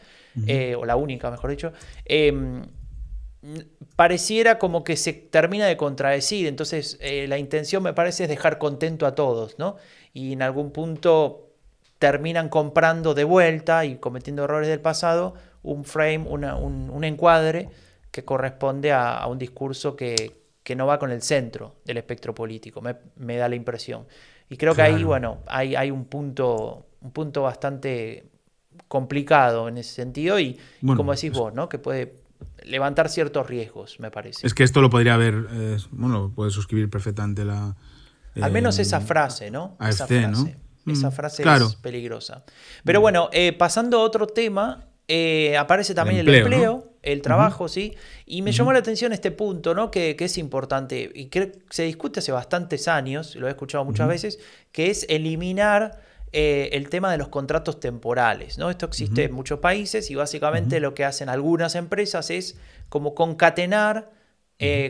eh, 0.45 0.75
o 0.75 0.85
la 0.85 0.95
única, 0.97 1.31
mejor 1.31 1.51
dicho. 1.51 1.71
Em, 2.05 2.63
pareciera 3.95 4.57
como 4.57 4.83
que 4.83 4.95
se 4.97 5.13
termina 5.13 5.65
de 5.65 5.77
contradecir, 5.77 6.47
entonces 6.47 6.97
eh, 7.01 7.27
la 7.27 7.37
intención 7.37 7.83
me 7.83 7.93
parece 7.93 8.23
es 8.23 8.29
dejar 8.29 8.57
contento 8.57 9.05
a 9.05 9.15
todos, 9.15 9.59
¿no? 9.59 9.75
Y 10.13 10.33
en 10.33 10.41
algún 10.41 10.71
punto 10.71 11.42
terminan 12.03 12.49
comprando 12.49 13.13
de 13.13 13.23
vuelta 13.23 13.85
y 13.85 13.95
cometiendo 13.95 14.43
errores 14.43 14.67
del 14.67 14.81
pasado 14.81 15.35
un 15.61 15.85
frame, 15.85 16.27
un, 16.27 17.03
encuadre 17.05 17.69
que 18.11 18.25
corresponde 18.25 18.91
a, 18.91 19.25
un 19.27 19.39
discurso 19.39 19.95
que, 19.95 20.43
no 20.75 20.85
va 20.85 20.99
con 20.99 21.11
el 21.11 21.21
centro 21.21 21.77
del 21.85 21.95
espectro 21.95 22.35
político, 22.35 22.81
me, 22.81 23.37
da 23.37 23.47
la 23.47 23.55
impresión. 23.55 24.05
Y 24.49 24.57
creo 24.57 24.75
que 24.75 24.81
ahí, 24.81 25.05
bueno, 25.05 25.43
hay, 25.47 25.77
hay 25.77 25.91
un, 25.91 26.03
punto, 26.03 26.87
un 26.99 27.11
punto 27.11 27.43
bastante 27.43 28.25
complicado 28.89 29.69
en 29.69 29.77
ese 29.77 29.93
sentido 29.93 30.37
y, 30.41 30.59
como 30.81 31.13
decís 31.13 31.31
vos, 31.31 31.53
¿no? 31.53 31.69
Que 31.69 31.79
puede 31.79 32.15
levantar 32.65 33.07
ciertos 33.07 33.47
riesgos, 33.47 33.97
me 34.01 34.11
parece. 34.11 34.45
Es 34.45 34.53
que 34.53 34.65
esto 34.65 34.81
lo 34.81 34.89
podría 34.89 35.13
haber, 35.13 35.47
eh, 35.53 35.77
bueno, 35.91 36.33
puede 36.35 36.51
suscribir 36.51 36.89
perfectamente 36.89 37.45
la... 37.45 37.77
Al 38.41 38.51
menos 38.51 38.77
esa 38.79 38.99
frase, 38.99 39.51
¿no? 39.51 39.77
esa 39.79 40.05
frase. 40.05 40.27
¿no? 40.27 40.62
Esa 40.85 41.09
mm, 41.09 41.13
frase 41.13 41.43
es 41.43 41.75
peligrosa. 41.75 42.43
Pero 42.83 43.01
bueno, 43.01 43.29
eh, 43.31 43.53
pasando 43.53 43.99
a 43.99 44.01
otro 44.01 44.27
tema, 44.27 44.85
eh, 45.07 45.55
aparece 45.57 45.93
también 45.93 46.19
el 46.19 46.33
empleo, 46.33 46.91
el, 47.01 47.21
trabajo, 47.21 47.67
¿sí? 47.67 47.95
Y 48.25 48.41
me 48.41 48.51
llamó 48.51 48.73
la 48.73 48.79
atención 48.79 49.13
este 49.13 49.31
punto, 49.31 49.73
¿no? 49.73 49.91
Que, 49.91 50.15
es 50.17 50.37
importante 50.37 51.09
y 51.13 51.25
que 51.25 51.59
se 51.69 51.83
discute 51.83 52.19
hace 52.19 52.31
bastantes 52.31 52.87
años, 52.87 53.35
lo 53.35 53.47
he 53.47 53.51
escuchado 53.51 53.85
muchas 53.85 54.07
veces, 54.07 54.39
que 54.71 54.89
es 54.89 55.05
eliminar 55.09 56.01
eh, 56.31 56.69
el 56.73 56.89
tema 56.89 57.11
de 57.11 57.17
los 57.17 57.29
contratos 57.29 57.79
temporales, 57.79 58.57
¿no? 58.57 58.69
Esto 58.69 58.85
existe 58.85 59.25
en 59.25 59.33
muchos 59.33 59.59
países 59.59 60.09
y 60.11 60.15
básicamente 60.15 60.79
lo 60.79 60.93
que 60.93 61.05
hacen 61.05 61.29
algunas 61.29 61.75
empresas 61.75 62.29
es 62.29 62.57
como 62.89 63.15
concatenar 63.15 64.11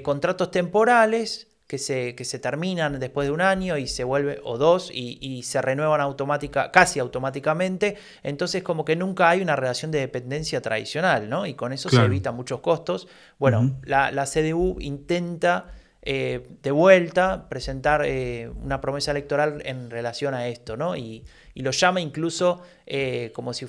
contratos 0.03 0.51
temporales 0.51 1.47
que 1.73 1.79
se, 1.79 2.13
que 2.13 2.23
se 2.23 2.37
terminan 2.37 2.99
después 2.99 3.27
de 3.27 3.31
un 3.31 3.41
año 3.41 3.79
y 3.79 3.87
se 3.87 4.03
vuelve, 4.03 4.39
o 4.43 4.59
dos, 4.59 4.91
y, 4.93 5.41
se 5.41 5.59
renuevan 5.59 6.01
automática, 6.01 6.69
casi 6.69 6.99
automáticamente. 6.99 7.97
Entonces, 8.21 8.61
como 8.61 8.85
que 8.85 8.95
nunca 8.95 9.27
hay 9.27 9.41
una 9.41 9.55
relación 9.55 9.89
de 9.89 9.97
dependencia 9.97 10.61
tradicional, 10.61 11.27
¿no? 11.27 11.47
Y 11.47 11.55
con 11.55 11.73
eso 11.73 11.89
se 11.89 11.99
evitan 11.99 12.35
muchos 12.35 12.59
costos. 12.59 13.07
Bueno, 13.39 13.75
la, 13.85 14.11
la, 14.11 14.25
CDU 14.25 14.77
intenta 14.81 15.73
eh, 16.03 16.47
de 16.61 16.69
vuelta 16.69 17.49
presentar 17.49 18.03
eh, 18.05 18.51
una 18.61 18.79
promesa 18.79 19.09
electoral 19.09 19.63
en 19.65 19.89
relación 19.89 20.35
a 20.35 20.47
esto, 20.47 20.77
¿no? 20.77 20.95
Y, 20.95 21.25
lo 21.55 21.71
llama 21.71 22.01
incluso 22.01 22.61
eh, 22.85 23.31
como 23.33 23.51
si 23.51 23.65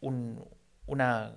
un, 0.00 0.42
una, 0.86 1.34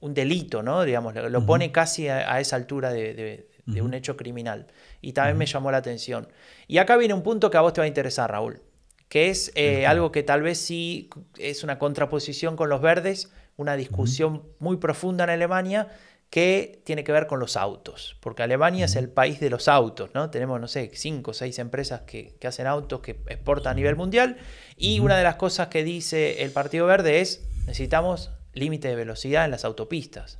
un 0.00 0.12
delito, 0.12 0.62
¿no? 0.62 0.82
Digamos, 0.84 1.14
lo, 1.14 1.46
pone 1.46 1.72
casi 1.72 2.08
a, 2.08 2.40
esa 2.40 2.56
altura 2.56 2.90
de, 2.92 3.14
de 3.14 3.47
un 3.76 3.94
hecho 3.94 4.16
criminal. 4.16 4.66
Y 5.00 5.12
también 5.12 5.38
me 5.38 5.46
llamó 5.46 5.70
la 5.70 5.78
atención. 5.78 6.28
Y 6.66 6.78
acá 6.78 6.96
viene 6.96 7.14
un 7.14 7.22
punto 7.22 7.50
que 7.50 7.56
a 7.56 7.60
vos 7.60 7.72
te 7.72 7.80
va 7.80 7.84
a 7.84 7.88
interesar, 7.88 8.30
Raúl, 8.30 8.62
que 9.08 9.30
es 9.30 9.52
eh, 9.54 9.86
algo 9.86 10.12
que 10.12 10.22
tal 10.22 10.42
vez 10.42 10.58
sí 10.58 11.08
es 11.38 11.64
una 11.64 11.78
contraposición 11.78 12.56
con 12.56 12.68
los 12.68 12.80
verdes, 12.80 13.32
una 13.56 13.76
discusión 13.76 14.42
muy 14.58 14.76
profunda 14.76 15.24
en 15.24 15.30
Alemania 15.30 15.88
que 16.30 16.82
tiene 16.84 17.04
que 17.04 17.12
ver 17.12 17.26
con 17.26 17.40
los 17.40 17.56
autos, 17.56 18.16
porque 18.20 18.42
Alemania 18.42 18.84
es 18.84 18.96
el 18.96 19.08
país 19.08 19.40
de 19.40 19.48
los 19.48 19.66
autos, 19.66 20.10
¿no? 20.12 20.28
Tenemos, 20.30 20.60
no 20.60 20.68
sé, 20.68 20.90
cinco 20.92 21.30
o 21.30 21.34
seis 21.34 21.58
empresas 21.58 22.02
que, 22.02 22.36
hacen 22.46 22.66
autos, 22.66 23.00
que 23.00 23.12
exportan 23.28 23.72
a 23.72 23.74
nivel 23.74 23.96
mundial, 23.96 24.36
y 24.76 25.00
una 25.00 25.16
de 25.16 25.24
las 25.24 25.36
cosas 25.36 25.68
que 25.68 25.84
dice 25.84 26.42
el 26.42 26.50
Partido 26.50 26.86
Verde 26.86 27.20
es, 27.20 27.46
necesitamos 27.66 28.30
límite 28.52 28.88
de 28.88 28.96
velocidad 28.96 29.46
en 29.46 29.50
las 29.50 29.64
autopistas, 29.64 30.38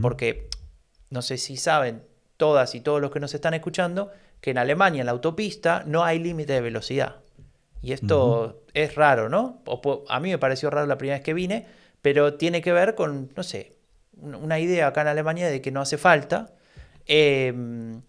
porque, 0.00 0.48
no 1.10 1.22
sé 1.22 1.38
si 1.38 1.56
saben, 1.56 2.02
todas 2.38 2.74
y 2.74 2.80
todos 2.80 3.02
los 3.02 3.10
que 3.10 3.20
nos 3.20 3.34
están 3.34 3.52
escuchando, 3.52 4.10
que 4.40 4.52
en 4.52 4.58
Alemania, 4.58 5.00
en 5.00 5.06
la 5.06 5.12
autopista, 5.12 5.82
no 5.84 6.04
hay 6.04 6.18
límite 6.18 6.54
de 6.54 6.62
velocidad. 6.62 7.16
Y 7.82 7.92
esto 7.92 8.62
es 8.72 8.94
raro, 8.94 9.28
¿no? 9.28 9.62
a 10.08 10.20
mí 10.20 10.30
me 10.30 10.38
pareció 10.38 10.70
raro 10.70 10.86
la 10.86 10.98
primera 10.98 11.18
vez 11.18 11.24
que 11.24 11.34
vine, 11.34 11.66
pero 12.00 12.34
tiene 12.34 12.62
que 12.62 12.72
ver 12.72 12.94
con, 12.94 13.30
no 13.36 13.42
sé, 13.42 13.76
una 14.20 14.58
idea 14.58 14.88
acá 14.88 15.02
en 15.02 15.08
Alemania 15.08 15.48
de 15.48 15.60
que 15.60 15.70
no 15.70 15.80
hace 15.80 15.98
falta. 15.98 16.54
Em, 17.06 18.02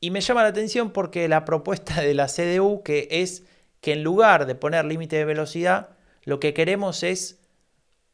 y 0.00 0.10
me 0.10 0.20
llama 0.20 0.42
la 0.42 0.48
atención 0.48 0.90
porque 0.90 1.28
la 1.28 1.44
propuesta 1.44 2.00
de 2.00 2.14
la 2.14 2.26
CDU, 2.26 2.82
que 2.82 3.08
es 3.10 3.44
que 3.80 3.92
en 3.92 4.02
lugar 4.02 4.46
de 4.46 4.54
poner 4.54 4.84
límite 4.84 5.16
de 5.16 5.24
velocidad, 5.24 5.90
lo 6.24 6.40
que 6.40 6.52
queremos 6.52 7.02
es 7.02 7.40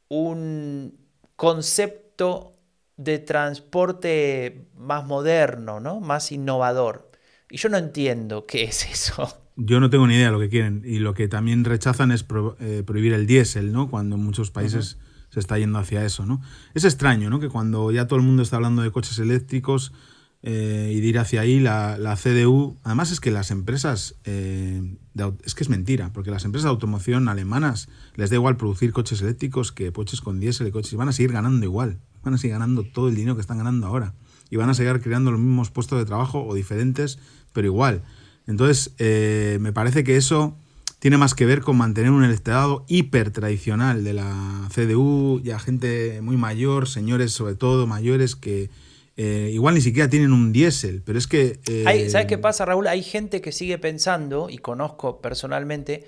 un 0.09 0.99
concepto 1.35 2.56
de 2.97 3.19
transporte 3.19 4.67
más 4.77 5.07
moderno, 5.07 5.81
¿no? 5.81 6.01
Más 6.01 6.33
innovador. 6.33 7.11
Y 7.51 7.59
yo 7.59 7.69
no 7.69 7.77
entiendo 7.77 8.47
qué 8.47 8.65
es 8.65 8.91
eso. 8.91 9.29
Yo 9.57 9.81
no 9.81 9.89
tengo 9.91 10.07
ni 10.07 10.15
idea 10.15 10.27
de 10.27 10.33
lo 10.33 10.41
que 10.41 10.49
quieren. 10.49 10.83
Y 10.85 10.99
lo 10.99 11.15
que 11.15 11.29
también 11.29 11.65
rechazan 11.65 12.11
es 12.11 12.25
eh, 12.61 12.83
prohibir 12.87 13.13
el 13.13 13.27
diésel, 13.27 13.73
¿no? 13.73 13.89
Cuando 13.89 14.17
en 14.17 14.23
muchos 14.23 14.51
países 14.51 14.99
se 15.31 15.41
está 15.41 15.59
yendo 15.59 15.79
hacia 15.79 16.05
eso, 16.05 16.27
¿no? 16.27 16.41
Es 16.75 16.85
extraño, 16.85 17.31
¿no? 17.31 17.41
Que 17.41 17.49
cuando 17.49 17.91
ya 17.91 18.07
todo 18.07 18.19
el 18.19 18.25
mundo 18.25 18.43
está 18.43 18.57
hablando 18.57 18.83
de 18.83 18.91
coches 18.91 19.19
eléctricos 19.19 19.93
eh, 20.43 20.93
y 20.95 21.01
de 21.01 21.07
ir 21.07 21.19
hacia 21.19 21.41
ahí, 21.41 21.59
la, 21.59 21.97
la, 21.99 22.17
CDU... 22.17 22.79
Además 22.83 23.11
es 23.11 23.21
que 23.21 23.31
las 23.31 23.51
empresas... 23.51 24.17
Eh, 24.25 24.97
es 25.45 25.55
que 25.55 25.63
es 25.65 25.71
mentira, 25.71 26.13
porque 26.13 26.31
las 26.31 26.45
empresas 26.45 26.65
de 26.65 26.71
automoción 26.71 27.29
alemanas 27.29 27.89
les 28.15 28.29
da 28.29 28.37
igual 28.37 28.59
producir 28.59 28.93
coches 28.93 29.23
eléctricos 29.23 29.73
que 29.73 29.91
coches 29.93 30.21
con 30.21 30.39
diésel 30.39 30.67
y 30.67 30.71
coches... 30.71 30.93
Y 30.93 30.97
van 30.97 31.09
a 31.09 31.13
seguir 31.13 31.33
ganando 31.33 31.65
igual 31.65 31.99
van 32.27 32.35
a 32.35 32.39
seguir 32.39 32.55
ganando 32.55 32.85
todo 32.85 33.09
el 33.09 33.15
dinero 33.15 33.35
que 33.35 33.41
están 33.41 33.59
ganando 33.59 33.87
ahora. 33.87 34.15
Y 34.51 34.57
van 34.57 34.69
a 34.69 34.75
seguir 34.75 35.01
creando 35.01 35.31
los 35.31 35.41
mismos 35.41 35.71
puestos 35.71 35.99
de 35.99 36.05
trabajo 36.05 36.45
o 36.45 36.55
diferentes, 36.55 37.19
pero 37.53 37.67
igual. 37.67 38.03
Entonces, 38.47 38.95
eh, 38.99 39.59
me 39.61 39.73
parece 39.73 40.05
que 40.05 40.17
eso 40.17 40.57
tiene 40.99 41.19
más 41.19 41.35
que 41.35 41.47
ver 41.47 41.61
con 41.61 41.77
mantener 41.77 42.11
un 42.11 42.25
electorado 42.25 42.85
hiper 42.89 43.31
tradicional 43.31 44.05
de 44.05 44.15
la 44.15 44.69
CDU, 44.75 45.41
ya 45.43 45.59
gente 45.59 46.21
muy 46.23 46.37
mayor, 46.37 46.89
señores 46.89 47.33
sobre 47.33 47.55
todo 47.55 47.87
mayores 47.87 48.35
que 48.35 48.71
eh, 49.17 49.51
igual 49.53 49.75
ni 49.75 49.81
siquiera 49.81 50.09
tienen 50.09 50.33
un 50.33 50.53
diésel, 50.53 51.03
pero 51.05 51.19
es 51.19 51.27
que... 51.27 51.61
Eh, 51.69 52.09
¿Sabes 52.11 52.27
qué 52.27 52.39
pasa, 52.39 52.65
Raúl? 52.65 52.87
Hay 52.87 53.03
gente 53.03 53.41
que 53.41 53.53
sigue 53.53 53.79
pensando, 53.79 54.49
y 54.51 54.59
conozco 54.59 55.21
personalmente, 55.21 56.07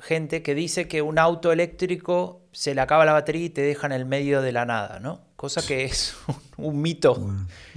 gente 0.00 0.42
que 0.42 0.54
dice 0.54 0.88
que 0.88 1.02
un 1.02 1.18
auto 1.18 1.52
eléctrico 1.52 2.43
se 2.54 2.74
le 2.74 2.80
acaba 2.80 3.04
la 3.04 3.12
batería 3.12 3.46
y 3.46 3.50
te 3.50 3.62
deja 3.62 3.86
en 3.86 3.92
el 3.92 4.06
medio 4.06 4.40
de 4.40 4.52
la 4.52 4.64
nada, 4.64 5.00
¿no? 5.00 5.20
Cosa 5.36 5.60
que 5.66 5.84
es 5.84 6.16
un, 6.56 6.80
mito, 6.80 7.34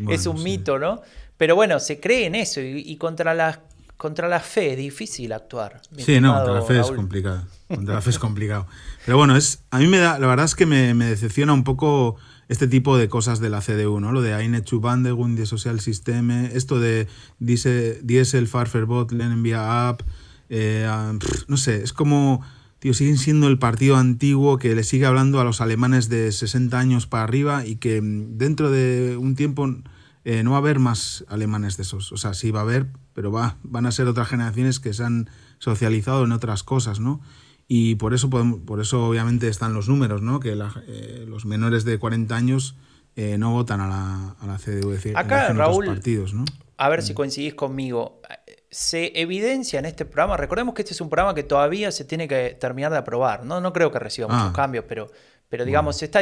es 0.07 0.27
un 0.27 0.41
mito, 0.43 0.79
¿no? 0.79 1.01
Pero 1.35 1.55
bueno, 1.55 1.79
se 1.79 1.99
cree 1.99 2.25
en 2.25 2.35
eso 2.35 2.61
y, 2.61 2.95
contra, 2.97 3.33
la, 3.33 3.61
contra 3.97 4.27
la 4.27 4.39
fe 4.39 4.71
es 4.71 4.77
difícil 4.77 5.33
actuar. 5.33 5.81
Sí, 5.97 6.21
no, 6.21 6.33
contra 6.33 6.53
la 6.53 6.61
fe 6.61 6.79
es 6.79 6.91
complicado. 6.91 7.43
Contra 7.67 7.95
la 7.95 8.01
fe 8.01 8.09
es 8.11 8.19
complicado. 8.19 8.67
Pero 9.05 9.17
bueno, 9.17 9.35
es, 9.35 9.63
a 9.71 9.79
mí 9.79 9.87
me 9.87 9.97
da, 9.97 10.17
la 10.19 10.27
verdad 10.27 10.45
es 10.45 10.55
que 10.55 10.65
me, 10.65 10.93
decepciona 10.93 11.53
un 11.53 11.63
poco 11.63 12.15
este 12.47 12.67
tipo 12.67 12.97
de 12.97 13.09
cosas 13.09 13.39
de 13.39 13.49
la 13.49 13.61
CDU, 13.61 13.99
¿no? 13.99 14.11
Lo 14.11 14.21
de 14.21 14.33
Eine 14.33 14.63
zu 14.63 14.79
de 14.79 15.45
Social 15.45 15.79
System, 15.79 16.31
esto 16.31 16.79
de 16.79 17.07
Diesel 17.39 18.47
Farferbot, 18.47 19.11
Envia 19.11 19.89
App, 19.89 20.01
eh, 20.49 20.87
ah, 20.87 21.13
no 21.47 21.57
sé, 21.57 21.83
es 21.83 21.93
como, 21.93 22.41
tío, 22.87 22.93
siguen 22.93 23.17
siendo 23.17 23.47
el 23.49 23.59
partido 23.59 23.97
antiguo 23.97 24.57
que 24.57 24.73
le 24.73 24.83
sigue 24.85 25.05
hablando 25.05 25.41
a 25.41 25.43
los 25.43 25.59
alemanes 25.59 26.07
de 26.07 26.31
60 26.31 26.79
años 26.79 27.05
para 27.05 27.23
arriba 27.23 27.65
y 27.65 27.75
que 27.75 28.01
mm, 28.01 28.37
dentro 28.37 28.71
de 28.71 29.17
un 29.17 29.35
tiempo 29.35 29.67
eh, 30.23 30.41
no 30.43 30.51
va 30.51 30.57
a 30.57 30.59
haber 30.59 30.79
más 30.79 31.25
alemanes 31.27 31.75
de 31.75 31.83
esos. 31.83 32.13
O 32.13 32.17
sea, 32.17 32.33
sí 32.33 32.49
va 32.49 32.61
a 32.61 32.63
haber, 32.63 32.87
pero 33.13 33.29
va, 33.29 33.57
van 33.63 33.87
a 33.87 33.91
ser 33.91 34.07
otras 34.07 34.29
generaciones 34.29 34.79
que 34.79 34.93
se 34.93 35.03
han 35.03 35.29
socializado 35.57 36.23
en 36.23 36.31
otras 36.31 36.63
cosas, 36.63 37.01
¿no? 37.01 37.19
Y 37.67 37.95
por 37.95 38.13
eso, 38.13 38.29
por 38.29 38.79
eso 38.79 39.05
obviamente 39.05 39.49
están 39.49 39.73
los 39.73 39.89
números, 39.89 40.21
¿no? 40.21 40.39
Que 40.39 40.53
eh, 40.53 41.25
los 41.27 41.45
menores 41.45 41.83
de 41.83 41.99
40 41.99 42.33
años 42.33 42.77
no 43.37 43.51
votan 43.51 43.81
a 43.81 43.87
la, 43.87 44.35
a 44.39 44.45
la 44.45 44.57
CDU. 44.59 44.91
Decir, 44.91 45.17
Acá, 45.17 45.51
Raúl, 45.51 45.87
partidos, 45.87 46.33
¿no? 46.35 46.45
a 46.77 46.89
ver 46.89 47.01
si 47.01 47.13
coincidís 47.13 47.55
conmigo 47.55 48.21
se 48.69 49.19
evidencia 49.19 49.79
en 49.79 49.85
este 49.85 50.05
programa, 50.05 50.35
recordemos 50.37 50.73
que 50.73 50.81
este 50.81 50.93
es 50.93 51.01
un 51.01 51.09
programa 51.09 51.33
que 51.33 51.43
todavía 51.43 51.91
se 51.91 52.03
tiene 52.03 52.27
que 52.27 52.57
terminar 52.59 52.91
de 52.91 52.97
aprobar, 52.97 53.45
no, 53.45 53.61
no 53.61 53.71
creo 53.71 53.91
que 53.91 53.99
reciba 53.99 54.27
muchos 54.27 54.49
ah. 54.49 54.53
cambios, 54.53 54.85
pero, 54.87 55.09
pero 55.47 55.63
digamos, 55.63 55.95
se, 55.97 56.05
está 56.05 56.19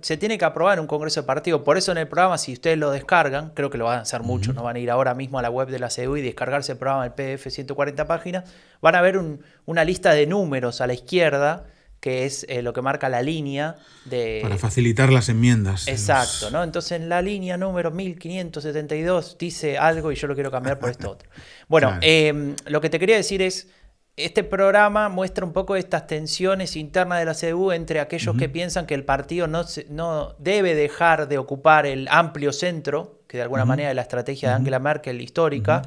se, 0.00 0.16
tiene 0.16 0.38
que 0.38 0.44
aprobar 0.44 0.78
en 0.78 0.80
un 0.80 0.86
Congreso 0.86 1.20
de 1.20 1.26
Partido, 1.26 1.62
por 1.62 1.76
eso 1.76 1.92
en 1.92 1.98
el 1.98 2.08
programa, 2.08 2.38
si 2.38 2.54
ustedes 2.54 2.78
lo 2.78 2.90
descargan, 2.90 3.50
creo 3.54 3.68
que 3.68 3.76
lo 3.76 3.84
van 3.84 3.98
a 3.98 4.02
hacer 4.02 4.22
mucho, 4.22 4.54
no 4.54 4.62
van 4.62 4.76
a 4.76 4.78
ir 4.78 4.90
ahora 4.90 5.14
mismo 5.14 5.38
a 5.38 5.42
la 5.42 5.50
web 5.50 5.68
de 5.68 5.78
la 5.78 5.88
CDU 5.88 6.16
y 6.16 6.22
descargarse 6.22 6.72
el 6.72 6.78
programa 6.78 7.08
del 7.08 7.12
PDF 7.12 7.50
140 7.50 8.06
páginas, 8.06 8.50
van 8.80 8.94
a 8.94 9.02
ver 9.02 9.20
una 9.66 9.84
lista 9.84 10.12
de 10.12 10.26
números 10.26 10.80
a 10.80 10.86
la 10.86 10.94
izquierda, 10.94 11.66
que 12.00 12.24
es 12.24 12.46
eh, 12.48 12.62
lo 12.62 12.72
que 12.72 12.80
marca 12.80 13.08
la 13.08 13.22
línea 13.22 13.76
de... 14.06 14.40
Para 14.42 14.56
facilitar 14.56 15.12
las 15.12 15.28
enmiendas. 15.28 15.86
Exacto, 15.86 16.50
¿no? 16.50 16.64
Entonces 16.64 16.92
en 16.92 17.08
la 17.08 17.20
línea 17.20 17.58
número 17.58 17.90
1572 17.90 19.36
dice 19.38 19.76
algo 19.76 20.10
y 20.10 20.14
yo 20.14 20.26
lo 20.26 20.34
quiero 20.34 20.50
cambiar 20.50 20.78
por 20.78 20.90
esto 20.90 21.10
otro. 21.10 21.28
Bueno, 21.68 21.98
em, 22.00 22.56
lo 22.66 22.80
que 22.80 22.90
te 22.90 22.98
quería 22.98 23.14
decir 23.14 23.42
es, 23.42 23.68
este 24.16 24.42
programa 24.42 25.08
muestra 25.08 25.44
un 25.44 25.52
poco 25.52 25.76
estas 25.76 26.08
tensiones 26.08 26.74
internas 26.74 27.20
de 27.20 27.24
la 27.24 27.34
CDU 27.34 27.70
entre 27.70 28.00
aquellos 28.00 28.36
que 28.36 28.48
piensan 28.48 28.86
que 28.86 28.94
el 28.94 29.04
partido 29.04 29.46
no, 29.46 29.64
no 29.88 30.34
debe 30.40 30.74
dejar 30.74 31.28
de 31.28 31.38
ocupar 31.38 31.86
el 31.86 32.08
amplio 32.08 32.52
centro, 32.52 33.20
que 33.28 33.36
de 33.36 33.44
alguna 33.44 33.64
manera 33.64 33.90
es 33.90 33.94
la 33.94 34.02
estrategia 34.02 34.48
de 34.48 34.54
Angela 34.56 34.80
Merkel 34.80 35.20
histórica, 35.20 35.82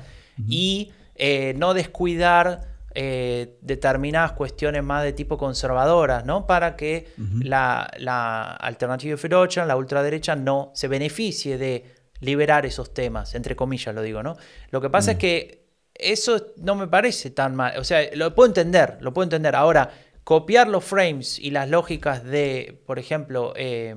y 0.48 0.94
eh, 1.16 1.54
no 1.58 1.74
descuidar 1.74 2.73
eh, 2.96 3.58
determinadas 3.62 4.34
cuestiones 4.34 4.84
más 4.84 5.04
de 5.04 5.14
tipo 5.14 5.38
conservadoras, 5.38 6.26
¿no? 6.26 6.46
Para 6.46 6.76
que 6.76 7.08
la, 7.42 7.90
la, 7.98 8.52
alternativa 8.54 9.16
de 9.16 9.66
la 9.66 9.76
ultraderecha, 9.76 10.36
no 10.36 10.72
se 10.76 10.88
beneficie 10.88 11.58
de 11.58 11.86
liberar 12.20 12.66
esos 12.66 12.94
temas, 12.94 13.36
entre 13.36 13.56
comillas 13.56 13.94
lo 13.96 14.02
digo, 14.02 14.22
¿no? 14.24 14.38
Lo 14.70 14.80
que 14.80 14.90
pasa 14.90 15.12
es 15.12 15.18
mm. 15.18 15.20
que 15.20 15.64
eso 15.96 16.54
no 16.58 16.76
me 16.76 16.88
parece 16.88 17.32
tan 17.32 17.56
mal, 17.56 17.78
o 17.78 17.84
sea, 17.84 18.02
lo 18.16 18.34
puedo 18.34 18.48
entender, 18.48 18.98
lo 19.02 19.14
puedo 19.14 19.24
entender. 19.24 19.56
Ahora, 19.56 19.92
copiar 20.24 20.68
los 20.68 20.84
frames 20.84 21.40
y 21.40 21.52
las 21.52 21.70
lógicas 21.70 22.24
de, 22.24 22.82
por 22.86 23.00
ejemplo, 23.00 23.54
eh, 23.56 23.96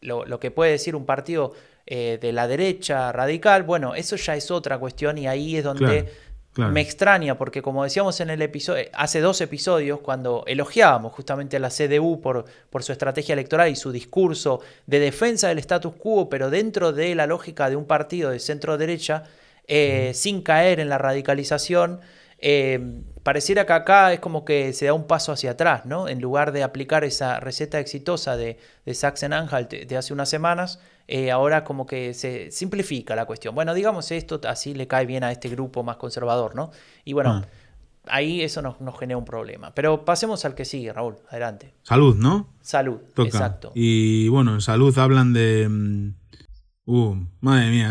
lo, 0.00 0.40
que 0.40 0.50
puede 0.50 0.72
decir 0.72 0.96
un 0.96 1.06
partido 1.06 1.52
eh, 1.86 2.18
de 2.20 2.32
la 2.32 2.46
derecha 2.46 3.12
radical, 3.12 3.62
bueno, 3.62 3.94
eso 3.94 4.16
ya 4.16 4.36
es 4.36 4.50
otra 4.50 4.78
cuestión 4.78 5.18
y 5.18 5.26
ahí 5.26 5.56
es 5.56 5.64
donde 5.64 6.10
me 6.56 6.80
extraña, 6.80 7.36
porque 7.36 7.62
como 7.62 7.82
decíamos 7.82 8.20
en 8.20 8.30
el 8.30 8.40
episodio, 8.40 8.84
hace 8.92 9.20
dos 9.20 9.40
episodios, 9.40 10.00
cuando 10.00 10.44
elogiábamos 10.46 11.12
justamente 11.12 11.56
a 11.56 11.60
la 11.60 11.68
CDU 11.68 12.20
por, 12.20 12.44
por 12.70 12.82
su 12.82 12.92
estrategia 12.92 13.32
electoral 13.32 13.70
y 13.70 13.76
su 13.76 13.90
discurso 13.90 14.60
de 14.86 15.00
defensa 15.00 15.48
del 15.48 15.58
status 15.58 15.94
quo, 15.96 16.28
pero 16.28 16.50
dentro 16.50 16.92
de 16.92 17.14
la 17.14 17.26
lógica 17.26 17.68
de 17.68 17.76
un 17.76 17.86
partido 17.86 18.30
de 18.30 18.38
centro 18.38 18.78
derecha, 18.78 19.24
eh, 19.66 20.12
sin 20.14 20.42
caer 20.42 20.78
en 20.78 20.88
la 20.88 20.98
radicalización, 20.98 22.00
eh, 22.46 23.02
pareciera 23.22 23.64
que 23.64 23.72
acá 23.72 24.12
es 24.12 24.20
como 24.20 24.44
que 24.44 24.74
se 24.74 24.84
da 24.84 24.92
un 24.92 25.06
paso 25.06 25.32
hacia 25.32 25.52
atrás, 25.52 25.86
¿no? 25.86 26.08
En 26.08 26.20
lugar 26.20 26.52
de 26.52 26.62
aplicar 26.62 27.02
esa 27.02 27.40
receta 27.40 27.80
exitosa 27.80 28.36
de, 28.36 28.58
de 28.84 28.92
Sachsen-Anhalt 28.92 29.86
de 29.86 29.96
hace 29.96 30.12
unas 30.12 30.28
semanas, 30.28 30.78
eh, 31.08 31.30
ahora 31.30 31.64
como 31.64 31.86
que 31.86 32.12
se 32.12 32.50
simplifica 32.50 33.16
la 33.16 33.24
cuestión. 33.24 33.54
Bueno, 33.54 33.72
digamos 33.72 34.10
esto, 34.10 34.42
así 34.46 34.74
le 34.74 34.86
cae 34.86 35.06
bien 35.06 35.24
a 35.24 35.32
este 35.32 35.48
grupo 35.48 35.82
más 35.82 35.96
conservador, 35.96 36.54
¿no? 36.54 36.70
Y 37.06 37.14
bueno, 37.14 37.30
ah. 37.30 37.46
ahí 38.08 38.42
eso 38.42 38.60
nos, 38.60 38.76
genera 38.98 39.16
un 39.16 39.24
problema. 39.24 39.74
Pero 39.74 40.04
pasemos 40.04 40.44
al 40.44 40.54
que 40.54 40.66
sigue, 40.66 40.92
Raúl, 40.92 41.16
adelante. 41.30 41.72
Salud, 41.82 42.14
¿no? 42.16 42.50
Salud, 42.60 43.00
exacto. 43.16 43.72
Y 43.74 44.28
bueno, 44.28 44.52
en 44.52 44.60
salud 44.60 44.98
hablan 44.98 45.32
de... 45.32 45.66
Mm, 45.66 46.14
uh, 46.84 47.26
madre 47.40 47.70
mía, 47.70 47.90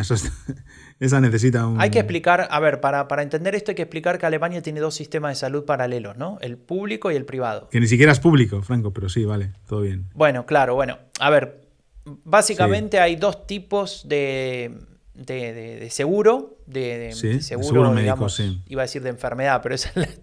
esa 1.04 1.22
necesita 1.22 1.68
un... 1.68 1.80
Hay 1.80 1.90
que 1.90 2.00
explicar, 2.00 2.48
a 2.50 2.60
ver, 2.60 2.82
para, 2.82 3.08
para 3.08 3.24
entender 3.24 3.56
esto 3.56 3.72
hay 3.72 3.76
que 3.76 3.84
explicar 3.84 4.18
que 4.18 4.26
Alemania 4.26 4.62
tiene 4.62 4.80
dos 4.80 4.96
sistemas 4.96 5.32
de 5.32 5.36
salud 5.36 5.66
paralelos, 5.66 6.18
¿no? 6.18 6.38
El 6.42 6.58
público 6.58 7.12
y 7.12 7.16
el 7.16 7.26
privado. 7.26 7.70
Que 7.70 7.80
ni 7.80 7.88
siquiera 7.88 8.12
es 8.12 8.20
público, 8.20 8.62
Franco, 8.62 8.92
pero 8.92 9.10
sí, 9.10 9.26
vale, 9.26 9.52
todo 9.68 9.82
bien. 9.82 10.10
Bueno, 10.14 10.46
claro, 10.46 10.76
bueno. 10.76 10.98
A 11.20 11.30
ver, 11.30 11.64
Básicamente 12.06 13.00
hay 13.00 13.16
dos 13.16 13.48
tipos 13.48 14.08
de, 14.08 14.78
de, 15.14 15.88
seguro, 15.90 16.58
de, 16.66 17.14
seguro, 17.42 17.96
digamos, 17.96 18.42
iba 18.68 18.82
a 18.82 18.86
decir 18.86 19.02
de 19.04 19.10
enfermedad, 19.10 19.62
pero 19.64 19.76
esa 19.76 19.90
es 19.96 20.20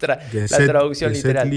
la, 0.51 0.57
traducción 0.67 1.11
literal. 1.11 1.49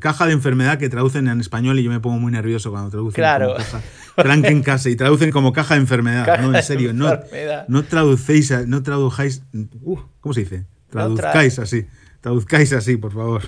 Caja 0.00 0.26
de 0.26 0.32
enfermedad 0.32 0.78
que 0.78 0.88
traducen 0.88 1.28
en 1.28 1.40
español 1.40 1.78
y 1.78 1.82
yo 1.82 1.90
me 1.90 2.00
pongo 2.00 2.18
muy 2.18 2.32
nervioso 2.32 2.70
cuando 2.70 2.90
traducen. 2.90 3.14
Claro. 3.14 3.56
casa 4.64 4.90
y 4.90 4.96
traducen 4.96 5.30
como 5.30 5.52
caja 5.52 5.74
de 5.74 5.80
enfermedad. 5.80 6.40
no, 6.40 6.54
en 6.54 6.62
serio, 6.62 6.92
no, 6.92 7.18
no 7.68 7.84
traducéis, 7.84 8.50
no 8.66 8.82
tradujáis. 8.82 9.42
Uh, 9.82 9.98
¿Cómo 10.20 10.32
se 10.32 10.40
dice? 10.40 10.66
Traduzcáis 10.90 11.58
así. 11.58 11.86
Traduzcáis 12.20 12.72
así, 12.72 12.96
por 12.96 13.12
favor. 13.12 13.42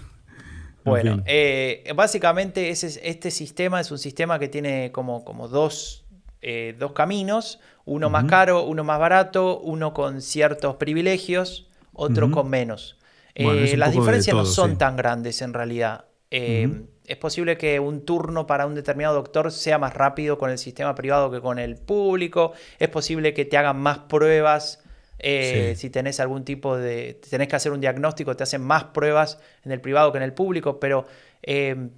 Bueno, 0.85 1.23
eh, 1.27 1.85
básicamente 1.97 2.71
este 2.71 3.31
sistema 3.31 3.81
es 3.81 3.91
un 3.91 3.99
sistema 3.99 4.39
que 4.39 4.49
tiene 4.49 4.93
como, 4.93 5.25
como 5.25 5.49
dos, 5.49 6.05
eh, 6.43 6.77
dos 6.79 6.93
caminos, 6.93 7.59
uno 7.85 8.09
más 8.09 8.25
caro, 8.27 8.65
uno 8.65 8.85
más 8.85 9.01
barato, 9.01 9.59
uno 9.59 9.93
con 9.93 10.23
ciertos 10.23 10.77
privilegios, 10.77 11.69
otro 11.93 12.31
con 12.31 12.49
menos. 12.49 12.97
Eh, 13.37 13.77
las 13.77 13.93
diferencias 13.93 14.35
no 14.35 14.45
son 14.45 14.79
tan 14.79 14.97
grandes 14.97 15.43
en 15.43 15.55
realidad. 15.55 16.07
Es 16.31 17.17
posible 17.19 17.57
que 17.57 17.79
un 17.79 18.05
turno 18.05 18.47
para 18.47 18.67
un 18.67 18.75
determinado 18.75 19.15
doctor 19.15 19.53
sea 19.53 19.79
más 19.79 19.95
rápido 19.95 20.39
con 20.39 20.51
el 20.51 20.59
sistema 20.59 20.95
privado 20.95 21.31
que 21.31 21.41
con 21.41 21.59
el 21.59 21.77
público. 21.77 22.53
Es 22.81 22.89
posible 22.89 23.33
que 23.33 23.45
te 23.45 23.57
hagan 23.57 23.79
más 23.79 23.99
pruebas 23.99 24.83
eh, 25.19 25.75
si 25.77 25.91
tenés 25.91 26.21
algún 26.21 26.45
tipo 26.45 26.77
de. 26.77 27.21
tenés 27.29 27.49
que 27.49 27.57
hacer 27.57 27.73
un 27.73 27.81
diagnóstico, 27.81 28.37
te 28.37 28.43
hacen 28.43 28.63
más 28.63 28.85
pruebas 28.85 29.39
en 29.65 29.73
el 29.73 29.81
privado 29.81 30.13
que 30.13 30.19
en 30.19 30.25
el 30.25 30.33
público, 30.33 30.79
pero 30.79 31.07
eh, 31.43 31.89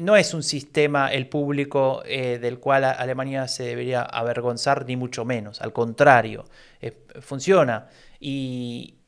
no 0.00 0.16
es 0.16 0.32
un 0.34 0.42
sistema 0.42 1.12
el 1.12 1.28
público 1.28 2.02
eh, 2.06 2.38
del 2.38 2.58
cual 2.58 2.84
Alemania 2.84 3.48
se 3.48 3.64
debería 3.64 4.02
avergonzar, 4.02 4.86
ni 4.86 4.96
mucho 4.96 5.24
menos. 5.24 5.60
Al 5.60 5.72
contrario, 5.72 6.46
funciona. 7.20 7.88
Y 8.18 8.99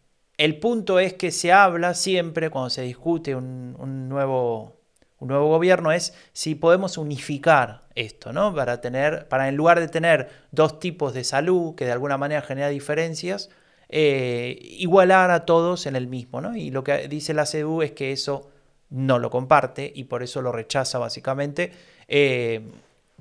el 0.44 0.58
punto 0.58 0.98
es 0.98 1.14
que 1.14 1.30
se 1.30 1.52
habla 1.52 1.94
siempre 1.94 2.50
cuando 2.50 2.70
se 2.70 2.82
discute 2.82 3.34
un 3.34 4.08
nuevo 4.08 4.82
un 5.22 5.28
nuevo 5.28 5.46
gobierno 5.46 5.92
es 5.92 6.14
si 6.32 6.56
podemos 6.56 6.98
unificar 6.98 7.82
esto, 7.94 8.32
¿no? 8.32 8.52
Para 8.52 8.80
tener, 8.80 9.28
para 9.28 9.48
en 9.48 9.54
lugar 9.54 9.78
de 9.78 9.86
tener 9.86 10.30
dos 10.50 10.80
tipos 10.80 11.14
de 11.14 11.22
salud 11.22 11.76
que 11.76 11.84
de 11.84 11.92
alguna 11.92 12.18
manera 12.18 12.42
genera 12.42 12.68
diferencias, 12.68 13.48
eh, 13.88 14.58
igualar 14.60 15.30
a 15.30 15.44
todos 15.46 15.86
en 15.86 15.94
el 15.94 16.08
mismo, 16.08 16.40
¿no? 16.40 16.56
Y 16.56 16.72
lo 16.72 16.82
que 16.82 17.06
dice 17.06 17.34
la 17.34 17.44
CDU 17.44 17.82
es 17.82 17.92
que 17.92 18.10
eso 18.10 18.50
no 18.90 19.20
lo 19.20 19.30
comparte 19.30 19.92
y 19.94 20.04
por 20.04 20.24
eso 20.24 20.42
lo 20.42 20.50
rechaza 20.50 20.98
básicamente 20.98 21.70
eh, 22.08 22.62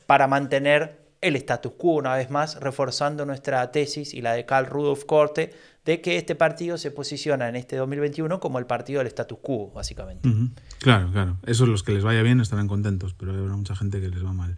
para 0.07 0.25
mantener 0.25 1.00
el 1.21 1.35
status 1.35 1.73
quo, 1.77 1.93
una 1.93 2.15
vez 2.15 2.29
más, 2.29 2.59
reforzando 2.59 3.25
nuestra 3.25 3.71
tesis 3.71 4.13
y 4.13 4.21
la 4.21 4.33
de 4.33 4.45
Karl 4.45 4.65
Rudolf 4.65 5.05
Korte 5.05 5.53
de 5.85 6.01
que 6.01 6.17
este 6.17 6.35
partido 6.35 6.77
se 6.77 6.91
posiciona 6.91 7.49
en 7.49 7.55
este 7.55 7.75
2021 7.75 8.39
como 8.39 8.59
el 8.59 8.65
partido 8.65 8.99
del 8.99 9.07
status 9.07 9.39
quo, 9.41 9.71
básicamente. 9.71 10.29
Claro, 10.79 11.11
claro. 11.11 11.37
Esos 11.45 11.67
los 11.67 11.83
que 11.83 11.91
les 11.91 12.03
vaya 12.03 12.21
bien 12.21 12.39
estarán 12.39 12.67
contentos, 12.67 13.13
pero 13.13 13.33
hay 13.33 13.39
mucha 13.39 13.75
gente 13.75 14.01
que 14.01 14.09
les 14.09 14.23
va 14.23 14.33
mal. 14.33 14.57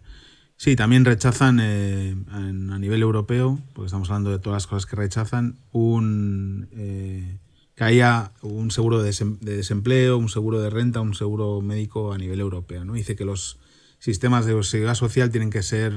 Sí, 0.56 0.76
también 0.76 1.04
rechazan 1.04 1.58
eh, 1.60 2.14
a 2.30 2.78
nivel 2.78 3.02
europeo, 3.02 3.58
porque 3.72 3.86
estamos 3.86 4.08
hablando 4.08 4.30
de 4.30 4.38
todas 4.38 4.56
las 4.56 4.66
cosas 4.66 4.86
que 4.86 4.96
rechazan, 4.96 5.58
un, 5.72 6.68
eh, 6.72 7.38
que 7.74 7.84
haya 7.84 8.32
un 8.42 8.70
seguro 8.70 9.02
de 9.02 9.12
desempleo, 9.40 10.16
un 10.16 10.28
seguro 10.28 10.60
de 10.60 10.70
renta, 10.70 11.00
un 11.00 11.14
seguro 11.14 11.60
médico 11.60 12.12
a 12.12 12.18
nivel 12.18 12.40
europeo. 12.40 12.84
¿no? 12.84 12.94
Dice 12.94 13.16
que 13.16 13.24
los 13.24 13.58
sistemas 13.98 14.46
de 14.46 14.62
seguridad 14.62 14.94
social 14.94 15.30
tienen 15.30 15.50
que 15.50 15.62
ser 15.62 15.92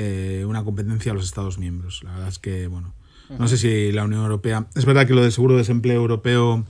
eh, 0.00 0.44
una 0.46 0.62
competencia 0.62 1.10
de 1.10 1.16
los 1.16 1.26
Estados 1.26 1.58
miembros. 1.58 2.04
La 2.04 2.12
verdad 2.12 2.28
es 2.28 2.38
que, 2.38 2.68
bueno, 2.68 2.94
no 3.36 3.48
sé 3.48 3.56
si 3.56 3.90
la 3.90 4.04
Unión 4.04 4.22
Europea. 4.22 4.68
Es 4.76 4.84
verdad 4.84 5.08
que 5.08 5.12
lo 5.12 5.22
del 5.22 5.32
seguro 5.32 5.54
de 5.54 5.58
desempleo 5.58 5.96
europeo 5.96 6.64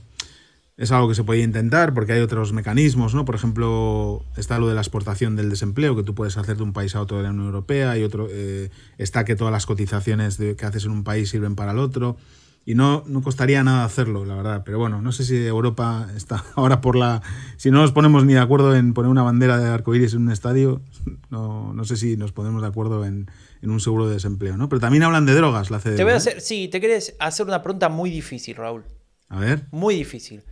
es 0.77 0.91
algo 0.91 1.09
que 1.09 1.13
se 1.13 1.23
podía 1.23 1.43
intentar 1.43 1.93
porque 1.93 2.13
hay 2.13 2.21
otros 2.21 2.53
mecanismos, 2.53 3.13
¿no? 3.13 3.25
Por 3.25 3.35
ejemplo, 3.35 4.25
está 4.35 4.57
lo 4.57 4.67
de 4.67 4.73
la 4.73 4.81
exportación 4.81 5.35
del 5.35 5.51
desempleo 5.51 5.95
que 5.95 6.01
tú 6.01 6.15
puedes 6.15 6.37
hacer 6.37 6.57
de 6.57 6.63
un 6.63 6.73
país 6.73 6.95
a 6.95 7.01
otro 7.01 7.17
de 7.17 7.23
la 7.23 7.29
Unión 7.29 7.45
Europea 7.45 7.95
y 7.99 8.03
otro 8.03 8.27
eh, 8.31 8.71
está 8.97 9.25
que 9.25 9.35
todas 9.35 9.51
las 9.51 9.67
cotizaciones 9.67 10.37
que 10.37 10.65
haces 10.65 10.85
en 10.85 10.91
un 10.91 11.03
país 11.03 11.29
sirven 11.29 11.55
para 11.55 11.73
el 11.73 11.77
otro 11.77 12.17
y 12.65 12.75
no, 12.75 13.03
no 13.07 13.21
costaría 13.21 13.63
nada 13.63 13.83
hacerlo, 13.83 14.25
la 14.25 14.35
verdad. 14.35 14.61
Pero 14.63 14.77
bueno, 14.77 15.01
no 15.01 15.11
sé 15.11 15.23
si 15.23 15.35
Europa 15.45 16.07
está 16.15 16.43
ahora 16.55 16.81
por 16.81 16.95
la... 16.95 17.21
Si 17.57 17.71
no 17.71 17.81
nos 17.81 17.91
ponemos 17.91 18.25
ni 18.25 18.33
de 18.33 18.39
acuerdo 18.39 18.75
en 18.75 18.93
poner 18.93 19.09
una 19.09 19.23
bandera 19.23 19.57
de 19.57 19.69
arcoíris 19.69 20.13
en 20.13 20.23
un 20.23 20.31
estadio, 20.31 20.81
no, 21.29 21.73
no 21.73 21.83
sé 21.85 21.97
si 21.97 22.17
nos 22.17 22.31
ponemos 22.31 22.61
de 22.61 22.67
acuerdo 22.67 23.05
en, 23.05 23.29
en, 23.61 23.69
un 23.71 23.79
seguro 23.79 24.07
de 24.07 24.15
desempleo, 24.15 24.57
¿no? 24.57 24.69
Pero 24.69 24.79
también 24.79 25.03
hablan 25.03 25.25
de 25.25 25.33
drogas, 25.33 25.71
la 25.71 25.79
CDU. 25.79 25.95
Te 25.95 26.03
voy 26.03 26.13
a 26.13 26.17
hacer, 26.17 26.41
sí, 26.41 26.67
te 26.67 26.79
quieres 26.79 27.15
hacer 27.19 27.45
una 27.47 27.61
pregunta 27.63 27.89
muy 27.89 28.09
difícil, 28.09 28.55
Raúl. 28.55 28.83
A 29.29 29.39
ver. 29.39 29.67
Muy 29.71 29.95
difícil. 29.95 30.43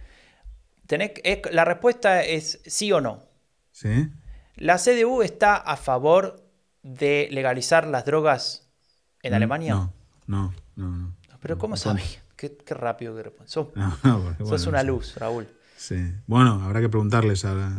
Tenés, 0.87 1.11
la 1.51 1.65
respuesta 1.65 2.23
es 2.23 2.61
sí 2.65 2.91
o 2.91 3.01
no. 3.01 3.23
Sí. 3.71 4.09
¿La 4.55 4.77
CDU 4.77 5.21
está 5.21 5.55
a 5.55 5.77
favor 5.77 6.43
de 6.81 7.27
legalizar 7.31 7.85
las 7.85 8.05
drogas 8.05 8.69
en 9.21 9.33
mm, 9.33 9.35
Alemania? 9.35 9.73
No, 9.75 9.93
no, 10.25 10.53
no. 10.75 10.87
no. 10.87 11.16
Pero 11.47 11.57
¿cómo 11.59 11.77
sabes? 11.77 12.19
Qué, 12.35 12.57
rápido 12.71 13.15
que 13.15 13.23
respondes. 13.23 13.53
Sos, 14.49 14.67
una 14.67 14.83
luz, 14.83 15.15
Raúl. 15.15 15.47
Sí. 15.77 15.95
Bueno, 16.25 16.61
habrá 16.61 16.81
que 16.81 16.89
preguntarles 16.89 17.45
a 17.45 17.71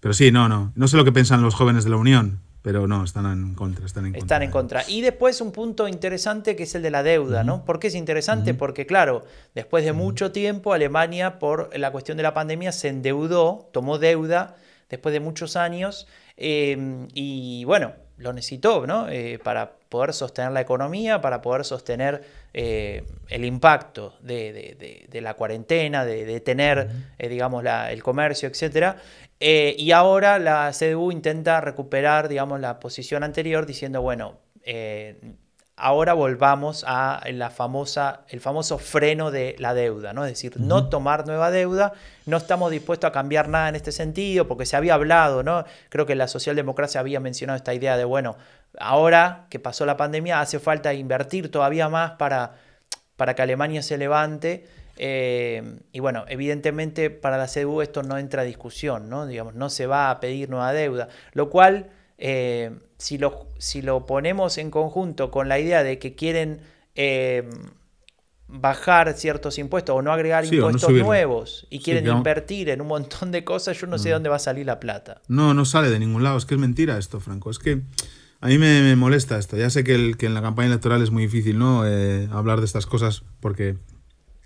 Pero 0.00 0.14
sí, 0.14 0.32
no, 0.32 0.48
no. 0.48 0.72
No 0.76 0.88
sé 0.88 0.96
lo 0.96 1.04
que 1.04 1.12
piensan 1.12 1.42
los 1.42 1.54
jóvenes 1.54 1.84
de 1.84 1.90
la 1.90 1.96
Unión, 1.96 2.40
pero 2.62 2.86
no, 2.86 3.04
están 3.04 3.26
en 3.26 3.54
contra. 3.54 3.84
Están 3.84 4.06
en, 4.06 4.14
están 4.14 4.42
en 4.42 4.50
contra. 4.50 4.82
Y 4.88 5.02
después 5.02 5.42
un 5.42 5.52
punto 5.52 5.88
interesante 5.88 6.56
que 6.56 6.62
es 6.62 6.74
el 6.74 6.80
de 6.80 6.90
la 6.90 7.02
deuda, 7.02 7.44
¿no? 7.44 7.66
¿Por 7.66 7.78
qué 7.78 7.88
es 7.88 7.94
interesante? 7.94 8.54
Porque, 8.54 8.86
claro, 8.86 9.26
después 9.54 9.84
de 9.84 9.92
mucho 9.92 10.32
tiempo, 10.32 10.72
Alemania, 10.72 11.38
por 11.38 11.78
la 11.78 11.92
cuestión 11.92 12.16
de 12.16 12.22
la 12.22 12.32
pandemia, 12.32 12.72
se 12.72 12.88
endeudó, 12.88 13.68
tomó 13.74 13.98
deuda 13.98 14.56
después 14.88 15.12
de 15.12 15.20
muchos 15.20 15.56
años. 15.56 16.06
Eh, 16.38 17.06
y 17.12 17.64
bueno, 17.66 17.92
lo 18.16 18.32
necesitó, 18.32 18.86
¿no? 18.86 19.08
Eh, 19.08 19.38
para 19.42 19.72
poder 19.88 20.12
sostener 20.12 20.52
la 20.52 20.60
economía, 20.60 21.20
para 21.20 21.42
poder 21.42 21.64
sostener 21.64 22.22
eh, 22.54 23.04
el 23.28 23.44
impacto 23.44 24.14
de, 24.20 25.08
la 25.12 25.34
cuarentena, 25.34 26.04
de, 26.04 26.40
tener, 26.40 26.88
eh, 27.18 27.28
digamos, 27.28 27.64
el 27.90 28.02
comercio, 28.02 28.48
etc. 28.48 28.96
y 29.40 29.90
ahora 29.90 30.38
la 30.38 30.70
CDU 30.72 31.12
intenta 31.12 31.60
recuperar, 31.60 32.28
digamos, 32.28 32.60
la 32.60 32.78
posición 32.80 33.24
anterior 33.24 33.66
diciendo, 33.66 34.02
bueno, 34.02 34.38
ahora 35.76 36.12
volvamos 36.12 36.84
a 36.86 37.22
la 37.32 37.50
famosa, 37.50 38.24
el 38.28 38.40
famoso 38.40 38.78
freno 38.78 39.30
de 39.30 39.56
la 39.58 39.74
deuda, 39.74 40.12
¿no? 40.12 40.24
Es 40.24 40.32
decir, 40.32 40.60
no 40.60 40.88
tomar 40.88 41.26
nueva 41.26 41.50
deuda, 41.50 41.92
no 42.26 42.36
estamos 42.36 42.70
dispuestos 42.70 43.08
a 43.08 43.12
cambiar 43.12 43.48
nada 43.48 43.68
en 43.68 43.76
este 43.76 43.92
sentido, 43.92 44.46
porque 44.46 44.66
se 44.66 44.76
había 44.76 44.94
hablado, 44.94 45.42
¿no? 45.42 45.64
Creo 45.88 46.06
que 46.06 46.14
la 46.14 46.28
socialdemocracia 46.28 47.00
había 47.00 47.20
mencionado 47.20 47.56
esta 47.56 47.74
idea 47.74 47.96
de, 47.96 48.04
bueno, 48.04 48.36
ahora 48.78 49.46
que 49.48 49.58
pasó 49.58 49.86
la 49.86 49.96
pandemia 49.96 50.40
hace 50.40 50.58
falta 50.58 50.94
invertir 50.94 51.50
todavía 51.50 51.88
más 51.88 52.12
para, 52.12 52.52
para 53.16 53.34
que 53.34 53.42
Alemania 53.42 53.82
se 53.82 53.96
levante. 53.98 54.66
Eh, 54.98 55.80
y 55.90 56.00
bueno, 56.00 56.26
evidentemente 56.28 57.08
para 57.08 57.38
la 57.38 57.46
CDU 57.46 57.80
esto 57.80 58.02
no 58.02 58.18
entra 58.18 58.42
a 58.42 58.44
discusión, 58.44 59.08
¿no? 59.08 59.26
Digamos, 59.26 59.54
no 59.54 59.70
se 59.70 59.86
va 59.86 60.10
a 60.10 60.20
pedir 60.20 60.50
nueva 60.50 60.72
deuda, 60.74 61.08
lo 61.32 61.48
cual 61.48 61.88
eh, 62.18 62.78
si, 63.02 63.18
lo, 63.18 63.48
si 63.58 63.82
lo 63.82 64.06
ponemos 64.06 64.58
en 64.58 64.70
conjunto 64.70 65.32
con 65.32 65.48
la 65.48 65.58
idea 65.58 65.82
de 65.82 65.98
que 65.98 66.14
quieren 66.14 66.60
eh, 66.94 67.50
bajar 68.46 69.12
ciertos 69.14 69.58
impuestos 69.58 69.96
o 69.96 70.02
no 70.02 70.12
agregar 70.12 70.44
impuestos 70.44 70.92
nuevos 70.92 71.66
y 71.68 71.80
quieren 71.80 72.06
invertir 72.06 72.68
en 72.68 72.80
un 72.80 72.86
montón 72.86 73.32
de 73.32 73.42
cosas, 73.42 73.80
yo 73.80 73.88
no 73.88 73.98
sé 73.98 74.10
mm. 74.10 74.12
dónde 74.12 74.28
va 74.28 74.36
a 74.36 74.38
salir 74.38 74.66
la 74.66 74.78
plata. 74.78 75.20
No, 75.26 75.52
no 75.52 75.64
sale 75.64 75.90
de 75.90 75.98
ningún 75.98 76.22
lado. 76.22 76.38
Es 76.38 76.44
que 76.44 76.54
es 76.54 76.60
mentira 76.60 76.96
esto, 76.96 77.18
Franco. 77.18 77.50
Es 77.50 77.58
que 77.58 77.82
a 78.40 78.46
mí 78.46 78.56
me, 78.56 78.94
molesta 78.94 79.36
esto. 79.36 79.56
Ya 79.56 79.68
sé 79.68 79.82
que, 79.82 79.96
el, 79.96 80.16
que, 80.16 80.26
en 80.26 80.34
la 80.34 80.40
campaña 80.40 80.68
electoral 80.68 81.02
es 81.02 81.10
muy 81.10 81.24
difícil 81.24 81.58
¿no? 81.58 81.84
Eh, 81.84 82.28
hablar 82.30 82.60
de 82.60 82.66
estas 82.66 82.86
cosas 82.86 83.24
porque 83.40 83.78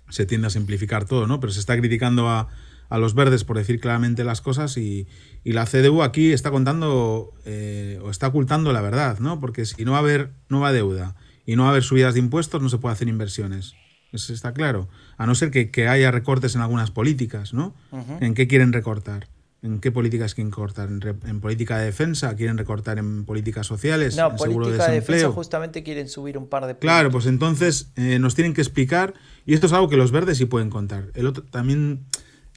se 0.09 0.25
tiende 0.25 0.47
a 0.47 0.49
simplificar 0.49 1.05
todo, 1.05 1.27
¿no? 1.27 1.39
Pero 1.39 1.53
se 1.53 1.59
está 1.59 1.77
criticando 1.77 2.27
a, 2.27 2.47
a 2.89 2.97
los 2.97 3.13
verdes 3.13 3.43
por 3.43 3.57
decir 3.57 3.79
claramente 3.79 4.23
las 4.23 4.41
cosas 4.41 4.77
y, 4.77 5.07
y 5.43 5.53
la 5.53 5.65
CDU 5.65 6.03
aquí 6.03 6.31
está 6.31 6.51
contando 6.51 7.33
eh, 7.45 7.99
o 8.03 8.09
está 8.09 8.27
ocultando 8.27 8.71
la 8.73 8.81
verdad, 8.81 9.19
¿no? 9.19 9.39
Porque 9.39 9.65
si 9.65 9.85
no 9.85 9.91
va 9.91 9.97
a 9.97 10.01
haber 10.01 10.31
nueva 10.49 10.71
deuda 10.71 11.15
y 11.45 11.55
no 11.55 11.63
va 11.63 11.69
a 11.69 11.71
haber 11.71 11.83
subidas 11.83 12.13
de 12.13 12.19
impuestos, 12.19 12.61
no 12.61 12.69
se 12.69 12.77
puede 12.77 12.93
hacer 12.93 13.07
inversiones. 13.07 13.73
Eso 14.11 14.33
está 14.33 14.53
claro. 14.53 14.87
A 15.17 15.25
no 15.25 15.35
ser 15.35 15.51
que, 15.51 15.69
que 15.69 15.87
haya 15.87 16.11
recortes 16.11 16.55
en 16.55 16.61
algunas 16.61 16.91
políticas, 16.91 17.53
¿no? 17.53 17.75
¿En 18.21 18.33
qué 18.33 18.47
quieren 18.47 18.71
recortar? 18.73 19.27
¿En 19.63 19.79
qué 19.79 19.91
políticas 19.91 20.35
quieren 20.35 20.51
recortar? 20.51 20.89
¿En, 20.89 21.41
política 21.41 21.79
de 21.79 21.85
defensa? 21.85 22.35
¿Quieren 22.35 22.57
recortar 22.57 22.99
en 22.99 23.25
políticas 23.25 23.65
sociales? 23.65 24.15
No, 24.15 24.29
en 24.29 24.35
política 24.35 24.87
de, 24.87 24.95
defensa 24.95 25.29
justamente 25.31 25.83
quieren 25.83 26.07
subir 26.07 26.37
un 26.37 26.47
par 26.47 26.67
de 26.67 26.75
puntos. 26.75 26.81
Claro, 26.81 27.11
pues 27.11 27.25
entonces 27.25 27.91
eh, 27.95 28.19
nos 28.19 28.35
tienen 28.35 28.53
que 28.53 28.61
explicar, 28.61 29.15
y 29.45 29.55
esto 29.55 29.65
es 29.65 29.73
algo 29.73 29.89
que 29.89 29.97
los 29.97 30.11
verdes 30.11 30.37
sí 30.37 30.45
pueden 30.45 30.69
contar. 30.69 31.11
El 31.15 31.27
otro 31.27 31.43
también 31.43 32.05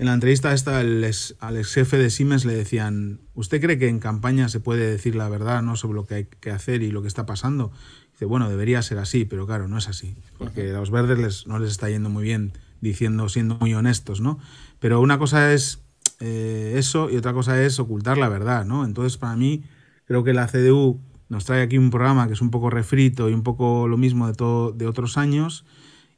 en 0.01 0.07
la 0.07 0.15
entrevista 0.15 0.55
esta 0.55 0.79
al 0.79 1.05
ex, 1.05 1.37
jefe 1.75 1.99
de 1.99 2.09
Siemens 2.09 2.47
le 2.47 2.55
decían, 2.55 3.21
¿usted 3.35 3.61
cree 3.61 3.79
que 3.79 3.87
en 3.87 3.99
campaña 3.99 4.49
se 4.49 4.59
puede 4.59 4.91
decir 4.91 5.15
la 5.15 5.29
verdad 5.29 5.61
¿no? 5.61 5.77
sobre 5.77 5.97
lo 5.97 6.07
que 6.07 6.15
hay 6.15 6.25
que 6.25 6.51
hacer 6.51 6.83
y 6.83 6.91
lo 6.91 7.03
que 7.03 7.09
está 7.09 7.27
pasando? 7.27 7.71
Dice, 8.13 8.25
bueno, 8.25 8.49
debería 8.49 8.81
ser 8.81 8.97
así, 8.97 9.27
pero 9.27 9.47
claro, 9.47 9.69
no 9.69 9.77
es 9.77 9.89
así, 9.89 10.17
porque 10.39 10.71
a 10.71 10.79
los 10.79 10.91
verdes 10.91 11.19
les, 11.19 11.47
no 11.47 11.59
les 11.59 11.73
está 11.73 11.91
yendo 11.91 12.09
muy 12.09 12.25
bien 12.25 12.55
diciendo, 12.81 13.29
siendo 13.29 13.57
muy 13.57 13.75
honestos, 13.75 14.23
¿no? 14.23 14.39
Pero 14.79 15.03
una 15.03 15.19
cosa 15.19 15.53
es 15.53 15.81
eh, 16.19 16.77
eso 16.77 17.11
y 17.11 17.19
otra 17.19 17.35
cosa 17.35 17.63
es 17.63 17.79
ocultar 17.79 18.17
la 18.17 18.31
verdad, 18.31 18.65
¿no? 18.65 18.87
Entonces, 18.87 19.19
para 19.19 19.37
mí, 19.37 19.65
creo 20.07 20.25
que 20.25 20.33
la 20.33 20.47
CDU 20.47 20.99
nos 21.29 21.45
trae 21.45 21.61
aquí 21.61 21.77
un 21.77 21.91
programa 21.91 22.27
que 22.27 22.33
es 22.33 22.41
un 22.41 22.51
poco 22.51 22.71
refrito 22.71 23.29
y 23.29 23.35
un 23.35 23.43
poco 23.43 23.87
lo 23.87 23.99
mismo 23.99 24.29
de, 24.29 24.33
todo, 24.33 24.73
de 24.73 24.87
otros 24.87 25.19
años, 25.19 25.67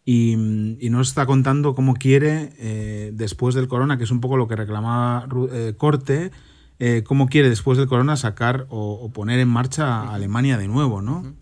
y, 0.04 0.36
nos 0.90 1.08
está 1.08 1.26
contando 1.26 1.74
cómo 1.74 1.94
quiere, 1.94 2.52
eh, 2.58 3.12
después 3.14 3.54
del 3.54 3.68
corona, 3.68 3.98
que 3.98 4.04
es 4.04 4.10
un 4.10 4.20
poco 4.20 4.36
lo 4.36 4.48
que 4.48 4.56
reclamaba 4.56 5.28
eh, 5.52 5.74
Corte, 5.76 6.32
eh, 6.78 7.04
cómo 7.04 7.28
quiere 7.28 7.48
después 7.48 7.78
del 7.78 7.86
corona 7.86 8.16
sacar 8.16 8.66
o, 8.68 9.10
poner 9.12 9.38
en 9.38 9.48
marcha 9.48 10.00
a 10.00 10.14
Alemania 10.14 10.58
de 10.58 10.68
nuevo, 10.68 11.02
¿no? 11.02 11.34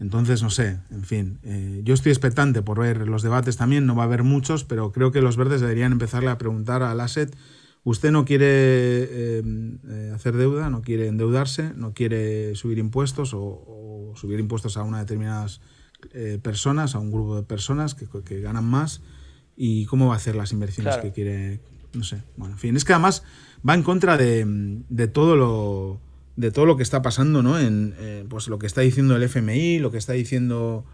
entonces, 0.00 0.44
no 0.44 0.50
sé, 0.50 0.78
en 0.92 1.02
fin, 1.02 1.40
yo 1.82 1.92
estoy 1.92 2.12
expectante 2.12 2.62
por 2.62 2.78
ver 2.78 3.08
los 3.08 3.22
debates 3.22 3.56
también, 3.56 3.84
no 3.84 3.96
va 3.96 4.04
a 4.04 4.06
haber 4.06 4.22
muchos, 4.22 4.62
pero 4.62 4.92
creo 4.92 5.10
que 5.10 5.20
los 5.20 5.36
verdes 5.36 5.60
deberían 5.60 5.90
empezarle 5.90 6.30
a 6.30 6.38
preguntar 6.38 6.84
a 6.84 6.94
Lasset, 6.94 7.36
usted 7.82 8.12
no 8.12 8.24
quiere 8.24 9.42
hacer 10.14 10.36
deuda, 10.36 10.70
no 10.70 10.82
quiere 10.82 11.08
endeudarse, 11.08 11.72
no 11.74 11.94
quiere 11.94 12.54
subir 12.54 12.78
impuestos 12.78 13.34
o, 13.34 13.40
o 13.40 14.12
subir 14.14 14.38
impuestos 14.38 14.76
a 14.76 14.84
una 14.84 15.00
determinadas 15.00 15.60
eh, 16.12 16.38
personas, 16.42 16.94
a 16.94 16.98
un 16.98 17.10
grupo 17.10 17.36
de 17.36 17.42
personas 17.42 17.94
que, 17.94 18.06
que, 18.24 18.40
ganan 18.40 18.64
más 18.64 19.00
y 19.56 19.86
cómo 19.86 20.08
va 20.08 20.14
a 20.14 20.16
hacer 20.16 20.36
las 20.36 20.52
inversiones 20.52 20.96
que 20.98 21.12
quiere, 21.12 21.60
no 21.92 22.04
sé. 22.04 22.22
Bueno, 22.36 22.54
en 22.54 22.58
fin, 22.58 22.76
es 22.76 22.84
que 22.84 22.92
además 22.92 23.24
va 23.68 23.74
en 23.74 23.82
contra 23.82 24.16
de, 24.16 24.44
de 24.88 25.08
todo 25.08 25.36
lo 25.36 26.00
de 26.36 26.52
todo 26.52 26.66
lo 26.66 26.76
que 26.76 26.84
está 26.84 27.02
pasando, 27.02 27.42
¿no? 27.42 27.58
En 27.58 27.96
eh, 27.98 28.24
pues 28.28 28.46
lo 28.46 28.60
que 28.60 28.68
está 28.68 28.80
diciendo 28.80 29.16
el 29.16 29.24
FMI, 29.24 29.80
lo 29.80 29.90
que 29.90 29.98
está 29.98 30.12
diciendo 30.12 30.84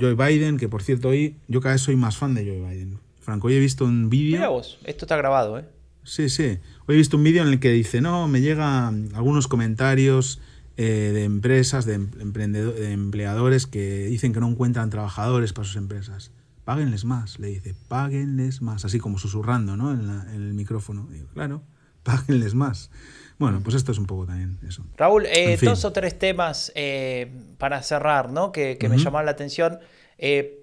Joe 0.00 0.14
Biden, 0.14 0.58
que 0.58 0.68
por 0.68 0.84
cierto 0.84 1.08
hoy 1.08 1.38
yo 1.48 1.60
cada 1.60 1.74
vez 1.74 1.82
soy 1.82 1.96
más 1.96 2.16
fan 2.16 2.34
de 2.34 2.44
Joe 2.44 2.60
Biden. 2.60 3.00
Franco, 3.20 3.48
hoy 3.48 3.54
he 3.54 3.58
visto 3.58 3.84
un 3.84 4.08
vídeo. 4.08 4.36
Mira 4.36 4.48
vos, 4.48 4.78
esto 4.84 5.04
está 5.04 5.16
grabado, 5.16 5.58
¿eh? 5.58 5.64
Sí, 6.04 6.28
sí. 6.28 6.58
Hoy 6.86 6.94
he 6.94 6.98
visto 6.98 7.16
un 7.16 7.24
vídeo 7.24 7.42
en 7.42 7.48
el 7.48 7.58
que 7.58 7.70
dice, 7.70 8.00
no, 8.00 8.28
me 8.28 8.40
llegan 8.40 9.08
algunos 9.14 9.48
comentarios 9.48 10.40
eh, 10.76 11.10
de 11.12 11.24
empresas, 11.24 11.84
de, 11.84 11.98
de 11.98 12.92
empleadores 12.92 13.66
que 13.66 14.06
dicen 14.06 14.32
que 14.32 14.40
no 14.40 14.48
encuentran 14.48 14.90
trabajadores 14.90 15.52
para 15.52 15.66
sus 15.66 15.76
empresas. 15.76 16.30
Páguenles 16.64 17.04
más, 17.04 17.38
le 17.40 17.48
dice, 17.48 17.74
páguenles 17.88 18.62
más, 18.62 18.84
así 18.84 19.00
como 19.00 19.18
susurrando 19.18 19.76
¿no? 19.76 19.92
en, 19.92 20.08
el 20.32 20.54
micrófono. 20.54 21.08
Digo, 21.10 21.26
claro, 21.34 21.62
páguenles 22.02 22.54
más. 22.54 22.90
Bueno, 23.38 23.60
pues 23.64 23.74
esto 23.74 23.90
es 23.90 23.98
un 23.98 24.06
poco 24.06 24.26
también 24.26 24.58
eso. 24.66 24.84
Raúl, 24.96 25.26
eh, 25.26 25.58
dos 25.60 25.84
o 25.84 25.92
tres 25.92 26.16
temas 26.18 26.70
eh, 26.76 27.32
para 27.58 27.82
cerrar, 27.82 28.30
¿no? 28.30 28.52
Que, 28.52 28.78
me 28.88 28.98
llamaron 28.98 29.26
la 29.26 29.32
atención. 29.32 29.80
Eh, 30.18 30.61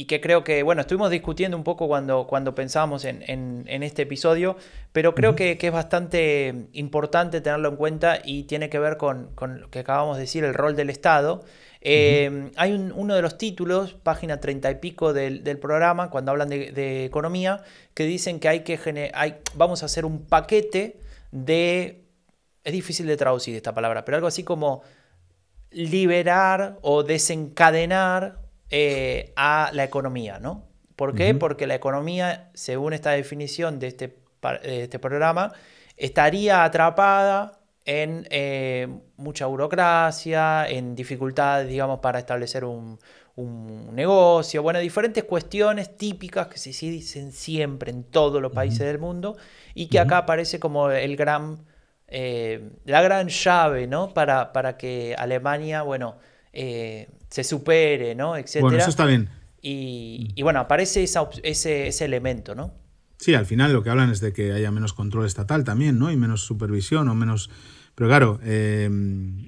y 0.00 0.06
que 0.06 0.22
creo 0.22 0.44
que, 0.44 0.62
bueno, 0.62 0.80
estuvimos 0.80 1.10
discutiendo 1.10 1.58
un 1.58 1.62
poco 1.62 1.86
cuando, 1.86 2.26
cuando 2.26 2.54
pensábamos 2.54 3.04
en, 3.04 3.66
este 3.68 4.00
episodio, 4.00 4.56
pero 4.92 5.14
creo 5.14 5.36
que, 5.36 5.58
es 5.60 5.72
bastante 5.72 6.68
importante 6.72 7.42
tenerlo 7.42 7.68
en 7.68 7.76
cuenta 7.76 8.18
y 8.24 8.44
tiene 8.44 8.70
que 8.70 8.78
ver 8.78 8.96
con, 8.96 9.28
lo 9.38 9.68
que 9.68 9.80
acabamos 9.80 10.16
de 10.16 10.22
decir, 10.22 10.42
el 10.42 10.54
rol 10.54 10.74
del 10.74 10.88
Estado. 10.88 11.44
Eh, 11.82 12.50
hay 12.56 12.72
uno 12.72 13.14
de 13.14 13.20
los 13.20 13.36
títulos, 13.36 13.92
página 13.92 14.40
treinta 14.40 14.70
y 14.70 14.76
pico 14.76 15.12
del, 15.12 15.58
programa, 15.58 16.08
cuando 16.08 16.30
hablan 16.30 16.48
de, 16.48 17.04
economía, 17.04 17.62
que 17.92 18.04
dicen 18.04 18.40
que 18.40 18.48
hay 18.48 18.60
que 18.60 19.10
hay, 19.12 19.34
vamos 19.54 19.82
a 19.82 19.86
hacer 19.86 20.06
un 20.06 20.24
paquete 20.24 20.98
de, 21.30 22.06
es 22.64 22.72
difícil 22.72 23.06
de 23.06 23.18
traducir 23.18 23.54
esta 23.54 23.74
palabra, 23.74 24.06
pero 24.06 24.16
algo 24.16 24.28
así 24.28 24.44
como 24.44 24.80
liberar 25.70 26.78
o 26.80 27.02
desencadenar 27.02 28.48
eh, 28.70 29.32
a 29.36 29.70
la 29.72 29.84
economía, 29.84 30.38
¿no? 30.38 30.70
¿Por 30.96 31.14
qué? 31.14 31.34
Porque 31.34 31.66
la 31.66 31.74
economía, 31.74 32.50
según 32.52 32.92
esta 32.92 33.12
definición 33.12 33.78
de 33.78 33.86
este, 33.86 34.18
este 34.62 34.98
programa, 34.98 35.52
estaría 35.96 36.62
atrapada 36.62 37.60
en 37.84 38.26
eh, 38.30 38.86
mucha 39.16 39.46
burocracia, 39.46 40.68
en 40.68 40.94
dificultades, 40.94 41.68
digamos, 41.68 42.00
para 42.00 42.18
establecer 42.18 42.64
un, 42.64 42.98
negocio, 43.92 44.62
bueno, 44.62 44.80
diferentes 44.80 45.24
cuestiones 45.24 45.96
típicas 45.96 46.48
que 46.48 46.58
se 46.58 46.70
dicen 46.70 47.32
siempre 47.32 47.90
en 47.90 48.04
todos 48.04 48.42
los 48.42 48.52
países 48.52 48.80
del 48.80 48.98
mundo 48.98 49.38
y 49.72 49.86
que 49.86 49.98
acá 49.98 50.18
aparece 50.18 50.60
como 50.60 50.90
el 50.90 51.16
gran, 51.16 51.64
eh, 52.06 52.70
la 52.84 53.00
gran 53.00 53.28
llave, 53.28 53.86
¿no? 53.86 54.12
Para, 54.12 54.52
para 54.52 54.76
que 54.76 55.14
Alemania, 55.16 55.80
bueno, 55.80 56.18
se 56.52 57.44
supere, 57.44 58.14
¿no? 58.14 58.36
Etcétera. 58.36 58.62
Bueno, 58.62 58.78
eso 58.78 58.90
está 58.90 59.06
bien. 59.06 59.28
Y, 59.62 60.42
bueno, 60.42 60.60
aparece 60.60 61.02
ese, 61.02 61.88
ese 61.88 62.04
elemento, 62.04 62.54
¿no? 62.54 62.72
Sí, 63.20 63.34
al 63.34 63.44
final 63.44 63.72
lo 63.74 63.82
que 63.82 63.90
hablan 63.90 64.10
es 64.10 64.20
de 64.20 64.32
que 64.32 64.52
haya 64.52 64.70
menos 64.70 64.94
control 64.94 65.26
estatal 65.26 65.62
también, 65.62 65.98
¿no? 65.98 66.10
Y 66.10 66.16
menos 66.16 66.40
supervisión 66.40 67.08
o 67.08 67.14
menos... 67.14 67.50
Pero 67.94 68.08
claro, 68.08 68.40
eh, 68.42 68.88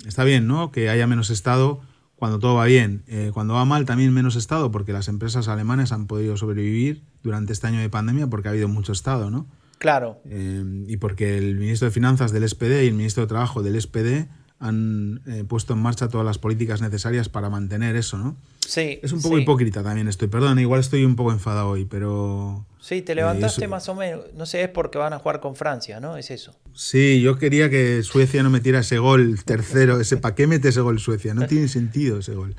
está 0.07 0.24
bien, 0.24 0.46
¿no? 0.46 0.70
Que 0.70 0.90
haya 0.90 1.07
menos 1.07 1.30
Estado 1.30 1.80
cuando 2.16 2.38
todo 2.38 2.55
va 2.55 2.66
bien. 2.66 3.03
Eh, 3.07 3.30
cuando 3.32 3.55
va 3.55 3.64
mal 3.64 3.86
también 3.86 4.12
menos 4.12 4.36
Estado, 4.36 4.70
porque 4.70 4.92
las 4.92 5.09
empresas 5.09 5.48
alemanas 5.48 5.90
han 5.90 6.07
podido 6.07 6.36
sobrevivir 6.36 7.03
durante 7.22 7.55
este 7.55 7.66
año 7.66 7.80
de 7.80 7.88
pandemia 7.88 8.26
porque 8.26 8.48
ha 8.48 8.50
habido 8.50 8.68
mucho 8.68 8.92
Estado, 8.92 9.30
¿no? 9.30 9.46
Claro. 9.78 10.20
Eh, 10.26 10.62
y 10.86 10.98
porque 10.98 11.38
el 11.38 11.57
ministro 11.57 11.86
de 11.86 11.92
Finanzas 11.92 12.30
del 12.30 12.46
SPD 12.46 12.84
y 12.84 12.88
el 12.88 12.94
ministro 12.94 13.22
de 13.22 13.28
Trabajo 13.28 13.62
del 13.62 13.80
SPD 13.80 14.28
han 14.62 15.20
eh, 15.26 15.44
puesto 15.46 15.72
en 15.72 15.80
marcha 15.80 16.08
todas 16.08 16.24
las 16.24 16.38
políticas 16.38 16.80
necesarias 16.80 17.28
para 17.28 17.50
mantener 17.50 17.96
eso, 17.96 18.16
¿no? 18.16 18.36
Sí. 18.60 19.00
Es 19.02 19.12
un 19.12 19.20
poco 19.20 19.36
hipócrita 19.36 19.82
también 19.82 20.06
estoy, 20.06 20.28
perdón, 20.28 20.60
igual 20.60 20.78
estoy 20.78 21.04
un 21.04 21.16
poco 21.16 21.32
enfadado 21.32 21.70
hoy, 21.70 21.84
pero... 21.84 22.64
Sí, 22.80 23.02
te 23.02 23.16
levantaste 23.16 23.64
eh, 23.64 23.68
más 23.68 23.88
o 23.88 23.96
menos, 23.96 24.20
no 24.36 24.46
sé, 24.46 24.62
es 24.62 24.68
porque 24.68 24.98
van 24.98 25.12
a 25.12 25.18
jugar 25.18 25.40
con 25.40 25.56
Francia, 25.56 25.98
¿no? 25.98 26.16
Es 26.16 26.30
eso. 26.30 26.54
Sí, 26.74 27.20
yo 27.20 27.38
quería 27.38 27.70
que 27.70 28.04
Suecia 28.04 28.44
no 28.44 28.50
metiera 28.50 28.78
ese 28.78 28.98
gol 28.98 29.42
tercero, 29.44 30.00
ese 30.00 30.16
¿para 30.16 30.36
qué 30.36 30.46
mete 30.46 30.68
ese 30.68 30.80
gol 30.80 31.00
Suecia? 31.00 31.34
No 31.34 31.48
tiene 31.48 31.66
sentido 31.66 32.20
ese 32.20 32.34
gol. 32.34 32.54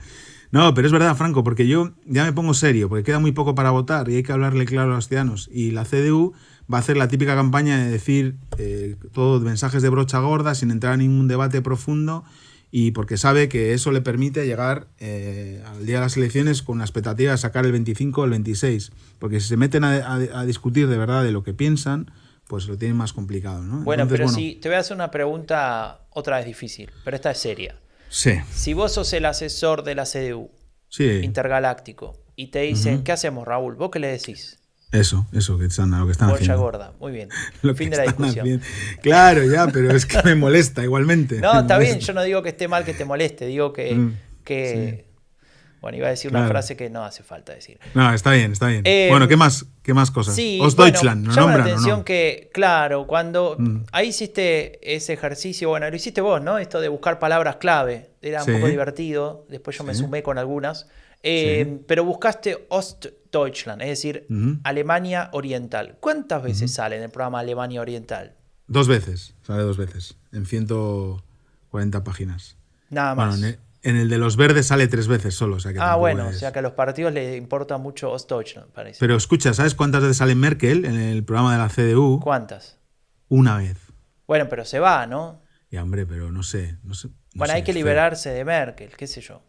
No, 0.52 0.74
pero 0.74 0.86
es 0.86 0.92
verdad, 0.92 1.16
Franco, 1.16 1.44
porque 1.44 1.68
yo 1.68 1.94
ya 2.06 2.26
me 2.26 2.34
pongo 2.34 2.54
serio, 2.54 2.90
porque 2.90 3.04
queda 3.04 3.20
muy 3.20 3.32
poco 3.32 3.56
para 3.56 3.72
votar 3.72 4.10
y 4.10 4.18
hay 4.18 4.24
que 4.24 4.34
hablarle 4.34 4.66
claro 4.66 4.92
a 4.92 4.96
los 4.96 5.08
ciudadanos. 5.08 5.50
Y 5.52 5.72
la 5.72 5.86
CDU 5.86 6.34
va 6.72 6.78
a 6.78 6.80
hacer 6.82 6.98
la 6.98 7.08
típica 7.08 7.36
campaña 7.36 7.78
de 7.78 7.90
decir 7.90 8.36
eh, 8.58 8.96
todos 9.12 9.42
mensajes 9.42 9.82
de 9.82 9.90
brocha 9.90 10.20
gorda 10.20 10.56
sin 10.56 10.72
entrar 10.72 10.94
en 10.94 11.00
ningún 11.00 11.28
debate 11.28 11.62
profundo 11.62 12.24
y 12.76 12.90
porque 12.90 13.18
sabe 13.18 13.50
que 13.50 13.74
eso 13.74 13.92
le 13.92 14.02
permite 14.02 14.48
llegar 14.48 14.88
eh, 14.98 15.62
al 15.68 15.86
día 15.86 15.98
de 15.98 16.02
las 16.02 16.18
elecciones 16.18 16.64
con 16.64 16.78
una 16.78 16.86
expectativa 16.86 17.32
de 17.32 17.38
sacar 17.38 17.68
el 17.68 17.72
25 17.72 18.22
o 18.22 18.24
el 18.24 18.32
26. 18.32 18.92
Porque 19.20 19.40
si 19.40 19.50
se 19.50 19.58
meten 19.58 19.84
a, 19.84 20.44
discutir 20.46 20.88
de 20.88 20.98
verdad 20.98 21.24
de 21.24 21.32
lo 21.32 21.44
que 21.44 21.54
piensan, 21.54 22.12
pues 22.48 22.66
lo 22.68 22.76
tienen 22.76 22.98
más 22.98 23.14
complicado. 23.14 23.62
¿no? 23.62 23.84
Bueno, 23.84 24.08
pero 24.08 24.28
si 24.28 24.56
te 24.56 24.70
voy 24.70 24.78
a 24.78 24.80
hacer 24.80 24.96
una 24.96 25.12
pregunta 25.12 26.08
otra 26.10 26.38
vez 26.38 26.48
difícil, 26.48 26.90
pero 27.06 27.16
esta 27.16 27.30
es 27.30 27.38
seria. 27.38 27.76
Sí. 28.10 28.40
Si 28.52 28.74
vos 28.74 28.92
sos 28.92 29.14
el 29.14 29.26
asesor 29.26 29.84
de 29.84 29.94
la 29.94 30.06
CDU 30.06 30.50
intergaláctico 30.98 32.18
y 32.36 32.48
te 32.48 32.62
dicen, 32.62 33.04
¿qué 33.04 33.12
hacemos, 33.12 33.48
Raúl? 33.48 33.76
¿Vos 33.76 33.92
qué 33.92 34.00
le 34.00 34.08
decís? 34.08 34.63
Eso, 34.94 35.26
eso, 35.34 35.58
que 35.58 35.66
están, 35.66 35.92
lo 35.92 36.06
que 36.06 36.12
están 36.14 36.30
haciendo. 36.30 36.58
gorda, 36.60 36.94
muy 37.00 37.12
bien. 37.12 37.28
Lo 37.64 37.74
fin 37.76 37.90
que 37.90 37.98
de 37.98 38.06
la 38.06 38.12
discusión. 38.12 38.40
haciendo. 38.46 38.66
Claro, 39.02 39.44
ya, 39.44 39.68
pero 39.68 39.92
es 39.92 40.06
que 40.06 40.22
me 40.24 40.36
molesta 40.36 40.84
igualmente. 40.84 41.40
No, 41.42 41.60
está 41.62 41.78
bien, 41.80 42.00
yo 42.00 42.14
no 42.14 42.22
digo 42.24 42.42
que 42.44 42.50
esté 42.50 42.68
mal 42.68 42.86
que 42.86 42.94
te 42.94 43.04
moleste, 43.04 43.48
digo 43.48 43.74
que... 43.74 43.96
Mm, 43.96 44.14
que 44.46 45.06
Bueno, 45.82 45.98
iba 45.98 46.08
a 46.08 46.12
decir 46.12 46.32
una 46.32 46.48
frase 46.48 46.78
que 46.78 46.90
no 46.90 47.04
hace 47.04 47.24
falta 47.24 47.54
decir. 47.54 47.78
No, 47.94 48.14
está 48.14 48.32
bien, 48.32 48.54
está 48.54 48.68
bien. 48.68 48.84
Eh, 48.86 49.08
bueno, 49.10 49.28
¿qué 49.28 49.36
más, 49.36 49.66
qué 49.82 49.94
más 49.94 50.12
cosas? 50.12 50.34
Sí, 50.36 50.60
Ostdeutschland, 50.62 51.26
bueno, 51.26 51.42
¿lo 51.42 51.48
llama 51.48 51.58
la 51.58 51.64
atención 51.66 52.00
no? 52.00 52.06
que, 52.06 52.50
claro, 52.54 53.06
cuando 53.06 53.56
Mm. 53.60 53.78
ahí 53.92 54.08
hiciste 54.10 54.80
ese 54.96 55.12
ejercicio, 55.14 55.68
bueno, 55.70 55.90
lo 55.90 55.96
hiciste 55.96 56.22
vos, 56.22 56.42
¿no? 56.42 56.58
Esto 56.58 56.80
de 56.80 56.88
buscar 56.88 57.20
palabras 57.20 57.56
clave, 57.58 58.12
era 58.22 58.42
Sí. 58.44 58.52
un 58.52 58.58
poco 58.58 58.70
divertido, 58.70 59.46
después 59.50 59.78
yo 59.78 59.84
me 59.84 59.94
sumé 59.96 60.22
con 60.24 60.38
algunas, 60.38 60.88
Eh, 61.26 61.80
pero 61.88 62.04
buscaste 62.06 62.66
Ostdeutschland, 63.38 63.82
es 63.82 63.88
decir. 63.90 64.28
Alemania 64.64 65.30
Oriental. 65.34 65.98
¿Cuántas 66.00 66.44
veces 66.44 66.72
sale 66.74 66.98
en 66.98 67.04
el 67.04 67.10
programa 67.10 67.40
Alemania 67.40 67.82
Oriental? 67.82 68.36
Dos 68.68 68.88
veces, 68.88 69.36
sale 69.42 69.64
dos 69.64 69.78
veces, 69.78 70.18
en 70.32 70.46
140 70.46 72.04
páginas. 72.04 72.58
Nada 72.90 73.14
Bueno, 73.16 73.32
más. 73.32 73.40
en 73.40 73.46
el, 73.46 73.60
en 73.82 73.96
el 73.98 74.10
de 74.10 74.18
los 74.18 74.38
verdes 74.38 74.68
sale 74.68 74.88
tres 74.88 75.08
veces 75.08 75.36
solo. 75.36 75.58
O 75.58 75.60
sea 75.60 75.74
que 75.74 75.80
ah, 75.80 75.96
bueno, 75.96 76.28
o 76.28 76.34
sea 76.34 76.52
que 76.52 76.60
a 76.60 76.62
los 76.62 76.74
partidos 76.74 77.12
les 77.14 77.38
importa 77.38 77.78
mucho 77.78 78.12
Ostdeutschland, 78.12 78.70
parece. 78.72 79.00
Pero 79.00 79.16
escucha, 79.16 79.54
¿sabes 79.54 79.74
cuántas 79.76 80.02
veces 80.02 80.18
sale 80.18 80.36
Merkel 80.36 80.86
en 80.86 80.96
el 81.00 81.24
programa 81.24 81.52
de 81.54 81.58
la 81.60 81.70
CDU? 81.70 82.20
¿Cuántas? 82.22 82.78
Una 83.30 83.58
vez. 83.58 83.78
Bueno, 84.28 84.48
pero 84.50 84.64
se 84.64 84.80
va, 84.80 85.06
¿no? 85.08 85.42
Y 85.70 85.78
hombre, 85.78 86.06
pero 86.06 86.32
no 86.32 86.44
sé. 86.44 86.78
No 86.84 86.94
sé 86.94 87.08
no 87.08 87.14
Bueno, 87.36 87.52
sé, 87.52 87.58
hay 87.58 87.64
que 87.64 87.74
feo. 87.74 87.80
liberarse 87.80 88.30
de 88.30 88.46
Merkel, 88.46 88.92
qué 88.96 89.08
sé 89.08 89.22
yo. 89.22 89.42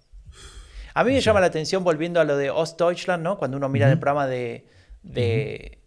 A 0.95 1.05
mí 1.05 1.13
me 1.13 1.21
llama 1.21 1.41
la 1.41 1.47
atención, 1.47 1.83
volviendo 1.85 2.21
a 2.21 2.25
lo 2.25 2.37
de 2.37 2.51
Ostdeutschland, 2.51 3.23
¿no? 3.23 3.37
Cuando 3.39 3.57
uno 3.57 3.69
mira 3.69 3.91
el 3.91 3.99
programa 3.99 4.27
de, 4.27 4.65
de, 5.03 5.79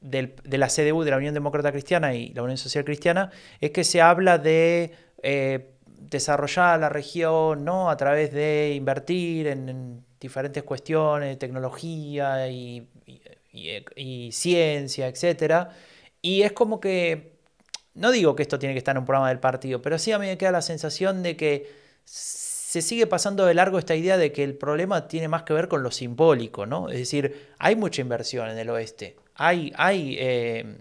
del- 0.00 0.34
de 0.44 0.58
la 0.58 0.68
CDU, 0.68 1.02
de 1.04 1.10
la 1.10 1.18
Unión 1.18 1.34
Demócrata 1.34 1.70
Cristiana 1.72 2.14
y 2.14 2.30
la 2.34 2.42
Unión 2.42 2.56
Social 2.58 2.84
Cristiana, 2.84 3.30
es 3.60 3.70
que 3.72 3.84
se 3.84 4.00
habla 4.00 4.38
de 4.38 4.92
eh, 5.22 5.70
desarrollar 5.86 6.80
la 6.80 6.88
región, 6.88 7.64
¿no? 7.64 7.90
A 7.90 7.96
través 7.96 8.32
de 8.32 8.72
invertir 8.74 9.46
en, 9.48 9.68
en 9.68 10.04
diferentes 10.20 10.62
cuestiones, 10.62 11.38
tecnología 11.38 12.48
y, 12.48 12.88
y- 13.06 13.20
y- 13.52 13.84
y 14.28 14.32
ciencia, 14.32 15.08
etcétera. 15.08 15.70
Y 16.22 16.42
es 16.42 16.52
como 16.52 16.80
que 16.80 17.34
no 17.94 18.10
digo 18.10 18.34
que 18.34 18.42
esto 18.42 18.58
tiene 18.58 18.74
que 18.74 18.78
estar 18.78 18.94
en 18.96 19.00
un 19.00 19.04
programa 19.06 19.28
del 19.28 19.38
partido, 19.40 19.80
pero 19.82 19.98
sí 19.98 20.12
a 20.12 20.18
mí 20.18 20.26
me 20.26 20.38
queda 20.38 20.50
la 20.52 20.62
sensación 20.62 21.22
de 21.22 21.36
que 21.36 21.70
se 22.74 22.82
sigue 22.82 23.06
pasando 23.06 23.46
de 23.46 23.54
largo 23.54 23.78
esta 23.78 23.94
idea 23.94 24.16
de 24.16 24.32
que 24.32 24.42
el 24.42 24.56
problema 24.56 25.06
tiene 25.06 25.28
más 25.28 25.44
que 25.44 25.52
ver 25.54 25.68
con 25.68 25.84
lo 25.84 25.92
simbólico, 25.92 26.66
¿no? 26.66 26.88
Es 26.88 26.98
decir, 26.98 27.46
hay 27.60 27.76
mucha 27.76 28.00
inversión 28.00 28.50
en 28.50 28.58
el 28.58 28.68
oeste, 28.68 29.14
hay, 29.36 29.72
hay 29.76 30.16
eh, 30.18 30.78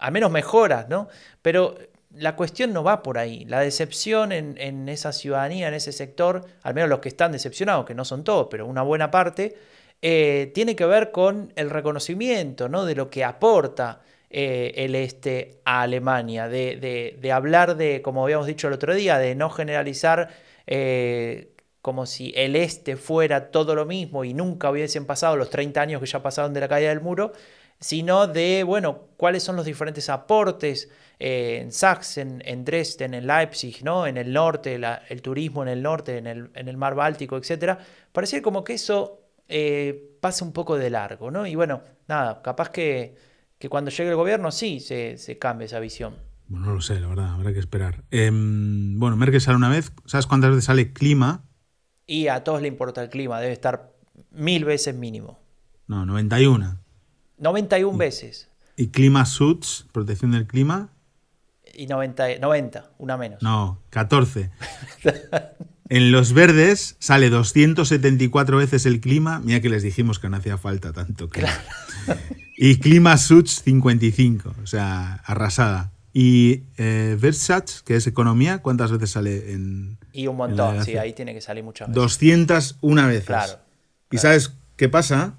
al 0.00 0.10
menos 0.12 0.30
mejoras, 0.30 0.88
¿no? 0.88 1.08
Pero 1.42 1.76
la 2.14 2.34
cuestión 2.34 2.72
no 2.72 2.82
va 2.82 3.02
por 3.02 3.18
ahí. 3.18 3.44
La 3.44 3.60
decepción 3.60 4.32
en, 4.32 4.56
en 4.58 4.88
esa 4.88 5.12
ciudadanía, 5.12 5.68
en 5.68 5.74
ese 5.74 5.92
sector, 5.92 6.46
al 6.62 6.72
menos 6.72 6.88
los 6.88 7.00
que 7.00 7.10
están 7.10 7.30
decepcionados, 7.32 7.84
que 7.84 7.94
no 7.94 8.06
son 8.06 8.24
todos, 8.24 8.46
pero 8.50 8.64
una 8.64 8.80
buena 8.80 9.10
parte, 9.10 9.54
eh, 10.00 10.50
tiene 10.54 10.74
que 10.76 10.86
ver 10.86 11.10
con 11.10 11.52
el 11.56 11.68
reconocimiento 11.68 12.70
¿no? 12.70 12.86
de 12.86 12.94
lo 12.94 13.10
que 13.10 13.22
aporta 13.22 14.00
eh, 14.30 14.72
el 14.76 14.94
este 14.94 15.60
a 15.66 15.82
Alemania, 15.82 16.48
de- 16.48 17.18
de 17.20 17.32
hablar 17.32 17.76
de, 17.76 18.00
como 18.00 18.22
habíamos 18.24 18.46
dicho 18.46 18.66
el 18.68 18.72
otro 18.72 18.94
día, 18.94 19.18
de 19.18 19.34
no 19.34 19.50
generalizar 19.50 20.30
eh, 20.70 21.54
como 21.80 22.04
si 22.04 22.32
el 22.36 22.56
este 22.56 22.96
fuera 22.96 23.50
todo 23.50 23.74
lo 23.74 23.86
mismo 23.86 24.22
y 24.22 24.34
nunca 24.34 24.70
hubiesen 24.70 25.06
pasado 25.06 25.36
los 25.36 25.48
30 25.48 25.80
años 25.80 26.00
que 26.00 26.06
ya 26.06 26.22
pasaron 26.22 26.52
de 26.52 26.60
la 26.60 26.68
caída 26.68 26.90
del 26.90 27.00
muro, 27.00 27.32
sino 27.80 28.26
de, 28.26 28.64
bueno, 28.64 29.08
cuáles 29.16 29.42
son 29.42 29.56
los 29.56 29.64
diferentes 29.64 30.10
aportes 30.10 30.90
eh, 31.18 31.60
en 31.62 31.72
Sachsen, 31.72 32.42
en 32.44 32.66
Dresden, 32.66 33.14
en 33.14 33.26
Leipzig, 33.26 33.82
¿no? 33.82 34.06
en 34.06 34.18
el 34.18 34.30
norte, 34.30 34.78
el 35.08 35.22
turismo 35.22 35.62
en 35.62 35.68
el 35.68 35.82
norte, 35.82 36.18
en 36.18 36.26
el, 36.26 36.50
en 36.54 36.68
el 36.68 36.76
mar 36.76 36.94
Báltico, 36.94 37.38
etc. 37.38 37.78
Parecía 38.12 38.42
como 38.42 38.62
que 38.62 38.74
eso 38.74 39.22
eh, 39.48 40.18
pasa 40.20 40.44
un 40.44 40.52
poco 40.52 40.76
de 40.76 40.90
largo, 40.90 41.30
¿no? 41.30 41.46
Y 41.46 41.54
bueno, 41.54 41.82
nada, 42.08 42.42
capaz 42.42 42.68
que, 42.70 43.16
que 43.58 43.70
cuando 43.70 43.90
llegue 43.90 44.10
el 44.10 44.16
gobierno 44.16 44.52
sí 44.52 44.80
se, 44.80 45.16
se 45.16 45.38
cambie 45.38 45.64
esa 45.66 45.80
visión. 45.80 46.27
Bueno, 46.48 46.66
no 46.66 46.74
lo 46.74 46.80
sé, 46.80 46.98
la 47.00 47.08
verdad, 47.08 47.34
habrá 47.34 47.52
que 47.52 47.58
esperar. 47.58 48.04
Em, 48.10 48.98
bueno, 48.98 49.16
Merkel 49.16 49.40
sale 49.40 49.56
una 49.56 49.68
vez. 49.68 49.92
¿Sabes 50.06 50.26
cuántas 50.26 50.50
veces 50.50 50.64
sale 50.64 50.92
clima? 50.92 51.44
Y 52.06 52.28
a 52.28 52.42
todos 52.42 52.62
le 52.62 52.68
importa 52.68 53.02
el 53.02 53.10
clima, 53.10 53.38
debe 53.40 53.52
estar 53.52 53.92
mil 54.30 54.64
veces 54.64 54.94
mínimo. 54.94 55.38
No, 55.86 56.06
91. 56.06 56.78
91 57.38 57.98
veces. 57.98 58.48
¿Y 58.76 58.88
clima 58.88 59.26
suits, 59.26 59.86
protección 59.92 60.30
del 60.30 60.46
clima? 60.46 60.90
Y 61.74 61.86
90, 61.86 62.38
90 62.40 62.92
una 62.98 63.16
menos. 63.16 63.42
No, 63.42 63.82
14. 63.90 64.50
En 65.90 66.12
los 66.12 66.34
verdes 66.34 66.96
sale 66.98 67.30
274 67.30 68.58
veces 68.58 68.84
el 68.84 69.00
clima. 69.00 69.40
Mira 69.42 69.60
que 69.60 69.70
les 69.70 69.82
dijimos 69.82 70.18
que 70.18 70.28
no 70.28 70.36
hacía 70.36 70.58
falta 70.58 70.92
tanto 70.92 71.30
clima. 71.30 71.48
Y 72.58 72.78
clima 72.78 73.16
suits 73.16 73.62
55, 73.62 74.54
o 74.62 74.66
sea, 74.66 75.14
arrasada. 75.24 75.92
Y 76.20 76.64
eh, 76.78 77.16
Versace, 77.20 77.82
que 77.84 77.94
es 77.94 78.08
economía, 78.08 78.58
¿cuántas 78.58 78.90
veces 78.90 79.10
sale 79.12 79.52
en...? 79.52 79.98
Y 80.12 80.26
un 80.26 80.34
montón, 80.36 80.84
sí, 80.84 80.96
ahí 80.96 81.12
tiene 81.12 81.32
que 81.32 81.40
salir 81.40 81.62
muchas 81.62 81.86
veces. 81.86 81.94
201 81.94 83.06
veces. 83.06 83.24
Claro, 83.26 83.52
¿Y 84.10 84.16
claro. 84.16 84.22
sabes 84.22 84.52
qué 84.74 84.88
pasa? 84.88 85.38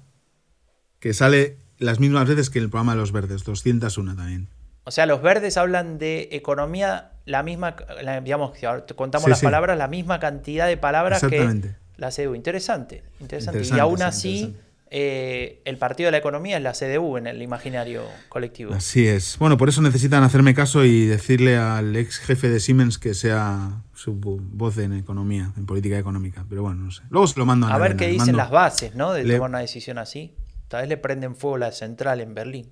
Que 0.98 1.12
sale 1.12 1.58
las 1.76 2.00
mismas 2.00 2.26
veces 2.26 2.48
que 2.48 2.60
en 2.60 2.64
el 2.64 2.70
programa 2.70 2.92
de 2.92 2.98
los 3.00 3.12
verdes, 3.12 3.44
201 3.44 4.16
también. 4.16 4.48
O 4.84 4.90
sea, 4.90 5.04
los 5.04 5.20
verdes 5.20 5.58
hablan 5.58 5.98
de 5.98 6.30
economía, 6.32 7.12
la 7.26 7.42
misma, 7.42 7.76
la- 8.02 8.22
digamos, 8.22 8.56
si 8.58 8.64
ahora 8.64 8.86
contamos 8.96 9.24
Sí, 9.24 9.30
las 9.30 9.40
sí. 9.40 9.44
palabras, 9.44 9.76
la 9.76 9.86
misma 9.86 10.18
cantidad 10.18 10.66
de 10.66 10.78
palabras 10.78 11.20
que 11.20 11.26
Exactamente. 11.26 11.76
la 11.98 12.10
CDU. 12.10 12.34
Interesante, 12.34 13.02
interesante. 13.20 13.58
y 13.58 13.62
Interesante, 13.64 13.80
aún 13.82 13.98
sí, 13.98 14.02
así, 14.04 14.28
interesante. 14.44 14.69
Eh, 14.92 15.62
el 15.64 15.78
partido 15.78 16.08
de 16.08 16.12
la 16.12 16.18
economía 16.18 16.56
es 16.56 16.62
la 16.62 16.72
CDU 16.72 17.16
en 17.16 17.26
el 17.28 17.40
imaginario 17.42 18.02
colectivo. 18.28 18.74
Así 18.74 19.06
es. 19.06 19.36
Bueno, 19.38 19.56
por 19.56 19.68
eso 19.68 19.80
necesitan 19.82 20.22
hacerme 20.24 20.52
caso 20.54 20.84
y 20.84 21.06
decirle 21.06 21.56
al 21.56 21.94
ex 21.94 22.18
jefe 22.18 22.48
de 22.48 22.58
Siemens 22.58 22.98
que 22.98 23.14
sea 23.14 23.82
su 23.94 24.14
voz 24.14 24.78
en 24.78 24.92
economía, 24.94 25.52
en 25.56 25.64
política 25.66 25.96
económica. 25.98 26.44
Pero 26.48 26.62
bueno, 26.62 26.82
no 26.82 26.90
sé. 26.90 27.02
Luego 27.10 27.26
se 27.28 27.38
lo 27.38 27.46
mando 27.46 27.68
a 27.68 27.74
A 27.74 27.78
ver 27.78 27.96
qué 27.96 28.06
dicen 28.08 28.18
mando 28.26 28.38
las 28.38 28.50
bases, 28.50 28.94
¿no? 28.96 29.12
De 29.12 29.24
le- 29.24 29.34
tomar 29.36 29.50
una 29.50 29.60
decisión 29.60 29.98
así. 29.98 30.34
Tal 30.68 30.80
vez 30.82 30.88
le 30.88 30.96
prenden 30.96 31.36
fuego 31.36 31.58
la 31.58 31.70
central 31.72 32.20
en 32.20 32.34
Berlín. 32.34 32.68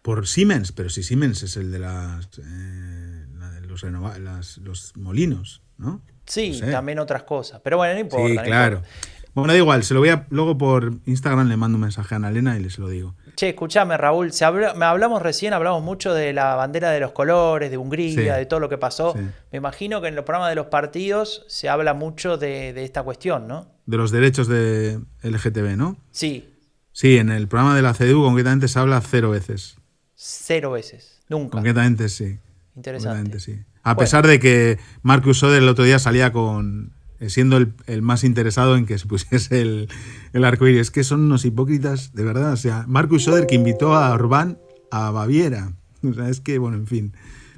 Por 0.00 0.26
Siemens, 0.26 0.72
pero 0.72 0.88
si 0.90 1.02
Siemens 1.02 1.42
es 1.42 1.56
el 1.56 1.70
de 1.70 1.78
las, 1.78 2.26
eh, 2.38 3.26
la 3.38 3.50
de 3.50 3.60
los, 3.66 3.82
renova- 3.84 4.18
las- 4.18 4.58
los 4.58 4.96
molinos, 4.96 5.62
¿no? 5.78 6.02
Sí, 6.26 6.50
No 6.60 6.66
sé. 6.66 6.72
también 6.72 6.98
otras 6.98 7.24
cosas. 7.24 7.60
Pero 7.62 7.76
bueno, 7.76 7.94
no 7.94 8.00
importa. 8.00 8.28
Sí, 8.28 8.34
no 8.36 8.42
claro. 8.42 8.76
importa. 8.78 8.98
Bueno, 9.34 9.52
da 9.52 9.58
igual, 9.58 9.82
se 9.82 9.94
lo 9.94 10.00
voy 10.00 10.10
a. 10.10 10.26
Luego 10.30 10.58
por 10.58 10.92
Instagram 11.06 11.48
le 11.48 11.56
mando 11.56 11.76
un 11.76 11.82
mensaje 11.82 12.14
a 12.14 12.16
Ana 12.16 12.28
Elena 12.28 12.56
y 12.58 12.62
le 12.62 12.70
se 12.70 12.80
lo 12.80 12.88
digo. 12.88 13.14
Che, 13.34 13.48
escúchame, 13.50 13.96
Raúl, 13.96 14.32
se 14.32 14.44
me 14.50 14.84
hablamos 14.84 15.22
recién, 15.22 15.54
hablamos 15.54 15.82
mucho 15.82 16.12
de 16.12 16.34
la 16.34 16.54
bandera 16.54 16.90
de 16.90 17.00
los 17.00 17.12
colores, 17.12 17.70
de 17.70 17.78
Hungría, 17.78 18.34
Sí. 18.34 18.38
de 18.40 18.46
todo 18.46 18.60
lo 18.60 18.68
que 18.68 18.76
pasó. 18.76 19.14
Sí. 19.16 19.20
Me 19.52 19.58
imagino 19.58 20.02
que 20.02 20.08
en 20.08 20.16
los 20.16 20.24
programas 20.26 20.50
de 20.50 20.56
los 20.56 20.66
partidos 20.66 21.44
se 21.48 21.70
habla 21.70 21.94
mucho 21.94 22.36
de, 22.36 22.74
de 22.74 22.84
esta 22.84 23.02
cuestión, 23.02 23.48
¿no? 23.48 23.68
De 23.86 23.96
los 23.96 24.10
derechos 24.10 24.48
de 24.48 25.00
LGTB, 25.22 25.76
¿no? 25.76 25.96
Sí, 26.10 26.48
Sí, 26.94 27.16
en 27.16 27.30
el 27.30 27.48
programa 27.48 27.74
de 27.74 27.80
la 27.80 27.94
CDU 27.94 28.22
concretamente 28.22 28.68
se 28.68 28.78
habla 28.78 29.00
cero 29.00 29.30
veces. 29.30 29.76
cero 30.14 30.72
veces, 30.72 31.22
nunca. 31.30 31.52
Concretamente 31.52 32.10
sí. 32.10 32.38
Interesante. 32.76 33.18
Concretamente, 33.30 33.40
sí. 33.40 33.64
A 33.82 33.94
Bueno. 33.94 33.98
pesar 34.00 34.26
de 34.26 34.38
que 34.38 34.78
Marcus 35.00 35.38
Soder 35.38 35.62
el 35.62 35.68
otro 35.70 35.84
día 35.84 35.98
salía 35.98 36.32
con 36.32 36.92
siendo 37.28 37.56
el, 37.56 37.74
el 37.86 38.02
más 38.02 38.24
interesado 38.24 38.76
en 38.76 38.86
que 38.86 38.98
se 38.98 39.06
pusiese 39.06 39.60
el, 39.60 39.88
el 40.32 40.44
arco 40.44 40.66
iris. 40.66 40.80
Es 40.82 40.90
que 40.90 41.04
son 41.04 41.20
unos 41.24 41.44
hipócritas, 41.44 42.12
de 42.14 42.24
verdad. 42.24 42.52
O 42.52 42.56
sea, 42.56 42.84
Marcus 42.88 43.24
Soder 43.24 43.46
que 43.46 43.54
invitó 43.54 43.94
a 43.94 44.12
Orbán 44.12 44.58
a 44.90 45.10
Baviera. 45.10 45.72
O 46.02 46.12
sea, 46.12 46.28
es 46.28 46.40
que, 46.40 46.58
bueno, 46.58 46.76
en 46.76 46.86
fin. 46.86 47.12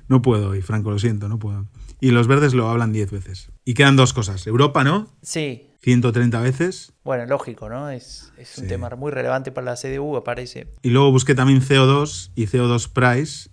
No 0.08 0.20
puedo, 0.20 0.54
y 0.54 0.60
Franco, 0.60 0.90
lo 0.90 0.98
siento, 0.98 1.28
no 1.28 1.38
puedo. 1.38 1.66
Y 2.00 2.10
los 2.10 2.26
verdes 2.26 2.52
lo 2.52 2.68
hablan 2.68 2.92
10 2.92 3.10
veces. 3.10 3.50
Y 3.64 3.72
quedan 3.72 3.96
dos 3.96 4.12
cosas. 4.12 4.46
Europa, 4.46 4.84
¿no? 4.84 5.08
Sí, 5.22 5.70
130 5.80 6.40
veces. 6.40 6.92
bueno, 7.04 7.24
lógico, 7.26 7.68
¿no? 7.70 7.88
Es, 7.90 8.32
es 8.36 8.58
un 8.58 8.64
Sí. 8.64 8.68
tema 8.68 8.90
muy 8.96 9.10
relevante 9.12 9.50
para 9.52 9.64
la 9.66 9.76
CDU, 9.76 10.12
me 10.14 10.20
parece. 10.20 10.68
Y 10.82 10.90
luego 10.90 11.10
busqué 11.10 11.34
también 11.34 11.62
CO2 11.62 12.30
y 12.34 12.46
CO2 12.46 12.88
Price. 12.92 13.48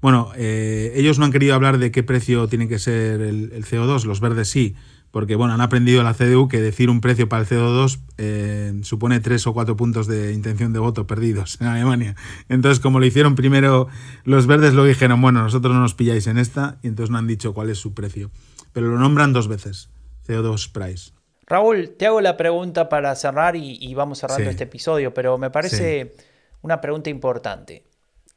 Bueno, 0.00 0.32
eh, 0.36 0.92
ellos 0.96 1.18
no 1.18 1.24
han 1.24 1.32
querido 1.32 1.54
hablar 1.54 1.78
de 1.78 1.90
qué 1.92 2.02
precio 2.02 2.46
tiene 2.48 2.68
que 2.68 2.78
ser 2.78 3.20
el, 3.20 3.52
el 3.52 3.64
CO2, 3.64 4.04
los 4.04 4.20
verdes 4.20 4.48
sí, 4.48 4.74
porque 5.14 5.36
bueno, 5.36 5.54
han 5.54 5.60
aprendido 5.60 6.00
en 6.00 6.06
la 6.06 6.12
CDU 6.14 6.48
que 6.48 6.60
decir 6.60 6.90
un 6.90 7.00
precio 7.00 7.28
para 7.28 7.42
el 7.42 7.48
CO2 7.48 8.00
eh, 8.18 8.72
supone 8.82 9.20
tres 9.20 9.46
o 9.46 9.54
cuatro 9.54 9.76
puntos 9.76 10.08
de 10.08 10.32
intención 10.32 10.72
de 10.72 10.80
voto 10.80 11.06
perdidos 11.06 11.56
en 11.60 11.68
Alemania. 11.68 12.16
Entonces, 12.48 12.80
como 12.80 12.98
lo 12.98 13.06
hicieron 13.06 13.36
primero 13.36 13.86
los 14.24 14.48
verdes, 14.48 14.74
lo 14.74 14.84
dijeron, 14.84 15.22
bueno, 15.22 15.40
nosotros 15.40 15.72
no 15.72 15.78
nos 15.78 15.94
pilláis 15.94 16.26
en 16.26 16.36
esta, 16.36 16.78
y 16.82 16.88
entonces 16.88 17.12
no 17.12 17.18
han 17.18 17.28
dicho 17.28 17.54
cuál 17.54 17.70
es 17.70 17.78
su 17.78 17.94
precio. 17.94 18.32
Pero 18.72 18.88
lo 18.88 18.98
nombran 18.98 19.32
dos 19.32 19.46
veces, 19.46 19.88
CO2 20.26 20.72
Price. 20.72 21.12
Raúl, 21.46 21.90
te 21.96 22.06
hago 22.06 22.20
la 22.20 22.36
pregunta 22.36 22.88
para 22.88 23.14
cerrar 23.14 23.54
y, 23.54 23.78
y 23.80 23.94
vamos 23.94 24.18
cerrando 24.18 24.42
Sí. 24.42 24.50
este 24.50 24.64
episodio, 24.64 25.14
pero 25.14 25.38
me 25.38 25.50
parece 25.50 26.16
una 26.60 26.80
pregunta 26.80 27.08
importante. 27.08 27.84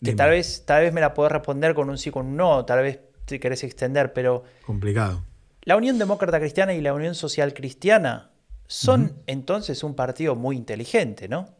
Que 0.03 0.13
tal 0.13 0.29
vez, 0.29 0.63
tal 0.63 0.83
vez 0.83 0.93
me 0.93 1.01
la 1.01 1.15
podés 1.15 1.31
responder 1.31 1.73
con 1.73 1.89
un 1.89 1.97
sí, 1.97 2.11
con 2.11 2.27
un 2.27 2.37
no, 2.37 2.65
tal 2.65 2.83
vez 2.83 2.99
te 3.25 3.39
querés 3.39 3.63
extender, 3.63 4.13
pero. 4.13 4.43
Complicado. 4.63 5.23
La 5.67 5.75
Unión 5.75 5.99
Demócrata 5.99 6.39
Cristiana 6.39 6.73
y 6.75 6.79
la 6.79 6.93
Unión 6.93 7.13
Social 7.13 7.53
Cristiana 7.53 8.31
son 8.67 9.21
entonces 9.27 9.83
un 9.83 9.95
partido 9.95 10.33
muy 10.33 10.55
inteligente, 10.55 11.27
¿no? 11.27 11.57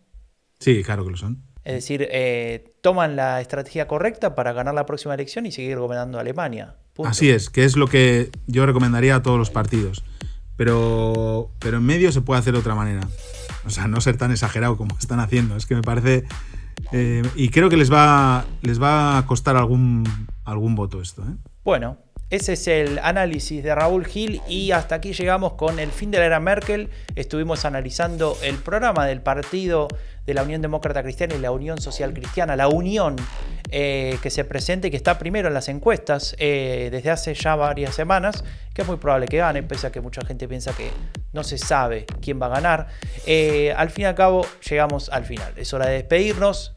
Sí, 0.60 0.82
claro 0.82 1.04
que 1.04 1.12
lo 1.12 1.18
son. 1.18 1.44
Es 1.66 1.74
decir, 1.74 2.08
eh, 2.10 2.74
toman 2.80 3.18
la 3.18 3.42
estrategia 3.42 3.86
correcta 3.90 4.34
para 4.34 4.54
ganar 4.54 4.74
la 4.76 4.86
próxima 4.86 5.14
elección 5.14 5.46
y 5.46 5.52
seguir 5.52 5.78
gobernando 5.78 6.20
Alemania. 6.20 6.78
Así 7.04 7.30
es, 7.30 7.50
que 7.50 7.66
es 7.66 7.76
lo 7.76 7.88
que 7.88 8.32
yo 8.46 8.66
recomendaría 8.66 9.18
a 9.18 9.22
todos 9.22 9.38
los 9.38 9.50
partidos. 9.50 10.06
Pero, 10.56 11.52
pero 11.60 11.80
en 11.80 11.86
medio 11.86 12.14
se 12.14 12.22
puede 12.22 12.40
hacer 12.40 12.54
de 12.54 12.60
otra 12.60 12.76
manera. 12.76 13.02
O 13.66 13.70
sea, 13.70 13.90
no 13.90 14.00
ser 14.00 14.16
tan 14.16 14.32
exagerado 14.32 14.78
como 14.78 14.98
están 15.02 15.20
haciendo. 15.20 15.58
Es 15.58 15.66
que 15.66 15.76
me 15.76 15.82
parece. 15.82 16.24
Eh, 16.94 17.24
y 17.36 17.50
creo 17.50 17.70
que 17.70 17.76
les 17.76 17.92
va, 17.92 18.46
les 18.62 18.82
va 18.82 19.18
a 19.18 19.26
costar 19.26 19.58
algún, 19.58 20.06
algún 20.46 20.76
voto 20.76 21.02
esto. 21.02 21.24
¿eh? 21.24 21.36
Bueno, 21.66 21.98
ese 22.30 22.54
es 22.54 22.68
el 22.68 23.00
análisis 23.00 23.64
de 23.64 23.74
Raúl 23.74 24.06
Gil 24.06 24.42
y 24.50 24.72
hasta 24.72 24.96
aquí 24.96 25.14
llegamos 25.14 25.54
con 25.54 25.80
el 25.80 25.92
fin 25.92 26.12
de 26.12 26.20
la 26.20 26.26
era 26.26 26.40
Merkel. 26.42 26.90
Estuvimos 27.16 27.64
analizando 27.64 28.38
el 28.44 28.58
programa 28.58 29.06
del 29.06 29.22
partido 29.22 29.88
de 30.26 30.34
la 30.34 30.44
Unión 30.44 30.62
Demócrata 30.62 31.02
Cristiana 31.04 31.36
y 31.36 31.40
la 31.40 31.52
Unión 31.52 31.80
Social 31.80 32.14
Cristiana, 32.14 32.58
la 32.58 32.68
unión 32.68 33.16
eh, 33.72 34.18
que 34.22 34.30
se 34.30 34.44
presenta 34.44 34.88
y 34.88 34.92
que 34.92 34.98
está 34.98 35.18
primero 35.18 35.48
en 35.48 35.54
las 35.54 35.70
encuestas 35.70 36.36
eh, 36.38 36.90
desde 36.92 37.12
hace 37.12 37.34
ya 37.34 37.56
varias 37.56 37.96
semanas, 37.96 38.44
que 38.74 38.82
es 38.82 38.88
muy 38.90 38.98
probable 38.98 39.28
que 39.28 39.38
gane, 39.38 39.64
pese 39.64 39.88
a 39.88 39.92
que 39.94 40.02
mucha 40.02 40.20
gente 40.26 40.50
piensa 40.50 40.76
que 40.76 40.92
no 41.32 41.46
se 41.46 41.58
sabe 41.58 42.06
quién 42.22 42.42
va 42.42 42.48
a 42.48 42.50
ganar. 42.50 42.88
Eh, 43.26 43.74
al 43.78 43.90
fin 43.90 44.04
y 44.04 44.06
al 44.06 44.16
cabo, 44.16 44.46
llegamos 44.70 45.08
al 45.08 45.24
final. 45.24 45.54
Es 45.56 45.74
hora 45.74 45.86
de 45.88 45.94
despedirnos. 45.94 46.74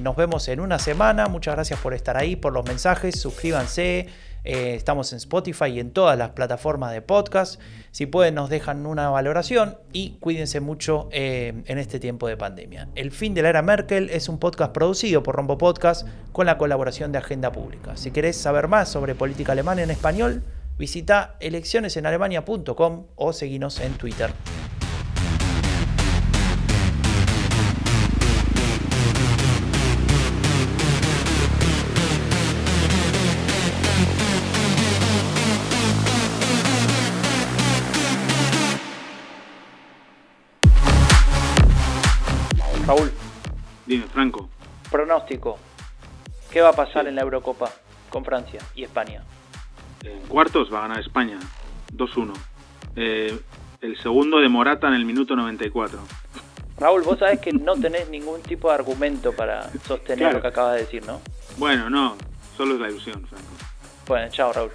nos 0.00 0.16
vemos 0.16 0.48
en 0.48 0.60
una 0.60 0.78
semana. 0.78 1.26
Muchas 1.26 1.56
gracias 1.56 1.78
por 1.78 1.92
estar 1.92 2.16
ahí, 2.16 2.36
por 2.36 2.54
los 2.54 2.64
mensajes. 2.64 3.20
Suscríbanse. 3.20 4.27
Eh, 4.48 4.74
estamos 4.74 5.12
en 5.12 5.18
Spotify 5.18 5.66
y 5.66 5.78
en 5.78 5.90
todas 5.90 6.16
las 6.16 6.30
plataformas 6.30 6.92
de 6.92 7.02
podcast. 7.02 7.60
Si 7.90 8.06
pueden, 8.06 8.34
nos 8.34 8.48
dejan 8.48 8.86
una 8.86 9.10
valoración 9.10 9.76
y 9.92 10.12
cuídense 10.20 10.60
mucho 10.60 11.10
eh, 11.12 11.62
en 11.66 11.76
este 11.76 12.00
tiempo 12.00 12.26
de 12.28 12.38
pandemia. 12.38 12.88
El 12.94 13.10
fin 13.10 13.34
de 13.34 13.42
la 13.42 13.50
era 13.50 13.60
Merkel 13.60 14.08
es 14.08 14.26
un 14.30 14.38
podcast 14.38 14.72
producido 14.72 15.22
por 15.22 15.36
Rombo 15.36 15.58
Podcast 15.58 16.08
con 16.32 16.46
la 16.46 16.56
colaboración 16.56 17.12
de 17.12 17.18
Agenda 17.18 17.52
Pública. 17.52 17.98
Si 17.98 18.10
querés 18.10 18.38
saber 18.38 18.68
más 18.68 18.88
sobre 18.88 19.14
política 19.14 19.52
alemana 19.52 19.82
en 19.82 19.90
español, 19.90 20.42
visita 20.78 21.36
eleccionesenalemania.com 21.40 23.04
o 23.16 23.32
seguinos 23.34 23.80
en 23.80 23.92
Twitter. 23.98 24.30
Dime, 43.88 44.04
Franco. 44.12 44.50
Pronóstico. 44.90 45.58
¿Qué 46.52 46.60
va 46.60 46.68
a 46.68 46.72
pasar 46.74 47.08
en 47.08 47.14
la 47.14 47.22
Eurocopa 47.22 47.70
con 48.10 48.22
Francia 48.22 48.60
y 48.74 48.84
España? 48.84 49.22
En 50.04 50.20
cuartos 50.28 50.72
va 50.72 50.80
a 50.80 50.82
ganar 50.82 51.00
España. 51.00 51.38
2-1. 51.96 52.34
Eh, 52.96 53.40
el 53.80 53.98
segundo 54.02 54.40
de 54.40 54.48
Morata 54.50 54.88
en 54.88 54.94
el 54.94 55.06
minuto 55.06 55.34
94. 55.34 55.98
Raúl, 56.78 57.02
vos 57.02 57.18
sabés 57.18 57.40
que 57.40 57.52
no 57.54 57.74
tenés 57.76 58.10
ningún 58.10 58.42
tipo 58.42 58.68
de 58.68 58.74
argumento 58.74 59.32
para 59.32 59.70
sostener 59.86 60.34
lo 60.34 60.42
que 60.42 60.48
acabas 60.48 60.74
de 60.74 60.80
decir, 60.80 61.06
¿no? 61.06 61.22
Bueno, 61.56 61.88
no. 61.88 62.16
Solo 62.58 62.74
es 62.74 62.80
la 62.80 62.90
ilusión, 62.90 63.26
Franco. 63.26 63.48
Bueno, 64.06 64.30
chao, 64.30 64.52
Raúl. 64.52 64.70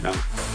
Chao. 0.00 0.53